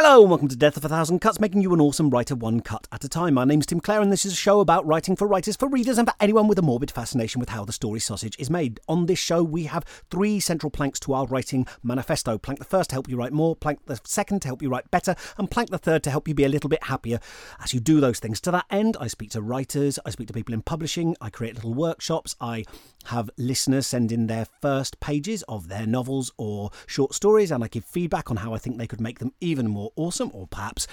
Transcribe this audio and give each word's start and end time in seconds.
Hello 0.00 0.20
and 0.20 0.30
welcome 0.30 0.46
to 0.46 0.54
Death 0.54 0.76
of 0.76 0.84
a 0.84 0.88
Thousand 0.88 1.18
Cuts, 1.18 1.40
making 1.40 1.60
you 1.60 1.74
an 1.74 1.80
awesome 1.80 2.08
writer 2.08 2.36
one 2.36 2.60
cut 2.60 2.86
at 2.92 3.02
a 3.02 3.08
time. 3.08 3.34
My 3.34 3.44
name's 3.44 3.66
Tim 3.66 3.80
Clare 3.80 4.00
and 4.00 4.12
this 4.12 4.24
is 4.24 4.32
a 4.32 4.36
show 4.36 4.60
about 4.60 4.86
writing 4.86 5.16
for 5.16 5.26
writers, 5.26 5.56
for 5.56 5.66
readers, 5.66 5.98
and 5.98 6.06
for 6.06 6.14
anyone 6.20 6.46
with 6.46 6.56
a 6.56 6.62
morbid 6.62 6.92
fascination 6.92 7.40
with 7.40 7.48
how 7.48 7.64
the 7.64 7.72
story 7.72 7.98
sausage 7.98 8.36
is 8.38 8.48
made. 8.48 8.78
On 8.86 9.06
this 9.06 9.18
show, 9.18 9.42
we 9.42 9.64
have 9.64 9.82
three 10.08 10.38
central 10.38 10.70
planks 10.70 11.00
to 11.00 11.14
our 11.14 11.26
writing 11.26 11.66
manifesto. 11.82 12.38
Plank 12.38 12.60
the 12.60 12.64
first 12.64 12.90
to 12.90 12.94
help 12.94 13.08
you 13.08 13.16
write 13.16 13.32
more, 13.32 13.56
plank 13.56 13.86
the 13.86 13.98
second 14.04 14.40
to 14.42 14.48
help 14.48 14.62
you 14.62 14.68
write 14.68 14.88
better, 14.92 15.16
and 15.36 15.50
plank 15.50 15.70
the 15.70 15.78
third 15.78 16.04
to 16.04 16.12
help 16.12 16.28
you 16.28 16.34
be 16.34 16.44
a 16.44 16.48
little 16.48 16.70
bit 16.70 16.84
happier 16.84 17.18
as 17.60 17.74
you 17.74 17.80
do 17.80 17.98
those 17.98 18.20
things. 18.20 18.40
To 18.42 18.52
that 18.52 18.66
end, 18.70 18.96
I 19.00 19.08
speak 19.08 19.30
to 19.30 19.42
writers, 19.42 19.98
I 20.06 20.10
speak 20.10 20.28
to 20.28 20.32
people 20.32 20.54
in 20.54 20.62
publishing, 20.62 21.16
I 21.20 21.28
create 21.28 21.56
little 21.56 21.74
workshops, 21.74 22.36
I 22.40 22.62
have 23.08 23.30
listeners 23.36 23.86
send 23.86 24.10
in 24.12 24.26
their 24.26 24.46
first 24.60 25.00
pages 25.00 25.42
of 25.48 25.68
their 25.68 25.86
novels 25.86 26.32
or 26.36 26.70
short 26.86 27.14
stories, 27.14 27.50
and 27.50 27.62
I 27.62 27.68
give 27.68 27.84
feedback 27.84 28.30
on 28.30 28.38
how 28.38 28.54
I 28.54 28.58
think 28.58 28.78
they 28.78 28.86
could 28.86 29.00
make 29.00 29.18
them 29.18 29.32
even 29.40 29.68
more 29.68 29.92
awesome, 29.96 30.30
or 30.32 30.46
perhaps 30.46 30.86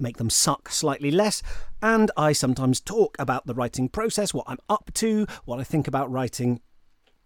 make 0.00 0.16
them 0.16 0.30
suck 0.30 0.68
slightly 0.68 1.10
less. 1.10 1.42
And 1.82 2.10
I 2.16 2.32
sometimes 2.32 2.80
talk 2.80 3.16
about 3.18 3.46
the 3.46 3.54
writing 3.54 3.88
process, 3.88 4.32
what 4.32 4.46
I'm 4.48 4.58
up 4.68 4.90
to, 4.94 5.26
what 5.44 5.60
I 5.60 5.64
think 5.64 5.88
about 5.88 6.10
writing, 6.10 6.60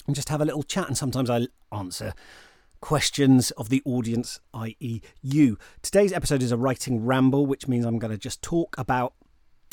and 0.06 0.16
just 0.16 0.28
have 0.28 0.40
a 0.40 0.44
little 0.44 0.62
chat. 0.62 0.88
And 0.88 0.96
sometimes 0.96 1.30
I 1.30 1.46
answer 1.70 2.14
questions 2.80 3.50
of 3.52 3.68
the 3.68 3.82
audience, 3.84 4.40
i.e., 4.52 5.00
you. 5.22 5.56
Today's 5.82 6.12
episode 6.12 6.42
is 6.42 6.52
a 6.52 6.56
writing 6.56 7.04
ramble, 7.04 7.46
which 7.46 7.68
means 7.68 7.84
I'm 7.84 7.98
going 7.98 8.10
to 8.10 8.18
just 8.18 8.42
talk 8.42 8.74
about 8.76 9.14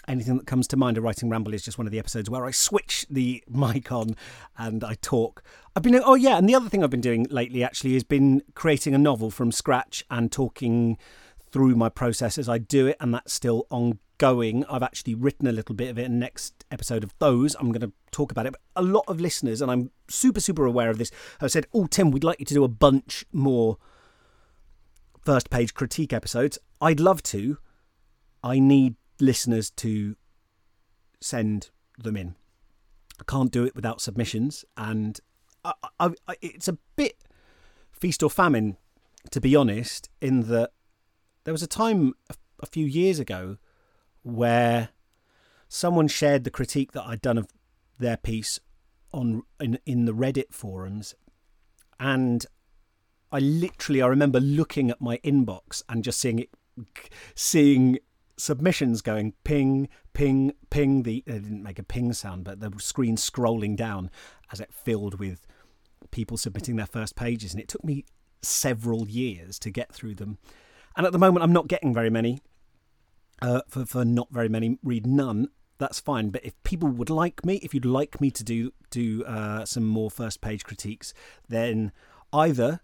anything 0.09 0.37
that 0.37 0.47
comes 0.47 0.67
to 0.67 0.77
mind. 0.77 0.97
A 0.97 1.01
writing 1.01 1.29
ramble 1.29 1.53
is 1.53 1.63
just 1.63 1.77
one 1.77 1.87
of 1.87 1.91
the 1.91 1.99
episodes 1.99 2.29
where 2.29 2.45
I 2.45 2.51
switch 2.51 3.05
the 3.09 3.43
mic 3.49 3.91
on 3.91 4.15
and 4.57 4.83
I 4.83 4.95
talk. 5.01 5.43
I've 5.75 5.83
been 5.83 5.95
oh 6.03 6.15
yeah, 6.15 6.37
and 6.37 6.49
the 6.49 6.55
other 6.55 6.67
thing 6.67 6.83
I've 6.83 6.89
been 6.89 6.99
doing 6.99 7.27
lately 7.29 7.63
actually 7.63 7.93
has 7.93 8.03
been 8.03 8.41
creating 8.55 8.93
a 8.93 8.97
novel 8.97 9.31
from 9.31 9.51
scratch 9.51 10.03
and 10.09 10.31
talking 10.31 10.97
through 11.51 11.75
my 11.75 11.89
process 11.89 12.37
as 12.37 12.49
I 12.49 12.57
do 12.57 12.87
it, 12.87 12.97
and 12.99 13.13
that's 13.13 13.31
still 13.31 13.65
ongoing. 13.69 14.65
I've 14.65 14.83
actually 14.83 15.15
written 15.15 15.47
a 15.47 15.51
little 15.51 15.75
bit 15.75 15.89
of 15.89 15.97
it. 15.97 16.05
In 16.05 16.19
next 16.19 16.65
episode 16.71 17.03
of 17.03 17.13
those, 17.19 17.55
I'm 17.55 17.71
going 17.71 17.81
to 17.81 17.93
talk 18.11 18.31
about 18.31 18.45
it. 18.45 18.53
But 18.53 18.61
a 18.75 18.83
lot 18.83 19.05
of 19.07 19.21
listeners, 19.21 19.61
and 19.61 19.71
I'm 19.71 19.91
super 20.09 20.41
super 20.41 20.65
aware 20.65 20.89
of 20.89 20.97
this, 20.97 21.11
have 21.39 21.51
said, 21.51 21.67
"Oh 21.73 21.85
Tim, 21.85 22.11
we'd 22.11 22.23
like 22.23 22.39
you 22.39 22.45
to 22.45 22.53
do 22.53 22.63
a 22.63 22.69
bunch 22.69 23.25
more." 23.31 23.77
First 25.25 25.49
page 25.49 25.73
critique 25.73 26.13
episodes. 26.13 26.57
I'd 26.81 26.99
love 26.99 27.21
to. 27.23 27.57
I 28.41 28.57
need 28.57 28.95
listeners 29.19 29.69
to 29.71 30.15
send 31.21 31.69
them 31.97 32.15
in. 32.15 32.35
I 33.19 33.23
can't 33.27 33.51
do 33.51 33.65
it 33.65 33.75
without 33.75 34.01
submissions, 34.01 34.63
and 34.77 35.19
I, 35.63 35.73
I, 35.99 36.09
I, 36.27 36.35
it's 36.41 36.67
a 36.67 36.77
bit 36.95 37.17
feast 37.91 38.23
or 38.23 38.29
famine, 38.29 38.77
to 39.31 39.41
be 39.41 39.55
honest. 39.55 40.09
In 40.21 40.41
that 40.49 40.71
there 41.43 41.53
was 41.53 41.63
a 41.63 41.67
time 41.67 42.13
a, 42.29 42.35
a 42.61 42.65
few 42.65 42.85
years 42.85 43.19
ago 43.19 43.57
where 44.23 44.89
someone 45.67 46.07
shared 46.07 46.43
the 46.43 46.51
critique 46.51 46.93
that 46.93 47.03
I'd 47.03 47.21
done 47.21 47.37
of 47.37 47.47
their 47.97 48.17
piece 48.17 48.59
on 49.11 49.43
in 49.59 49.79
in 49.85 50.05
the 50.05 50.13
Reddit 50.13 50.53
forums, 50.53 51.13
and 51.99 52.45
I 53.31 53.39
literally 53.39 54.01
I 54.01 54.07
remember 54.07 54.39
looking 54.39 54.89
at 54.89 55.01
my 55.01 55.17
inbox 55.17 55.83
and 55.89 56.03
just 56.03 56.19
seeing 56.19 56.39
it, 56.39 56.49
seeing 57.35 57.99
submissions 58.39 59.01
going 59.01 59.33
ping, 59.43 59.89
ping, 60.13 60.53
ping. 60.69 61.03
The 61.03 61.23
they 61.25 61.39
didn't 61.39 61.63
make 61.63 61.79
a 61.79 61.83
ping 61.83 62.13
sound, 62.13 62.43
but 62.43 62.59
the 62.59 62.71
screen 62.79 63.15
scrolling 63.15 63.75
down 63.75 64.09
as 64.51 64.59
it 64.59 64.73
filled 64.73 65.19
with 65.19 65.45
people 66.11 66.37
submitting 66.37 66.75
their 66.75 66.85
first 66.85 67.15
pages, 67.15 67.53
and 67.53 67.61
it 67.61 67.67
took 67.67 67.83
me 67.83 68.05
several 68.41 69.07
years 69.07 69.59
to 69.59 69.69
get 69.69 69.91
through 69.91 70.15
them. 70.15 70.37
And 70.95 71.05
at 71.05 71.11
the 71.11 71.19
moment, 71.19 71.43
I'm 71.43 71.53
not 71.53 71.67
getting 71.67 71.93
very 71.93 72.09
many. 72.09 72.41
Uh, 73.41 73.61
for 73.69 73.85
for 73.85 74.03
not 74.03 74.27
very 74.31 74.49
many, 74.49 74.77
read 74.83 75.05
none. 75.05 75.49
That's 75.77 75.99
fine. 75.99 76.29
But 76.29 76.43
if 76.43 76.61
people 76.63 76.89
would 76.89 77.09
like 77.09 77.45
me, 77.45 77.55
if 77.57 77.73
you'd 77.73 77.85
like 77.85 78.19
me 78.19 78.31
to 78.31 78.43
do 78.43 78.73
do 78.89 79.23
uh, 79.25 79.65
some 79.65 79.85
more 79.85 80.11
first 80.11 80.41
page 80.41 80.63
critiques, 80.63 81.13
then 81.47 81.91
either 82.33 82.81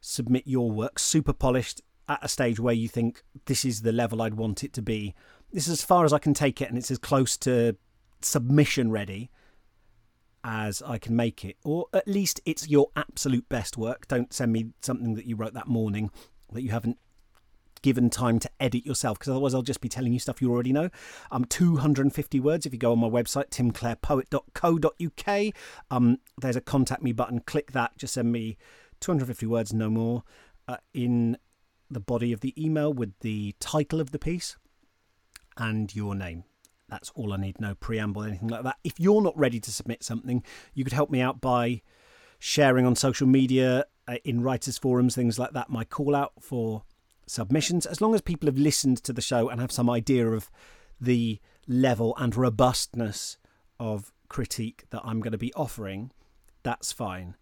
submit 0.00 0.46
your 0.46 0.70
work 0.70 0.98
super 0.98 1.32
polished 1.32 1.80
at 2.08 2.24
a 2.24 2.28
stage 2.28 2.60
where 2.60 2.74
you 2.74 2.88
think 2.88 3.22
this 3.46 3.64
is 3.64 3.82
the 3.82 3.92
level 3.92 4.22
I'd 4.22 4.34
want 4.34 4.64
it 4.64 4.72
to 4.74 4.82
be. 4.82 5.14
This 5.52 5.66
is 5.66 5.74
as 5.74 5.84
far 5.84 6.04
as 6.04 6.12
I 6.12 6.18
can 6.18 6.34
take 6.34 6.60
it, 6.60 6.68
and 6.68 6.78
it's 6.78 6.90
as 6.90 6.98
close 6.98 7.36
to 7.38 7.76
submission 8.22 8.90
ready 8.90 9.30
as 10.44 10.82
I 10.82 10.98
can 10.98 11.16
make 11.16 11.44
it. 11.44 11.56
Or 11.64 11.86
at 11.92 12.06
least 12.06 12.40
it's 12.44 12.68
your 12.68 12.88
absolute 12.94 13.48
best 13.48 13.76
work. 13.76 14.06
Don't 14.06 14.32
send 14.32 14.52
me 14.52 14.66
something 14.80 15.14
that 15.14 15.26
you 15.26 15.36
wrote 15.36 15.54
that 15.54 15.66
morning 15.66 16.10
that 16.52 16.62
you 16.62 16.70
haven't 16.70 16.98
given 17.82 18.08
time 18.10 18.38
to 18.40 18.50
edit 18.58 18.86
yourself 18.86 19.18
because 19.18 19.30
otherwise 19.30 19.54
I'll 19.54 19.62
just 19.62 19.80
be 19.80 19.88
telling 19.88 20.12
you 20.12 20.18
stuff 20.18 20.42
you 20.42 20.50
already 20.50 20.72
know. 20.72 20.90
Um, 21.30 21.44
250 21.44 22.40
words 22.40 22.66
if 22.66 22.72
you 22.72 22.78
go 22.78 22.92
on 22.92 22.98
my 22.98 23.08
website, 23.08 23.50
timclarepoet.co.uk. 23.50 25.54
Um, 25.90 26.18
there's 26.38 26.56
a 26.56 26.60
contact 26.60 27.02
me 27.02 27.12
button. 27.12 27.40
Click 27.40 27.72
that. 27.72 27.96
Just 27.98 28.14
send 28.14 28.32
me 28.32 28.56
250 29.00 29.46
words, 29.46 29.72
no 29.72 29.90
more. 29.90 30.22
Uh, 30.68 30.78
in 30.94 31.36
the 31.90 32.00
body 32.00 32.32
of 32.32 32.40
the 32.40 32.54
email 32.62 32.92
with 32.92 33.18
the 33.20 33.54
title 33.60 34.00
of 34.00 34.10
the 34.10 34.18
piece 34.18 34.56
and 35.56 35.94
your 35.94 36.14
name. 36.14 36.44
That's 36.88 37.10
all 37.14 37.32
I 37.32 37.36
need, 37.36 37.60
no 37.60 37.74
preamble, 37.74 38.22
anything 38.22 38.48
like 38.48 38.62
that. 38.62 38.76
If 38.84 39.00
you're 39.00 39.22
not 39.22 39.36
ready 39.36 39.58
to 39.60 39.70
submit 39.72 40.04
something, 40.04 40.44
you 40.74 40.84
could 40.84 40.92
help 40.92 41.10
me 41.10 41.20
out 41.20 41.40
by 41.40 41.82
sharing 42.38 42.86
on 42.86 42.94
social 42.94 43.26
media, 43.26 43.86
uh, 44.06 44.16
in 44.24 44.42
writers' 44.42 44.78
forums, 44.78 45.14
things 45.14 45.38
like 45.38 45.52
that, 45.52 45.70
my 45.70 45.84
call 45.84 46.14
out 46.14 46.32
for 46.40 46.84
submissions. 47.26 47.86
As 47.86 48.00
long 48.00 48.14
as 48.14 48.20
people 48.20 48.46
have 48.46 48.58
listened 48.58 49.02
to 49.02 49.12
the 49.12 49.20
show 49.20 49.48
and 49.48 49.60
have 49.60 49.72
some 49.72 49.90
idea 49.90 50.28
of 50.28 50.50
the 51.00 51.40
level 51.66 52.14
and 52.18 52.36
robustness 52.36 53.38
of 53.80 54.12
critique 54.28 54.84
that 54.90 55.02
I'm 55.04 55.20
going 55.20 55.32
to 55.32 55.38
be 55.38 55.52
offering, 55.54 56.12
that's 56.62 56.92
fine. 56.92 57.34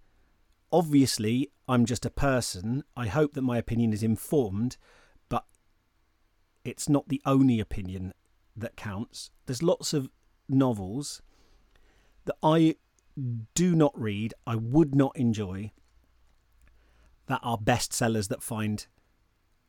Obviously, 0.74 1.52
I'm 1.68 1.84
just 1.86 2.04
a 2.04 2.10
person. 2.10 2.82
I 2.96 3.06
hope 3.06 3.34
that 3.34 3.42
my 3.42 3.58
opinion 3.58 3.92
is 3.92 4.02
informed, 4.02 4.76
but 5.28 5.44
it's 6.64 6.88
not 6.88 7.08
the 7.08 7.22
only 7.24 7.60
opinion 7.60 8.12
that 8.56 8.74
counts. 8.74 9.30
There's 9.46 9.62
lots 9.62 9.92
of 9.92 10.10
novels 10.48 11.22
that 12.24 12.34
I 12.42 12.74
do 13.54 13.76
not 13.76 13.92
read, 13.94 14.34
I 14.48 14.56
would 14.56 14.96
not 14.96 15.16
enjoy, 15.16 15.70
that 17.26 17.38
are 17.44 17.56
bestsellers 17.56 18.26
that 18.26 18.42
find 18.42 18.88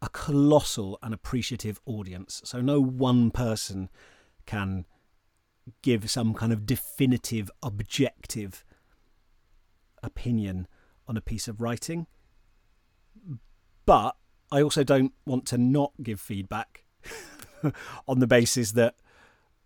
a 0.01 0.09
colossal 0.09 0.97
and 1.03 1.13
appreciative 1.13 1.79
audience. 1.85 2.41
So 2.45 2.61
no 2.61 2.81
one 2.81 3.29
person 3.29 3.89
can 4.47 4.85
give 5.83 6.09
some 6.09 6.33
kind 6.33 6.51
of 6.51 6.65
definitive, 6.65 7.51
objective 7.61 8.65
opinion 10.01 10.67
on 11.07 11.17
a 11.17 11.21
piece 11.21 11.47
of 11.47 11.61
writing. 11.61 12.07
But 13.85 14.15
I 14.51 14.61
also 14.61 14.83
don't 14.83 15.13
want 15.25 15.45
to 15.47 15.57
not 15.57 15.93
give 16.01 16.19
feedback 16.19 16.83
on 18.07 18.19
the 18.19 18.27
basis 18.27 18.71
that, 18.73 18.95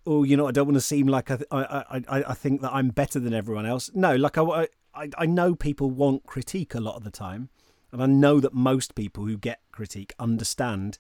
oh, 0.05 0.23
you 0.23 0.35
know, 0.35 0.47
I 0.47 0.51
don't 0.51 0.67
want 0.67 0.77
to 0.77 0.81
seem 0.81 1.07
like 1.07 1.31
I, 1.31 1.39
I, 1.51 1.83
I, 2.07 2.23
I 2.29 2.33
think 2.33 2.61
that 2.61 2.73
I'm 2.73 2.89
better 2.89 3.19
than 3.19 3.33
everyone 3.33 3.65
else. 3.65 3.89
No, 3.93 4.15
like 4.15 4.37
I, 4.37 4.67
I, 4.93 5.09
I 5.17 5.25
know 5.25 5.55
people 5.55 5.89
want 5.89 6.25
critique 6.25 6.75
a 6.75 6.79
lot 6.79 6.95
of 6.95 7.03
the 7.03 7.11
time. 7.11 7.49
And 7.91 8.03
I 8.03 8.05
know 8.05 8.39
that 8.39 8.53
most 8.53 8.93
people 8.93 9.25
who 9.25 9.37
get 9.37 9.61
critique 9.71 10.13
understand 10.19 10.99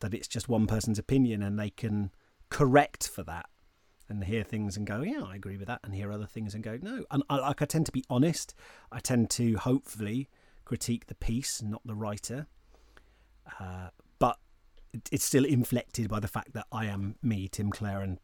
that 0.00 0.12
it's 0.12 0.28
just 0.28 0.48
one 0.48 0.66
person's 0.66 0.98
opinion 0.98 1.42
and 1.42 1.58
they 1.58 1.70
can 1.70 2.10
correct 2.50 3.08
for 3.08 3.22
that 3.24 3.48
and 4.08 4.24
hear 4.24 4.42
things 4.42 4.76
and 4.76 4.86
go, 4.86 5.02
yeah, 5.02 5.22
I 5.22 5.36
agree 5.36 5.56
with 5.56 5.68
that, 5.68 5.80
and 5.84 5.94
hear 5.94 6.10
other 6.12 6.26
things 6.26 6.54
and 6.54 6.64
go, 6.64 6.78
no. 6.80 7.04
And 7.10 7.22
I, 7.28 7.36
like 7.36 7.62
I 7.62 7.64
tend 7.64 7.86
to 7.86 7.92
be 7.92 8.04
honest. 8.08 8.54
I 8.90 9.00
tend 9.00 9.30
to 9.30 9.56
hopefully 9.56 10.28
critique 10.64 11.06
the 11.06 11.14
piece, 11.14 11.62
not 11.62 11.82
the 11.84 11.94
writer. 11.94 12.46
Uh, 13.58 13.88
but 14.18 14.38
it's 15.10 15.24
still 15.24 15.44
inflected 15.44 16.08
by 16.08 16.20
the 16.20 16.28
fact 16.28 16.52
that 16.54 16.66
I 16.72 16.86
am 16.86 17.16
me, 17.22 17.48
Tim 17.48 17.70
Clare, 17.70 18.02
and 18.02 18.18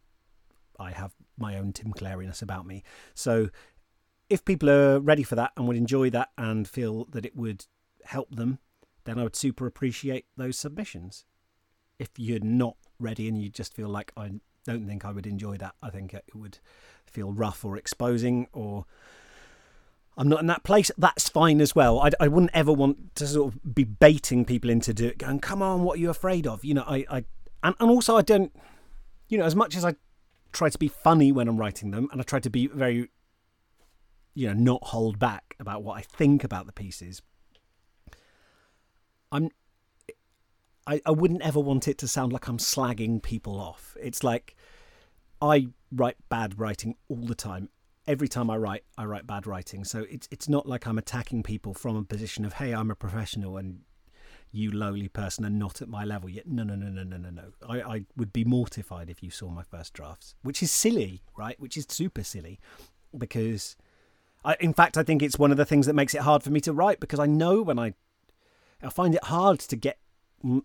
I 0.79 0.91
have 0.91 1.15
my 1.39 1.57
own 1.57 1.73
Tim 1.73 1.93
Clariness 1.93 2.43
about 2.43 2.67
me. 2.67 2.83
So 3.15 3.49
if 4.29 4.45
people 4.45 4.71
are 4.71 5.01
ready 5.01 5.23
for 5.23 5.35
that 5.35 5.53
and 5.57 5.69
would 5.69 5.77
enjoy 5.77 6.11
that 6.11 6.31
and 6.37 6.67
feel 6.67 7.07
that 7.11 7.27
it 7.27 7.37
would 7.37 7.67
help 8.05 8.35
them, 8.35 8.59
then 9.05 9.19
I 9.19 9.23
would 9.23 9.37
super 9.37 9.67
appreciate 9.67 10.27
those 10.37 10.59
submissions. 10.59 11.25
If 11.99 12.11
you're 12.17 12.41
not 12.41 12.77
ready 12.99 13.29
and 13.29 13.41
you 13.41 13.49
just 13.49 13.75
feel 13.75 13.89
like 13.89 14.13
I 14.17 14.33
don't 14.65 14.87
think 14.87 15.05
I 15.05 15.13
would 15.13 15.27
enjoy 15.27 15.57
that. 15.59 15.75
I 15.83 15.91
think 15.91 16.15
it 16.15 16.25
would 16.35 16.59
feel 17.07 17.33
rough 17.33 17.65
or 17.65 17.77
exposing 17.77 18.49
or 18.53 18.87
I'm 20.17 20.29
not 20.29 20.41
in 20.41 20.47
that 20.47 20.63
place. 20.63 20.91
That's 20.97 21.29
fine 21.29 21.61
as 21.61 21.75
well. 21.75 22.01
I, 22.01 22.11
I 22.21 22.29
wouldn't 22.29 22.53
ever 22.55 22.73
want 22.73 23.15
to 23.17 23.27
sort 23.27 23.53
of 23.53 23.75
be 23.75 23.85
baiting 23.85 24.45
people 24.45 24.71
into 24.71 24.95
do 24.95 25.07
it, 25.09 25.19
going, 25.19 25.41
come 25.41 25.61
on, 25.61 25.83
what 25.83 25.97
are 25.97 26.01
you 26.01 26.11
afraid 26.11 26.47
of? 26.47 26.65
You 26.65 26.75
know, 26.75 26.85
I, 26.87 27.05
I 27.11 27.25
and, 27.63 27.75
and 27.81 27.91
also 27.91 28.17
I 28.17 28.23
don't, 28.23 28.55
you 29.29 29.39
know, 29.39 29.45
as 29.45 29.57
much 29.57 29.77
as 29.77 29.85
I 29.85 29.97
try 30.53 30.69
to 30.69 30.79
be 30.79 30.89
funny 30.89 31.33
when 31.33 31.49
I'm 31.49 31.57
writing 31.57 31.91
them 31.91 32.09
and 32.13 32.21
I 32.21 32.25
try 32.25 32.39
to 32.41 32.51
be 32.51 32.69
very, 32.69 33.09
you 34.35 34.47
know, 34.47 34.55
not 34.55 34.85
hold 34.85 35.19
back 35.19 35.57
about 35.59 35.83
what 35.83 35.99
I 35.99 36.03
think 36.03 36.45
about 36.45 36.67
the 36.67 36.73
pieces, 36.73 37.23
I'm 39.33 39.51
I, 40.87 41.01
I 41.07 41.11
wouldn't 41.11 41.43
ever 41.43 41.61
want 41.61 41.89
it 41.89 41.99
to 41.99 42.09
sound 42.09 42.33
like 42.33 42.49
I'm 42.49 42.59
slagging 42.59 43.23
people 43.23 43.59
off. 43.59 43.97
It's 44.01 44.23
like 44.23 44.55
I 45.41 45.69
write 45.91 46.17
bad 46.29 46.59
writing 46.59 46.97
all 47.09 47.25
the 47.27 47.35
time. 47.35 47.71
Every 48.07 48.29
time 48.29 48.51
I 48.51 48.59
write, 48.59 48.85
I 48.99 49.05
write 49.07 49.27
bad 49.27 49.47
writing. 49.47 49.85
So 49.85 50.05
it's 50.11 50.29
it's 50.31 50.49
not 50.49 50.69
like 50.69 50.87
I'm 50.87 50.99
attacking 50.99 51.43
people 51.43 51.73
from 51.73 51.97
a 51.97 52.03
position 52.03 52.45
of, 52.45 52.55
hey, 52.55 52.73
I'm 52.73 52.91
a 52.91 52.95
professional 52.95 53.57
and 53.57 53.81
you 54.53 54.71
lowly 54.71 55.09
person 55.09 55.45
are 55.45 55.51
not 55.51 55.83
at 55.83 55.89
my 55.89 56.05
level 56.05 56.29
yet. 56.29 56.47
No, 56.47 56.63
no, 56.63 56.77
no, 56.77 56.89
no, 56.89 57.03
no, 57.03 57.17
no, 57.17 57.31
no. 57.31 57.43
I, 57.69 57.81
I 57.81 58.05
would 58.17 58.33
be 58.33 58.45
mortified 58.45 59.11
if 59.11 59.23
you 59.23 59.31
saw 59.31 59.49
my 59.49 59.65
first 59.65 59.95
drafts, 59.95 60.35
which 60.43 60.63
is 60.63 60.71
silly, 60.71 61.23
right? 61.37 61.59
Which 61.59 61.77
is 61.77 61.87
super 61.89 62.23
silly 62.23 62.61
because 63.17 63.77
I, 64.45 64.57
in 64.61 64.73
fact, 64.73 64.97
I 64.97 65.03
think 65.03 65.23
it's 65.23 65.39
one 65.39 65.51
of 65.51 65.57
the 65.57 65.65
things 65.65 65.87
that 65.87 65.95
makes 65.95 66.15
it 66.15 66.21
hard 66.21 66.43
for 66.43 66.51
me 66.51 66.61
to 66.61 66.73
write 66.73 67.01
because 67.01 67.19
I 67.19 67.27
know 67.27 67.63
when 67.63 67.79
I, 67.79 67.95
I 68.83 68.91
find 68.91 69.15
it 69.15 69.25
hard 69.25 69.59
to 69.61 69.77
get 69.77 69.99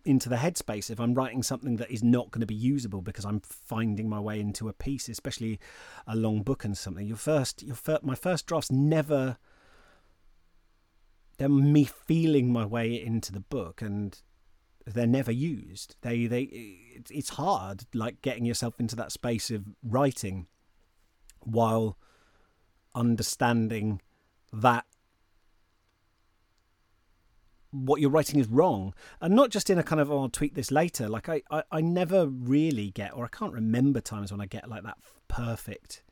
into 0.03 0.29
the 0.29 0.35
headspace 0.35 0.89
if 0.89 0.99
I'm 0.99 1.13
writing 1.13 1.43
something 1.43 1.77
that 1.77 1.91
is 1.91 2.03
not 2.03 2.31
going 2.31 2.41
to 2.41 2.47
be 2.47 2.55
usable 2.55 3.01
because 3.01 3.25
I'm 3.25 3.41
finding 3.41 4.09
my 4.09 4.19
way 4.19 4.39
into 4.39 4.67
a 4.67 4.73
piece, 4.73 5.07
especially 5.07 5.59
a 6.05 6.15
long 6.15 6.41
book 6.43 6.65
and 6.65 6.77
something. 6.77 7.07
Your 7.07 7.17
first, 7.17 7.63
your 7.63 7.77
my 8.01 8.15
first 8.15 8.45
drafts 8.45 8.71
never. 8.71 9.37
They're 11.37 11.47
me 11.47 11.85
feeling 11.85 12.51
my 12.51 12.65
way 12.65 13.01
into 13.01 13.31
the 13.31 13.39
book, 13.39 13.81
and 13.81 14.21
they're 14.85 15.07
never 15.07 15.31
used. 15.31 15.95
They, 16.01 16.25
they, 16.25 16.41
it's 17.09 17.29
hard, 17.29 17.85
like 17.93 18.21
getting 18.21 18.43
yourself 18.43 18.77
into 18.77 18.97
that 18.97 19.13
space 19.13 19.49
of 19.49 19.63
writing, 19.81 20.47
while 21.39 21.97
understanding 22.93 24.01
that 24.51 24.85
what 27.71 28.01
you're 28.01 28.09
writing 28.09 28.39
is 28.39 28.47
wrong. 28.47 28.93
And 29.21 29.35
not 29.35 29.49
just 29.49 29.69
in 29.69 29.77
a 29.77 29.83
kind 29.83 30.01
of 30.01 30.11
oh, 30.11 30.21
i'll 30.21 30.29
tweak 30.29 30.55
this 30.55 30.71
later. 30.71 31.07
Like 31.07 31.29
I, 31.29 31.41
I 31.49 31.63
i 31.71 31.81
never 31.81 32.27
really 32.27 32.91
get 32.91 33.13
or 33.15 33.25
i 33.25 33.27
can't 33.27 33.53
remember 33.53 34.01
times 34.01 34.31
when 34.31 34.41
i 34.41 34.45
get 34.45 34.69
like 34.69 34.83
that 34.83 34.97
perfect 35.27 36.03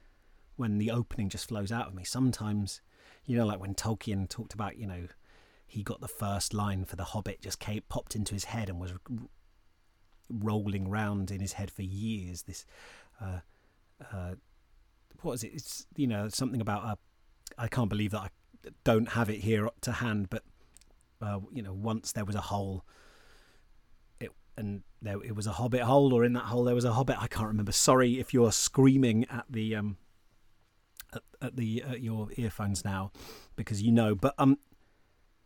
when 0.56 0.78
the 0.78 0.92
opening 0.92 1.30
just 1.30 1.48
flows 1.50 1.72
out 1.72 1.88
of 1.88 1.94
me. 1.94 2.04
Sometimes 2.04 2.82
you 3.26 3.38
know 3.38 3.46
like 3.46 3.60
when 3.60 3.76
tolkien 3.76 4.28
talked 4.28 4.54
about 4.54 4.78
you 4.78 4.88
know 4.88 5.08
he 5.66 5.84
got 5.84 6.00
the 6.00 6.08
first 6.08 6.54
line 6.54 6.86
for 6.86 6.96
the 6.96 7.04
hobbit 7.04 7.42
just 7.42 7.60
came 7.60 7.82
popped 7.90 8.16
into 8.16 8.34
his 8.34 8.46
head 8.46 8.70
and 8.70 8.80
was 8.80 8.94
rolling 10.30 10.90
round 10.90 11.32
in 11.32 11.40
his 11.40 11.54
head 11.54 11.72
for 11.72 11.82
years. 11.82 12.44
This 12.44 12.66
uh, 13.22 13.40
uh, 14.14 14.36
what 15.22 15.34
is 15.34 15.44
it? 15.44 15.52
It's 15.54 15.86
you 15.96 16.08
know 16.08 16.30
something 16.30 16.62
about 16.62 16.84
a 16.84 16.98
i 17.58 17.68
can't 17.68 17.90
believe 17.90 18.12
that 18.12 18.20
i 18.20 18.30
don't 18.84 19.10
have 19.10 19.30
it 19.30 19.40
here 19.40 19.70
to 19.82 19.92
hand 19.92 20.30
but 20.30 20.44
uh, 21.22 21.40
you 21.54 21.62
know, 21.62 21.74
once 21.74 22.12
there 22.12 22.26
was 22.26 22.36
a 22.36 22.42
hole, 22.42 22.86
it 24.20 24.32
and 24.58 24.84
there 25.02 25.22
it 25.24 25.36
was 25.36 25.48
a 25.48 25.54
hobbit 25.54 25.82
hole, 25.82 26.14
or 26.14 26.24
in 26.24 26.34
that 26.34 26.46
hole 26.46 26.64
there 26.64 26.76
was 26.76 26.86
a 26.86 26.94
hobbit. 26.94 27.18
I 27.20 27.28
can't 27.28 27.48
remember. 27.48 27.72
Sorry 27.72 28.20
if 28.20 28.34
you're 28.34 28.52
screaming 28.52 29.26
at 29.30 29.46
the 29.50 29.76
um 29.76 29.98
at, 31.14 31.24
at 31.42 31.56
the 31.56 31.84
at 31.84 32.02
your 32.02 32.30
earphones 32.38 32.86
now, 32.86 33.12
because 33.56 33.82
you 33.82 33.92
know. 33.92 34.16
But 34.16 34.36
um, 34.38 34.58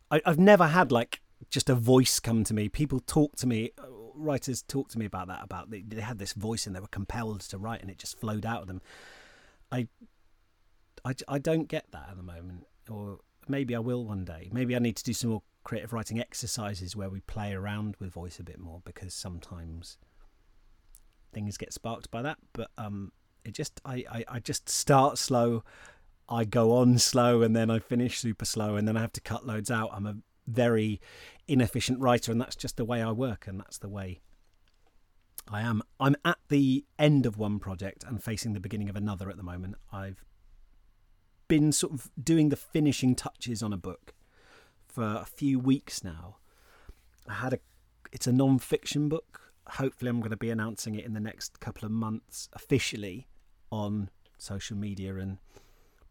I, 0.09 0.21
I've 0.25 0.39
never 0.39 0.67
had 0.67 0.91
like 0.91 1.21
just 1.49 1.69
a 1.69 1.75
voice 1.75 2.19
come 2.19 2.43
to 2.43 2.53
me. 2.53 2.69
People 2.69 2.99
talk 2.99 3.35
to 3.37 3.47
me. 3.47 3.71
Uh, 3.77 3.85
writers 4.13 4.61
talk 4.61 4.89
to 4.89 4.99
me 4.99 5.05
about 5.05 5.27
that. 5.27 5.43
About 5.43 5.71
they, 5.71 5.81
they 5.81 6.01
had 6.01 6.19
this 6.19 6.33
voice 6.33 6.67
and 6.67 6.75
they 6.75 6.79
were 6.79 6.87
compelled 6.87 7.41
to 7.41 7.57
write, 7.57 7.81
and 7.81 7.89
it 7.89 7.97
just 7.97 8.19
flowed 8.19 8.45
out 8.45 8.61
of 8.61 8.67
them. 8.67 8.81
I, 9.71 9.87
I, 11.05 11.13
I 11.27 11.39
don't 11.39 11.67
get 11.67 11.85
that 11.91 12.09
at 12.09 12.17
the 12.17 12.23
moment, 12.23 12.65
or 12.89 13.19
maybe 13.47 13.75
I 13.75 13.79
will 13.79 14.05
one 14.05 14.25
day. 14.25 14.49
Maybe 14.51 14.75
I 14.75 14.79
need 14.79 14.97
to 14.97 15.03
do 15.03 15.13
some 15.13 15.29
more 15.29 15.43
creative 15.63 15.93
writing 15.93 16.19
exercises 16.19 16.95
where 16.95 17.09
we 17.09 17.19
play 17.21 17.53
around 17.53 17.95
with 17.99 18.11
voice 18.11 18.39
a 18.39 18.43
bit 18.43 18.59
more 18.59 18.81
because 18.83 19.13
sometimes 19.13 19.97
things 21.33 21.57
get 21.57 21.73
sparked 21.73 22.09
by 22.11 22.21
that. 22.21 22.37
But 22.53 22.71
um, 22.77 23.11
it 23.43 23.53
just 23.53 23.81
I, 23.85 24.03
I, 24.11 24.25
I 24.27 24.39
just 24.39 24.69
start 24.69 25.17
slow, 25.17 25.63
I 26.27 26.45
go 26.45 26.73
on 26.73 26.97
slow, 26.97 27.41
and 27.41 27.55
then 27.55 27.69
I 27.69 27.79
finish 27.79 28.19
super 28.19 28.45
slow, 28.45 28.75
and 28.75 28.87
then 28.87 28.97
I 28.97 29.01
have 29.01 29.13
to 29.13 29.21
cut 29.21 29.45
loads 29.45 29.71
out. 29.71 29.89
I'm 29.93 30.07
a 30.07 30.17
very 30.47 30.99
inefficient 31.47 31.99
writer, 31.99 32.31
and 32.31 32.41
that's 32.41 32.55
just 32.55 32.77
the 32.77 32.85
way 32.85 33.01
I 33.01 33.11
work, 33.11 33.47
and 33.47 33.59
that's 33.59 33.77
the 33.77 33.89
way 33.89 34.21
I 35.49 35.61
am. 35.61 35.81
I'm 35.99 36.15
at 36.23 36.37
the 36.49 36.85
end 36.97 37.25
of 37.25 37.37
one 37.37 37.59
project 37.59 38.03
and 38.07 38.23
facing 38.23 38.53
the 38.53 38.59
beginning 38.59 38.89
of 38.89 38.95
another 38.95 39.29
at 39.29 39.37
the 39.37 39.43
moment. 39.43 39.75
I've 39.91 40.23
been 41.47 41.71
sort 41.71 41.93
of 41.93 42.09
doing 42.21 42.49
the 42.49 42.55
finishing 42.55 43.15
touches 43.15 43.61
on 43.61 43.73
a 43.73 43.77
book 43.77 44.13
for 44.91 45.03
a 45.03 45.25
few 45.25 45.59
weeks 45.59 46.03
now. 46.03 46.37
I 47.27 47.33
had 47.35 47.53
a 47.53 47.59
it's 48.11 48.27
a 48.27 48.31
non-fiction 48.31 49.09
book. 49.09 49.53
Hopefully 49.67 50.09
I'm 50.09 50.19
going 50.19 50.31
to 50.31 50.37
be 50.37 50.49
announcing 50.49 50.95
it 50.95 51.05
in 51.05 51.13
the 51.13 51.19
next 51.19 51.59
couple 51.59 51.85
of 51.85 51.91
months 51.91 52.49
officially 52.53 53.27
on 53.71 54.09
social 54.37 54.75
media 54.75 55.15
and 55.15 55.37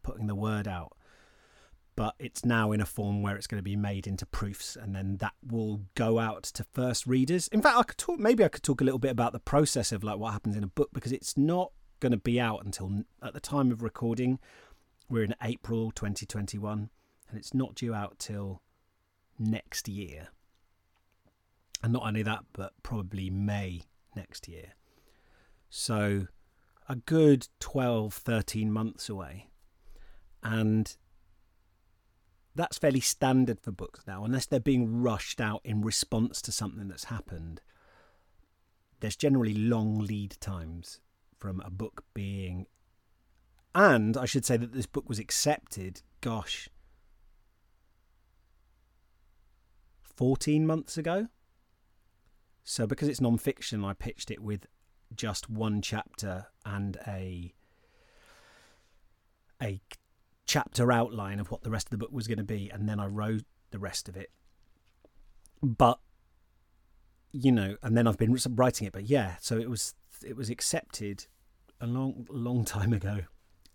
putting 0.01 0.27
the 0.27 0.35
word 0.35 0.67
out. 0.67 0.93
But 1.95 2.15
it's 2.17 2.43
now 2.43 2.71
in 2.71 2.81
a 2.81 2.85
form 2.85 3.21
where 3.21 3.35
it's 3.35 3.45
going 3.45 3.59
to 3.59 3.63
be 3.63 3.75
made 3.75 4.07
into 4.07 4.25
proofs 4.25 4.75
and 4.75 4.95
then 4.95 5.17
that 5.17 5.33
will 5.45 5.81
go 5.93 6.17
out 6.17 6.43
to 6.43 6.63
first 6.63 7.05
readers. 7.05 7.47
In 7.49 7.61
fact, 7.61 7.77
I 7.77 7.83
could 7.83 7.97
talk 7.97 8.19
maybe 8.19 8.43
I 8.43 8.47
could 8.47 8.63
talk 8.63 8.81
a 8.81 8.83
little 8.83 8.99
bit 8.99 9.11
about 9.11 9.33
the 9.33 9.39
process 9.39 9.91
of 9.91 10.03
like 10.03 10.17
what 10.17 10.31
happens 10.31 10.55
in 10.55 10.63
a 10.63 10.67
book 10.67 10.89
because 10.93 11.11
it's 11.11 11.37
not 11.37 11.71
going 11.99 12.13
to 12.13 12.17
be 12.17 12.39
out 12.39 12.65
until 12.65 13.03
at 13.21 13.33
the 13.33 13.39
time 13.39 13.71
of 13.71 13.83
recording 13.83 14.39
we're 15.07 15.23
in 15.23 15.35
April 15.43 15.91
2021 15.91 16.89
and 17.29 17.37
it's 17.37 17.53
not 17.53 17.75
due 17.75 17.93
out 17.93 18.17
till 18.17 18.61
next 19.39 19.87
year. 19.87 20.29
And 21.83 21.93
not 21.93 22.03
only 22.03 22.23
that, 22.23 22.45
but 22.53 22.73
probably 22.83 23.29
May 23.29 23.81
next 24.15 24.47
year. 24.47 24.73
So 25.69 26.27
a 26.87 26.95
good 26.95 27.47
12, 27.59 28.13
13 28.13 28.71
months 28.71 29.09
away. 29.09 29.47
And 30.43 30.95
that's 32.55 32.77
fairly 32.77 32.99
standard 32.99 33.59
for 33.61 33.71
books 33.71 34.01
now, 34.05 34.25
unless 34.25 34.45
they're 34.45 34.59
being 34.59 35.01
rushed 35.01 35.39
out 35.39 35.61
in 35.63 35.81
response 35.81 36.41
to 36.43 36.51
something 36.51 36.87
that's 36.89 37.05
happened. 37.05 37.61
There's 38.99 39.15
generally 39.15 39.53
long 39.53 39.99
lead 39.99 40.37
times 40.39 40.99
from 41.37 41.61
a 41.61 41.71
book 41.71 42.03
being. 42.13 42.67
And 43.73 44.17
I 44.17 44.25
should 44.25 44.45
say 44.45 44.57
that 44.57 44.73
this 44.73 44.85
book 44.85 45.07
was 45.07 45.17
accepted, 45.17 46.01
gosh, 46.19 46.69
14 50.21 50.67
months 50.67 50.99
ago. 50.99 51.29
So, 52.63 52.85
because 52.85 53.07
it's 53.07 53.19
non 53.19 53.39
fiction, 53.39 53.83
I 53.83 53.93
pitched 53.93 54.29
it 54.29 54.39
with 54.39 54.67
just 55.15 55.49
one 55.49 55.81
chapter 55.81 56.45
and 56.63 56.95
a 57.07 57.55
a 59.63 59.81
chapter 60.45 60.91
outline 60.91 61.39
of 61.39 61.49
what 61.49 61.63
the 61.63 61.71
rest 61.71 61.87
of 61.87 61.89
the 61.89 61.97
book 61.97 62.11
was 62.11 62.27
going 62.27 62.37
to 62.37 62.43
be, 62.43 62.69
and 62.69 62.87
then 62.87 62.99
I 62.99 63.07
wrote 63.07 63.45
the 63.71 63.79
rest 63.79 64.07
of 64.07 64.15
it. 64.15 64.29
But 65.63 65.97
you 67.31 67.51
know, 67.51 67.77
and 67.81 67.97
then 67.97 68.05
I've 68.05 68.19
been 68.19 68.37
writing 68.51 68.85
it. 68.85 68.93
But 68.93 69.09
yeah, 69.09 69.37
so 69.41 69.57
it 69.57 69.71
was 69.71 69.95
it 70.23 70.35
was 70.35 70.51
accepted 70.51 71.25
a 71.79 71.87
long 71.87 72.27
long 72.29 72.63
time 72.63 72.93
ago, 72.93 73.21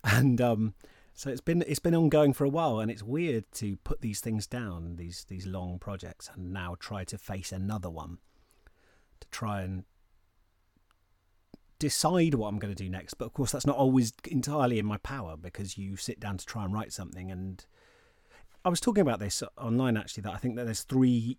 and 0.05 0.41
um, 0.41 0.75
so 1.17 1.31
it's 1.31 1.41
been 1.41 1.65
it's 1.67 1.81
been 1.81 1.95
ongoing 1.95 2.35
for 2.35 2.45
a 2.45 2.49
while, 2.51 2.79
and 2.79 2.91
it's 2.91 3.03
weird 3.03 3.51
to 3.53 3.77
put 3.79 4.03
these 4.03 4.21
things 4.21 4.47
down, 4.47 4.97
these 4.97 5.25
these 5.25 5.47
long 5.47 5.79
projects, 5.79 6.31
and 6.33 6.53
now 6.53 6.77
try 6.79 7.05
to 7.05 7.17
face 7.17 7.53
another 7.53 7.89
one, 7.89 8.19
to 9.21 9.29
try 9.29 9.63
and 9.63 9.85
decide 11.79 12.35
what 12.35 12.49
I'm 12.49 12.59
going 12.59 12.75
to 12.75 12.85
do 12.85 12.91
next. 12.91 13.15
But 13.15 13.25
of 13.25 13.33
course, 13.33 13.51
that's 13.51 13.67
not 13.67 13.79
always 13.79 14.13
entirely 14.27 14.79
in 14.79 14.85
my 14.85 14.99
power 14.99 15.39
because 15.39 15.79
you 15.79 15.97
sit 15.97 16.21
down 16.21 16.37
to 16.37 16.45
try 16.45 16.65
and 16.65 16.75
write 16.75 16.93
something. 16.93 17.31
And 17.31 17.65
I 18.63 18.69
was 18.69 18.81
talking 18.81 19.01
about 19.01 19.19
this 19.19 19.43
online 19.57 19.97
actually 19.97 20.25
that 20.25 20.35
I 20.35 20.37
think 20.37 20.57
that 20.57 20.65
there's 20.65 20.83
three 20.83 21.39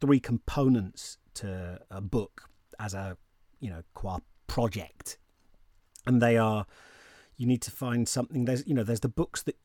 three 0.00 0.20
components 0.20 1.18
to 1.34 1.78
a 1.90 2.00
book 2.00 2.48
as 2.80 2.94
a 2.94 3.18
you 3.60 3.68
know 3.68 3.82
qua 3.92 4.20
project, 4.46 5.18
and 6.06 6.22
they 6.22 6.38
are 6.38 6.64
you 7.36 7.46
need 7.46 7.62
to 7.62 7.70
find 7.70 8.08
something. 8.08 8.44
There's 8.44 8.66
you 8.66 8.74
know 8.74 8.84
there's 8.84 9.00
the 9.00 9.08
books 9.08 9.42
that 9.42 9.56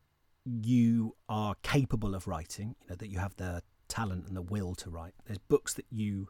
you 0.43 1.15
are 1.29 1.55
capable 1.61 2.15
of 2.15 2.27
writing 2.27 2.75
you 2.81 2.89
know 2.89 2.95
that 2.95 3.09
you 3.09 3.19
have 3.19 3.35
the 3.35 3.61
talent 3.87 4.25
and 4.27 4.35
the 4.35 4.41
will 4.41 4.75
to 4.75 4.89
write. 4.89 5.13
There's 5.25 5.37
books 5.37 5.73
that 5.75 5.85
you 5.89 6.27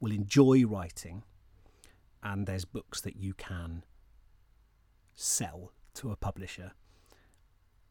will 0.00 0.12
enjoy 0.12 0.64
writing 0.64 1.24
and 2.22 2.46
there's 2.46 2.64
books 2.64 3.00
that 3.00 3.16
you 3.16 3.34
can 3.34 3.84
sell 5.14 5.72
to 5.94 6.10
a 6.10 6.16
publisher. 6.16 6.72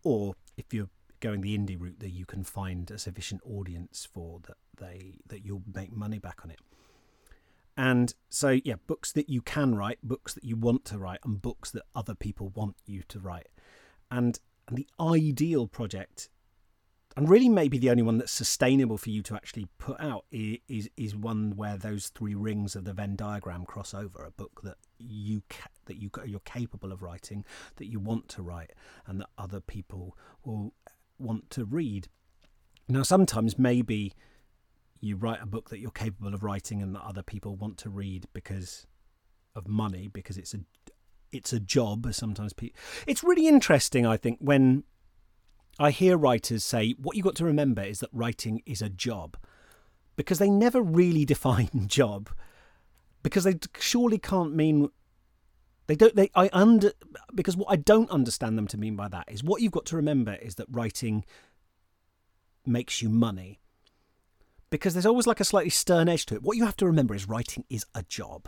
Or 0.03 0.35
if 0.57 0.73
you're 0.73 0.89
going 1.19 1.41
the 1.41 1.57
indie 1.57 1.79
route 1.79 1.99
that 1.99 2.11
you 2.11 2.25
can 2.25 2.43
find 2.43 2.89
a 2.91 2.97
sufficient 2.97 3.41
audience 3.43 4.07
for 4.11 4.39
that 4.47 4.57
they 4.77 5.17
that 5.27 5.45
you'll 5.45 5.63
make 5.73 5.91
money 5.91 6.17
back 6.17 6.39
on 6.43 6.51
it 6.51 6.59
and 7.79 8.13
so, 8.27 8.59
yeah, 8.65 8.75
books 8.87 9.13
that 9.13 9.29
you 9.29 9.41
can 9.41 9.73
write, 9.73 9.99
books 10.03 10.33
that 10.33 10.43
you 10.43 10.57
want 10.57 10.83
to 10.85 10.97
write, 10.97 11.19
and 11.23 11.41
books 11.41 11.71
that 11.71 11.83
other 11.95 12.13
people 12.13 12.49
want 12.49 12.75
you 12.85 13.03
to 13.07 13.21
write. 13.21 13.47
And, 14.11 14.37
and 14.67 14.77
the 14.77 14.87
ideal 14.99 15.65
project 15.65 16.27
and 17.15 17.29
really 17.29 17.47
maybe 17.47 17.77
the 17.77 17.89
only 17.89 18.03
one 18.03 18.17
that's 18.17 18.33
sustainable 18.33 18.97
for 18.97 19.09
you 19.09 19.23
to 19.23 19.35
actually 19.35 19.67
put 19.77 19.99
out 19.99 20.25
is 20.31 20.89
is 20.95 21.15
one 21.15 21.55
where 21.55 21.77
those 21.77 22.09
three 22.09 22.35
rings 22.35 22.75
of 22.75 22.83
the 22.83 22.93
Venn 22.93 23.15
diagram 23.15 23.65
cross 23.65 23.93
over 23.93 24.23
a 24.25 24.31
book 24.31 24.61
that 24.63 24.75
you 24.97 25.41
ca- 25.49 25.69
that 25.85 25.97
you 25.97 26.11
you're 26.25 26.39
capable 26.41 26.91
of 26.91 27.01
writing 27.01 27.45
that 27.77 27.87
you 27.87 27.99
want 27.99 28.27
to 28.29 28.43
write 28.43 28.73
and 29.07 29.21
that 29.21 29.29
other 29.37 29.59
people 29.59 30.17
will 30.43 30.73
want 31.17 31.49
to 31.49 31.65
read 31.65 32.09
now 32.87 33.03
sometimes 33.03 33.57
maybe 33.57 34.13
you 35.01 35.15
write 35.15 35.41
a 35.41 35.45
book 35.45 35.69
that 35.69 35.79
you're 35.79 35.91
capable 35.91 36.33
of 36.33 36.43
writing 36.43 36.81
and 36.81 36.95
that 36.95 37.03
other 37.03 37.23
people 37.23 37.55
want 37.55 37.77
to 37.77 37.89
read 37.89 38.25
because 38.33 38.85
of 39.55 39.67
money 39.67 40.07
because 40.07 40.37
it's 40.37 40.53
a 40.53 40.59
it's 41.31 41.53
a 41.53 41.59
job 41.59 42.07
sometimes 42.13 42.53
people 42.53 42.79
it's 43.07 43.23
really 43.23 43.47
interesting 43.47 44.05
i 44.05 44.17
think 44.17 44.37
when 44.39 44.83
I 45.79 45.91
hear 45.91 46.17
writers 46.17 46.65
say 46.65 46.91
what 47.01 47.15
you've 47.15 47.23
got 47.23 47.37
to 47.37 47.45
remember 47.45 47.81
is 47.81 47.99
that 47.99 48.09
writing 48.11 48.61
is 48.65 48.81
a 48.81 48.89
job 48.89 49.37
because 50.17 50.37
they 50.37 50.49
never 50.49 50.81
really 50.81 51.23
define 51.33 51.87
job 51.87 52.29
because 53.23 53.45
they 53.45 53.55
surely 53.79 54.17
can't 54.17 54.53
mean 54.53 54.89
they 55.87 55.95
don't 55.95 56.15
they 56.15 56.29
I 56.35 56.49
under 56.51 56.91
because 57.33 57.55
what 57.55 57.67
I 57.69 57.77
don't 57.77 58.11
understand 58.11 58.57
them 58.57 58.67
to 58.67 58.77
mean 58.77 58.97
by 58.97 59.07
that 59.07 59.31
is 59.31 59.43
what 59.43 59.61
you've 59.61 59.71
got 59.71 59.85
to 59.87 59.95
remember 59.95 60.33
is 60.33 60.55
that 60.55 60.67
writing 60.69 61.23
makes 62.65 63.01
you 63.01 63.09
money 63.09 63.61
because 64.69 64.93
there's 64.93 65.05
always 65.05 65.27
like 65.27 65.39
a 65.39 65.45
slightly 65.45 65.69
stern 65.69 66.09
edge 66.09 66.25
to 66.27 66.35
it. 66.35 66.43
What 66.43 66.57
you 66.57 66.65
have 66.65 66.77
to 66.77 66.85
remember 66.85 67.15
is 67.15 67.27
writing 67.27 67.65
is 67.69 67.85
a 67.95 68.03
job. 68.03 68.47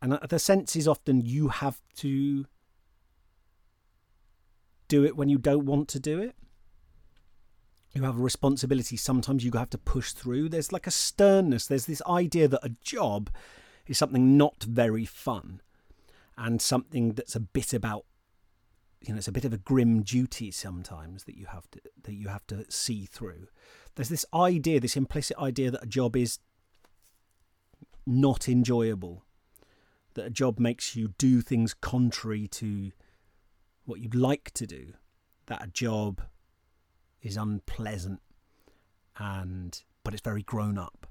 And 0.00 0.14
uh, 0.14 0.20
the 0.28 0.38
sense 0.38 0.76
is 0.76 0.88
often 0.88 1.20
you 1.20 1.48
have 1.48 1.80
to 1.96 2.46
do 4.88 5.04
it 5.04 5.16
when 5.16 5.28
you 5.28 5.38
don't 5.38 5.66
want 5.66 5.88
to 5.88 6.00
do 6.00 6.20
it. 6.20 6.34
You 7.94 8.02
have 8.04 8.18
a 8.18 8.22
responsibility. 8.22 8.96
Sometimes 8.96 9.44
you 9.44 9.52
have 9.52 9.70
to 9.70 9.78
push 9.78 10.12
through. 10.12 10.48
There's 10.48 10.72
like 10.72 10.86
a 10.86 10.90
sternness. 10.90 11.66
There's 11.66 11.86
this 11.86 12.02
idea 12.06 12.48
that 12.48 12.64
a 12.64 12.74
job 12.82 13.30
is 13.86 13.98
something 13.98 14.36
not 14.36 14.62
very 14.62 15.04
fun 15.04 15.60
and 16.36 16.62
something 16.62 17.12
that's 17.12 17.36
a 17.36 17.40
bit 17.40 17.74
about 17.74 18.06
you 19.02 19.12
know 19.12 19.18
it's 19.18 19.28
a 19.28 19.32
bit 19.32 19.44
of 19.44 19.52
a 19.52 19.58
grim 19.58 20.02
duty 20.02 20.50
sometimes 20.50 21.24
that 21.24 21.36
you 21.36 21.46
have 21.46 21.70
to 21.70 21.80
that 22.02 22.14
you 22.14 22.28
have 22.28 22.46
to 22.46 22.64
see 22.70 23.04
through 23.06 23.48
there's 23.94 24.08
this 24.08 24.24
idea 24.34 24.80
this 24.80 24.96
implicit 24.96 25.36
idea 25.38 25.70
that 25.70 25.82
a 25.82 25.86
job 25.86 26.16
is 26.16 26.38
not 28.06 28.48
enjoyable 28.48 29.24
that 30.14 30.26
a 30.26 30.30
job 30.30 30.58
makes 30.58 30.94
you 30.94 31.08
do 31.18 31.40
things 31.40 31.74
contrary 31.74 32.46
to 32.46 32.92
what 33.84 34.00
you'd 34.00 34.14
like 34.14 34.50
to 34.52 34.66
do 34.66 34.92
that 35.46 35.62
a 35.62 35.68
job 35.68 36.22
is 37.22 37.36
unpleasant 37.36 38.20
and 39.18 39.82
but 40.04 40.14
it's 40.14 40.22
very 40.22 40.42
grown 40.42 40.78
up. 40.78 41.06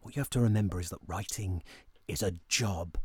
What 0.00 0.16
you 0.16 0.20
have 0.20 0.30
to 0.30 0.40
remember 0.40 0.80
is 0.80 0.90
that 0.90 0.98
writing 1.06 1.62
is 2.08 2.22
a 2.22 2.34
job. 2.48 2.98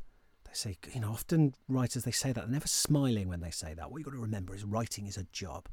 They 0.49 0.55
say, 0.55 0.77
you 0.93 1.01
know, 1.01 1.11
often 1.11 1.53
writers 1.67 2.03
they 2.03 2.11
say 2.11 2.31
that 2.31 2.41
they're 2.41 2.51
never 2.51 2.67
smiling 2.67 3.29
when 3.29 3.41
they 3.41 3.51
say 3.51 3.73
that. 3.75 3.91
What 3.91 3.99
you've 3.99 4.05
got 4.05 4.13
to 4.13 4.21
remember 4.21 4.55
is 4.55 4.63
writing 4.63 5.05
is 5.05 5.17
a 5.17 5.23
job, 5.31 5.67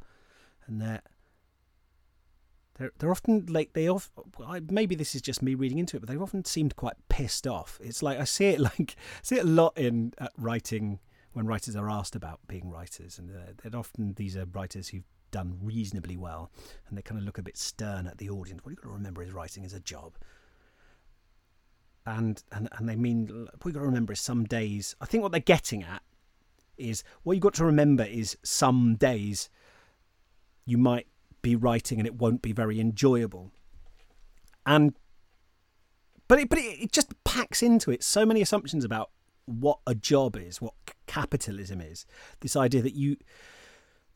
and 0.67 0.81
they're 0.81 1.03
they're, 2.79 2.93
they're 2.99 3.11
often 3.11 3.47
like 3.47 3.73
they 3.73 3.89
off. 3.89 4.11
Maybe 4.71 4.95
this 4.95 5.15
is 5.15 5.23
just 5.23 5.43
me 5.43 5.55
reading 5.55 5.79
into 5.79 5.97
it, 5.97 6.01
but 6.01 6.09
they've 6.09 6.21
often 6.21 6.45
seemed 6.45 6.77
quite 6.77 6.97
pissed 7.09 7.47
off. 7.47 7.81
It's 7.83 8.03
like 8.03 8.19
I 8.19 8.25
see 8.25 8.47
it 8.47 8.61
like 8.79 8.97
see 9.23 9.37
it 9.37 9.45
a 9.45 9.49
lot 9.49 9.77
in 9.79 10.13
uh, 10.19 10.29
writing 10.37 11.01
when 11.33 11.47
writers 11.47 11.77
are 11.77 11.91
asked 11.91 12.17
about 12.17 12.41
being 12.47 12.71
writers, 12.71 13.19
and 13.19 13.31
uh, 13.31 13.79
often 13.79 14.15
these 14.15 14.37
are 14.37 14.45
writers 14.47 14.89
who've 14.89 15.05
done 15.31 15.59
reasonably 15.63 16.17
well, 16.17 16.51
and 16.89 16.97
they 16.97 17.03
kind 17.03 17.19
of 17.19 17.25
look 17.25 17.39
a 17.39 17.43
bit 17.43 17.57
stern 17.57 18.07
at 18.07 18.19
the 18.19 18.31
audience. 18.31 18.65
What 18.65 18.71
you've 18.71 18.81
got 18.81 18.89
to 18.89 18.95
remember 18.95 19.23
is 19.23 19.33
writing 19.33 19.65
is 19.65 19.73
a 19.73 19.81
job. 19.81 20.15
And, 22.07 22.43
and 22.53 22.69
and 22.79 22.89
they 22.89 22.95
mean 22.95 23.27
what 23.27 23.65
you've 23.65 23.75
got 23.75 23.81
to 23.81 23.87
remember 23.87 24.13
is 24.13 24.21
some 24.21 24.45
days 24.45 24.95
I 25.01 25.07
think 25.07 25.23
what 25.23 25.33
they're 25.33 25.41
getting 25.41 25.83
at 25.83 26.03
is 26.79 27.03
what 27.25 27.33
you've 27.33 27.43
got 27.43 27.55
to 27.55 27.65
remember 27.65 28.05
is 28.05 28.37
some 28.45 28.95
days 28.95 29.49
you 30.65 30.79
might 30.79 31.09
be 31.43 31.57
writing 31.57 31.99
and 31.99 32.07
it 32.07 32.15
won't 32.15 32.43
be 32.43 32.53
very 32.53 32.81
enjoyable. 32.81 33.51
And 34.65 34.95
but 36.29 36.41
it, 36.41 36.49
but 36.49 36.59
it, 36.59 36.83
it 36.83 36.93
just 36.93 37.13
packs 37.25 37.63
into 37.63 37.91
it 37.91 38.03
so 38.03 38.27
many 38.27 38.43
assumptions 38.43 38.85
about 38.85 39.11
what 39.47 39.79
a 39.87 39.95
job 39.95 40.37
is, 40.37 40.61
what 40.61 40.75
capitalism 41.07 41.81
is. 41.81 42.05
This 42.41 42.57
idea 42.57 42.83
that 42.83 42.95
you 42.95 43.17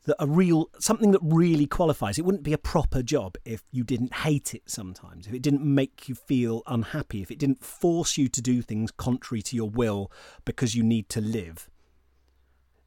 that 0.05 0.15
a 0.19 0.27
real 0.27 0.69
something 0.79 1.11
that 1.11 1.21
really 1.23 1.67
qualifies. 1.67 2.17
It 2.17 2.25
wouldn't 2.25 2.43
be 2.43 2.53
a 2.53 2.57
proper 2.57 3.03
job 3.03 3.35
if 3.45 3.63
you 3.71 3.83
didn't 3.83 4.13
hate 4.13 4.53
it 4.53 4.63
sometimes 4.65 5.27
if 5.27 5.33
it 5.33 5.41
didn't 5.41 5.63
make 5.63 6.09
you 6.09 6.15
feel 6.15 6.63
unhappy 6.67 7.21
if 7.21 7.31
it 7.31 7.39
didn't 7.39 7.63
force 7.63 8.17
you 8.17 8.27
to 8.29 8.41
do 8.41 8.61
things 8.61 8.91
contrary 8.91 9.41
to 9.43 9.55
your 9.55 9.69
will 9.69 10.11
because 10.45 10.75
you 10.75 10.83
need 10.83 11.09
to 11.09 11.21
live. 11.21 11.69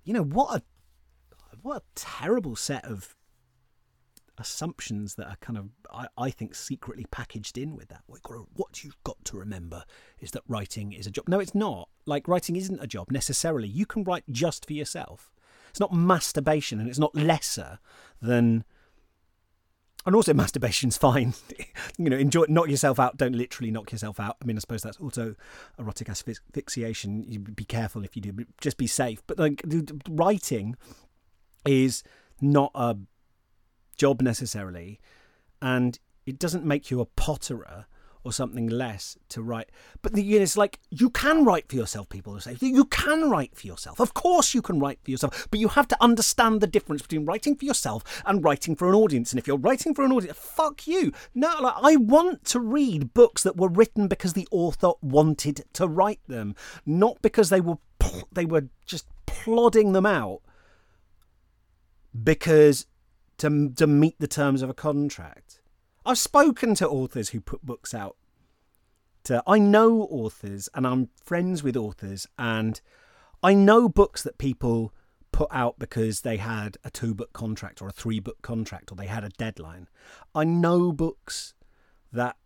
You 0.04 0.14
know 0.14 0.25
what 0.25 0.56
a 0.56 0.62
what 1.62 1.78
a 1.78 1.83
terrible 1.94 2.56
set 2.56 2.85
of 2.85 3.14
assumptions 4.37 5.14
that 5.14 5.28
are 5.28 5.37
kind 5.40 5.56
of 5.56 5.68
I, 5.92 6.09
I 6.18 6.30
think 6.30 6.54
secretly 6.54 7.06
packaged 7.11 7.56
in 7.56 7.76
with 7.76 7.88
that. 7.88 8.02
What, 8.06 8.83
you've 8.83 9.02
got 9.04 9.25
to 9.26 9.37
remember 9.37 9.85
is 10.18 10.33
that 10.33 10.42
writing 10.49 10.92
is 10.92 11.06
a 11.06 11.11
job. 11.11 11.28
No 11.28 11.38
it's 11.38 11.54
not. 11.54 11.88
Like 12.06 12.26
writing 12.26 12.56
isn't 12.56 12.83
a 12.83 12.87
job 12.88 13.11
necessarily. 13.11 13.68
You 13.68 13.87
can 13.87 14.02
write 14.02 14.25
just 14.30 14.66
for 14.66 14.73
yourself 14.73 15.30
it's 15.75 15.81
not 15.81 15.93
masturbation 15.93 16.78
and 16.78 16.88
it's 16.88 17.00
not 17.00 17.16
lesser 17.16 17.81
than 18.23 18.62
and 20.07 20.14
also 20.14 20.33
masturbation's 20.35 20.97
fine. 20.97 21.35
You 21.99 22.11
know 22.11 22.16
enjoy 22.16 22.45
knock 22.49 22.69
yourself 22.69 23.00
out. 23.00 23.16
Don't 23.16 23.35
literally 23.35 23.73
knock 23.73 23.90
yourself 23.90 24.21
out. 24.21 24.37
I 24.40 24.45
mean 24.45 24.57
i 24.57 24.61
suppose 24.61 24.83
that's 24.83 24.99
also 24.99 25.35
erotic 25.81 26.09
asphyxiation. 26.09 27.25
You 27.28 27.40
be 27.40 27.64
careful 27.64 28.04
if 28.04 28.14
you 28.14 28.23
do 28.23 28.47
just 28.61 28.76
be 28.76 28.87
safe. 28.87 29.21
But 29.26 29.40
like 29.40 29.64
writing 30.09 30.76
is 31.66 32.04
not 32.40 32.71
a 32.76 32.97
job 33.97 34.23
necessarily 34.23 35.00
and 35.61 35.99
it 36.25 36.38
doesn't 36.38 36.64
make 36.64 36.90
you 36.90 37.00
a 37.00 37.07
potterer 37.07 37.87
or 38.25 38.33
something 38.33 38.66
less 38.66 39.16
to 39.28 39.43
write. 39.43 39.71
But 40.02 40.14
the, 40.14 40.23
you 40.23 40.38
know, 40.38 40.43
it's 40.43 40.57
like 40.57 40.81
you 40.90 41.11
can 41.11 41.45
write 41.45 41.69
for 41.69 41.76
yourself. 41.76 42.09
People 42.09 42.40
say 42.40 42.57
you 42.61 42.87
can 42.87 43.31
write 43.31 43.54
for 43.54 43.66
yourself. 43.66 44.00
Of 44.00 44.14
course, 44.14 44.54
you 44.54 44.62
can 44.62 44.81
write 44.81 44.99
for 45.04 45.11
yourself, 45.11 45.47
but 45.50 45.61
you 45.61 45.69
have 45.69 45.87
to 45.88 46.02
understand 46.02 46.61
the 46.61 46.66
difference 46.66 47.02
between 47.02 47.26
writing 47.26 47.54
for 47.54 47.64
yourself 47.64 48.23
and 48.25 48.43
writing 48.43 48.75
for 48.75 48.88
an 48.88 48.95
audience. 48.95 49.33
And 49.33 49.38
if 49.38 49.47
you're 49.47 49.59
writing 49.59 49.95
for 49.95 50.04
an 50.04 50.12
audience, 50.12 50.37
fuck 50.37 50.87
you. 50.87 51.12
No, 51.35 51.54
like, 51.61 51.75
I 51.76 51.97
want 51.97 52.45
to 52.47 52.61
read 52.61 53.14
books 53.14 53.43
that 53.43 53.57
were 53.57 53.69
written 53.69 54.09
because 54.09 54.33
the 54.33 54.49
author 54.50 54.93
wanted 55.02 55.64
to 55.75 55.87
write 55.87 56.21
them, 56.26 56.54
not 56.87 57.21
because 57.23 57.50
they 57.50 57.61
were 57.61 57.78
they 58.33 58.45
were 58.45 58.69
just 58.85 59.07
plodding 59.26 59.93
them 59.93 60.07
out 60.07 60.40
because 62.23 62.87
to 63.38 63.71
to 63.71 63.87
meet 63.87 64.19
the 64.19 64.28
terms 64.28 64.62
of 64.62 64.71
a 64.71 64.75
contract. 64.75 65.61
I've 66.06 66.18
spoken 66.18 66.75
to 66.76 66.88
authors 66.88 67.30
who 67.30 67.40
put 67.40 67.64
books 67.64 67.94
out. 67.94 68.16
To, 69.25 69.42
I 69.46 69.58
know 69.58 70.02
authors 70.02 70.68
and 70.75 70.87
I'm 70.87 71.08
friends 71.16 71.62
with 71.62 71.76
authors, 71.76 72.26
and 72.38 72.78
I 73.42 73.54
know 73.54 73.88
books 73.88 74.23
that 74.23 74.37
people 74.37 74.92
put 75.32 75.49
out 75.50 75.78
because 75.78 76.20
they 76.20 76.37
had 76.37 76.76
a 76.84 76.90
two 76.90 77.14
book 77.14 77.32
contract 77.32 77.82
or 77.82 77.88
a 77.88 77.92
three 77.92 78.20
book 78.20 78.40
contract 78.42 78.92
or 78.92 78.96
they 78.96 79.06
had 79.06 79.25
a 79.25 79.30
deadline. 79.30 79.88
I 80.34 80.44
know 80.44 80.92
books 80.92 81.54
that 82.12 82.37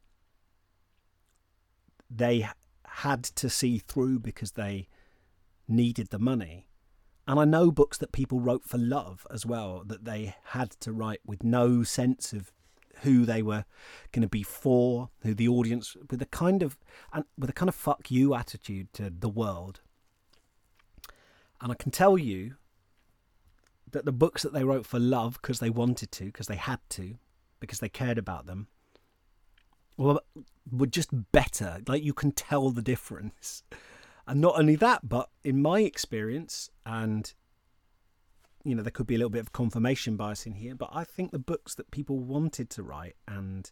they 2.09 2.49
had 2.87 3.25
to 3.25 3.51
see 3.51 3.79
through 3.79 4.21
because 4.21 4.53
they 4.53 4.89
needed 5.67 6.09
the 6.09 6.19
money. 6.19 6.69
And 7.27 7.39
I 7.39 7.45
know 7.45 7.71
books 7.71 7.99
that 7.99 8.13
people 8.13 8.41
wrote 8.41 8.65
for 8.65 8.79
love 8.79 9.27
as 9.31 9.45
well, 9.45 9.83
that 9.85 10.07
they 10.07 10.35
had 10.45 10.71
to 10.81 10.93
write 10.93 11.21
with 11.27 11.45
no 11.45 11.83
sense 11.83 12.33
of 12.33 12.53
who 13.03 13.25
they 13.25 13.43
were 13.43 13.65
going 14.13 14.23
to 14.23 14.29
be 14.29 14.43
for, 14.43 15.11
who 15.23 15.35
the 15.35 15.49
audience 15.49 15.97
with 16.11 16.23
a 16.23 16.27
kind 16.27 16.63
of 16.63 16.79
and 17.13 17.25
with 17.37 17.51
a 17.51 17.53
kind 17.55 17.69
of 17.69 17.75
fuck 17.75 18.11
you 18.11 18.35
attitude 18.35 18.93
to 18.95 19.11
the 19.11 19.29
world. 19.29 19.81
And 21.61 21.73
I 21.73 21.75
can 21.75 21.91
tell 21.91 22.17
you 22.17 22.55
that 23.91 24.05
the 24.05 24.13
books 24.13 24.43
that 24.43 24.53
they 24.53 24.65
wrote 24.65 24.87
for 24.87 24.99
love 24.99 25.39
because 25.41 25.59
they 25.59 25.71
wanted 25.71 26.13
to, 26.13 26.27
because 26.27 26.47
they 26.47 26.57
had 26.57 26.81
to, 26.91 27.17
because 27.61 27.81
they 27.81 27.89
cared 27.89 28.19
about 28.19 28.47
them, 28.47 28.69
well, 29.97 30.21
were 30.71 30.87
just 30.87 31.11
better. 31.33 31.81
Like 31.87 32.05
you 32.05 32.15
can 32.15 32.33
tell 32.33 32.71
the 32.71 32.83
difference. 32.83 33.63
And 34.27 34.41
not 34.41 34.59
only 34.59 34.77
that, 34.77 35.09
but 35.09 35.31
in 35.43 35.63
my 35.63 35.81
experience 35.81 36.71
and 36.85 37.33
you 38.69 38.75
know 38.75 38.83
there 38.83 38.91
could 38.91 39.07
be 39.07 39.15
a 39.15 39.19
little 39.19 39.31
bit 39.31 39.41
of 39.41 39.53
confirmation 39.53 40.17
bias 40.17 40.47
in 40.47 40.55
here, 40.55 40.75
but 40.75 40.91
I 40.93 41.05
think 41.05 41.31
the 41.31 41.39
books 41.39 41.75
that 41.77 41.91
people 41.91 42.19
wanted 42.19 42.71
to 42.71 42.83
write 42.83 43.17
and 43.27 43.71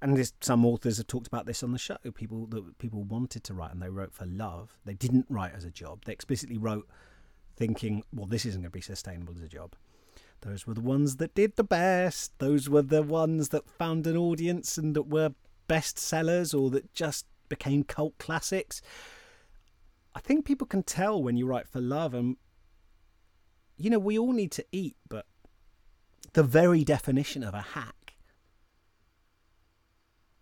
and 0.00 0.32
some 0.40 0.64
authors 0.64 0.98
have 0.98 1.08
talked 1.08 1.26
about 1.26 1.46
this 1.46 1.62
on 1.62 1.72
the 1.72 1.78
show. 1.78 1.96
People 2.14 2.46
that 2.46 2.78
people 2.78 3.02
wanted 3.02 3.42
to 3.44 3.54
write 3.54 3.72
and 3.72 3.82
they 3.82 3.88
wrote 3.88 4.12
for 4.12 4.26
love. 4.26 4.78
They 4.84 4.94
didn't 4.94 5.26
write 5.28 5.54
as 5.54 5.64
a 5.64 5.70
job. 5.70 6.04
They 6.04 6.12
explicitly 6.12 6.56
wrote 6.56 6.88
thinking, 7.56 8.04
well, 8.14 8.26
this 8.26 8.46
isn't 8.46 8.60
going 8.60 8.70
to 8.70 8.76
be 8.76 8.80
sustainable 8.80 9.34
as 9.34 9.42
a 9.42 9.48
job. 9.48 9.74
Those 10.42 10.66
were 10.66 10.74
the 10.74 10.80
ones 10.80 11.16
that 11.16 11.34
did 11.34 11.56
the 11.56 11.64
best. 11.64 12.32
Those 12.38 12.68
were 12.68 12.82
the 12.82 13.02
ones 13.02 13.48
that 13.48 13.68
found 13.68 14.06
an 14.06 14.16
audience 14.16 14.78
and 14.78 14.94
that 14.94 15.08
were 15.08 15.34
bestsellers 15.68 16.58
or 16.58 16.70
that 16.70 16.94
just 16.94 17.26
became 17.48 17.82
cult 17.82 18.16
classics. 18.18 18.80
I 20.14 20.20
think 20.20 20.44
people 20.44 20.66
can 20.66 20.84
tell 20.84 21.20
when 21.20 21.36
you 21.36 21.46
write 21.46 21.68
for 21.68 21.80
love, 21.80 22.14
and 22.14 22.36
you 23.78 23.90
know, 23.90 23.98
we 23.98 24.18
all 24.18 24.32
need 24.32 24.50
to 24.52 24.64
eat, 24.72 24.96
but 25.08 25.24
the 26.32 26.42
very 26.42 26.84
definition 26.84 27.42
of 27.42 27.54
a 27.54 27.60
hack 27.60 28.14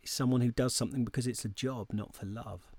is 0.02 0.10
someone 0.10 0.40
who 0.40 0.50
does 0.50 0.74
something 0.74 1.04
because 1.04 1.26
it's 1.26 1.44
a 1.44 1.48
job, 1.48 1.88
not 1.92 2.14
for 2.14 2.26
love. 2.26 2.72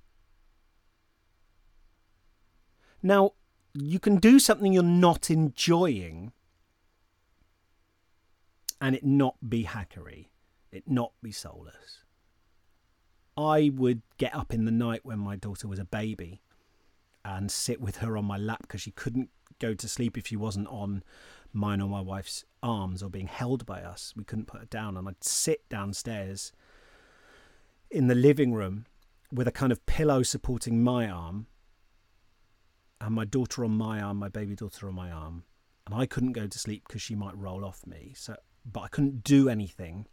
Now, 3.03 3.33
you 3.73 3.99
can 3.99 4.17
do 4.17 4.39
something 4.39 4.73
you're 4.73 4.83
not 4.83 5.29
enjoying 5.29 6.31
and 8.81 8.95
it 8.95 9.05
not 9.05 9.35
be 9.47 9.65
hackery, 9.65 10.27
it 10.71 10.83
not 10.87 11.11
be 11.21 11.31
soulless. 11.31 12.03
I 13.37 13.71
would 13.73 14.01
get 14.17 14.35
up 14.35 14.51
in 14.51 14.65
the 14.65 14.71
night 14.71 15.01
when 15.03 15.19
my 15.19 15.35
daughter 15.35 15.67
was 15.67 15.77
a 15.77 15.85
baby 15.85 16.41
and 17.23 17.51
sit 17.51 17.79
with 17.79 17.97
her 17.97 18.17
on 18.17 18.25
my 18.25 18.37
lap 18.37 18.63
because 18.63 18.81
she 18.81 18.91
couldn't 18.91 19.29
go 19.59 19.73
to 19.73 19.87
sleep 19.87 20.17
if 20.17 20.27
she 20.27 20.35
wasn't 20.35 20.67
on 20.67 21.03
mine 21.53 21.81
or 21.81 21.89
my 21.89 22.01
wife's 22.01 22.45
arms 22.61 23.01
or 23.01 23.09
being 23.09 23.27
held 23.27 23.65
by 23.65 23.81
us. 23.81 24.13
We 24.15 24.23
couldn't 24.23 24.47
put 24.47 24.61
her 24.61 24.67
down. 24.67 24.97
And 24.97 25.07
I'd 25.07 25.23
sit 25.23 25.67
downstairs 25.69 26.51
in 27.89 28.07
the 28.07 28.15
living 28.15 28.53
room 28.53 28.85
with 29.31 29.47
a 29.47 29.51
kind 29.51 29.71
of 29.71 29.85
pillow 29.85 30.23
supporting 30.23 30.83
my 30.83 31.09
arm 31.09 31.47
and 32.99 33.13
my 33.13 33.25
daughter 33.25 33.63
on 33.63 33.71
my 33.71 34.01
arm, 34.01 34.17
my 34.17 34.29
baby 34.29 34.55
daughter 34.55 34.87
on 34.87 34.95
my 34.95 35.11
arm. 35.11 35.43
And 35.85 35.95
I 35.95 36.05
couldn't 36.05 36.33
go 36.33 36.47
to 36.47 36.59
sleep 36.59 36.83
because 36.87 37.01
she 37.01 37.15
might 37.15 37.37
roll 37.37 37.63
off 37.63 37.85
me. 37.85 38.13
So, 38.15 38.35
but 38.65 38.81
I 38.81 38.87
couldn't 38.89 39.23
do 39.23 39.49
anything 39.49 40.07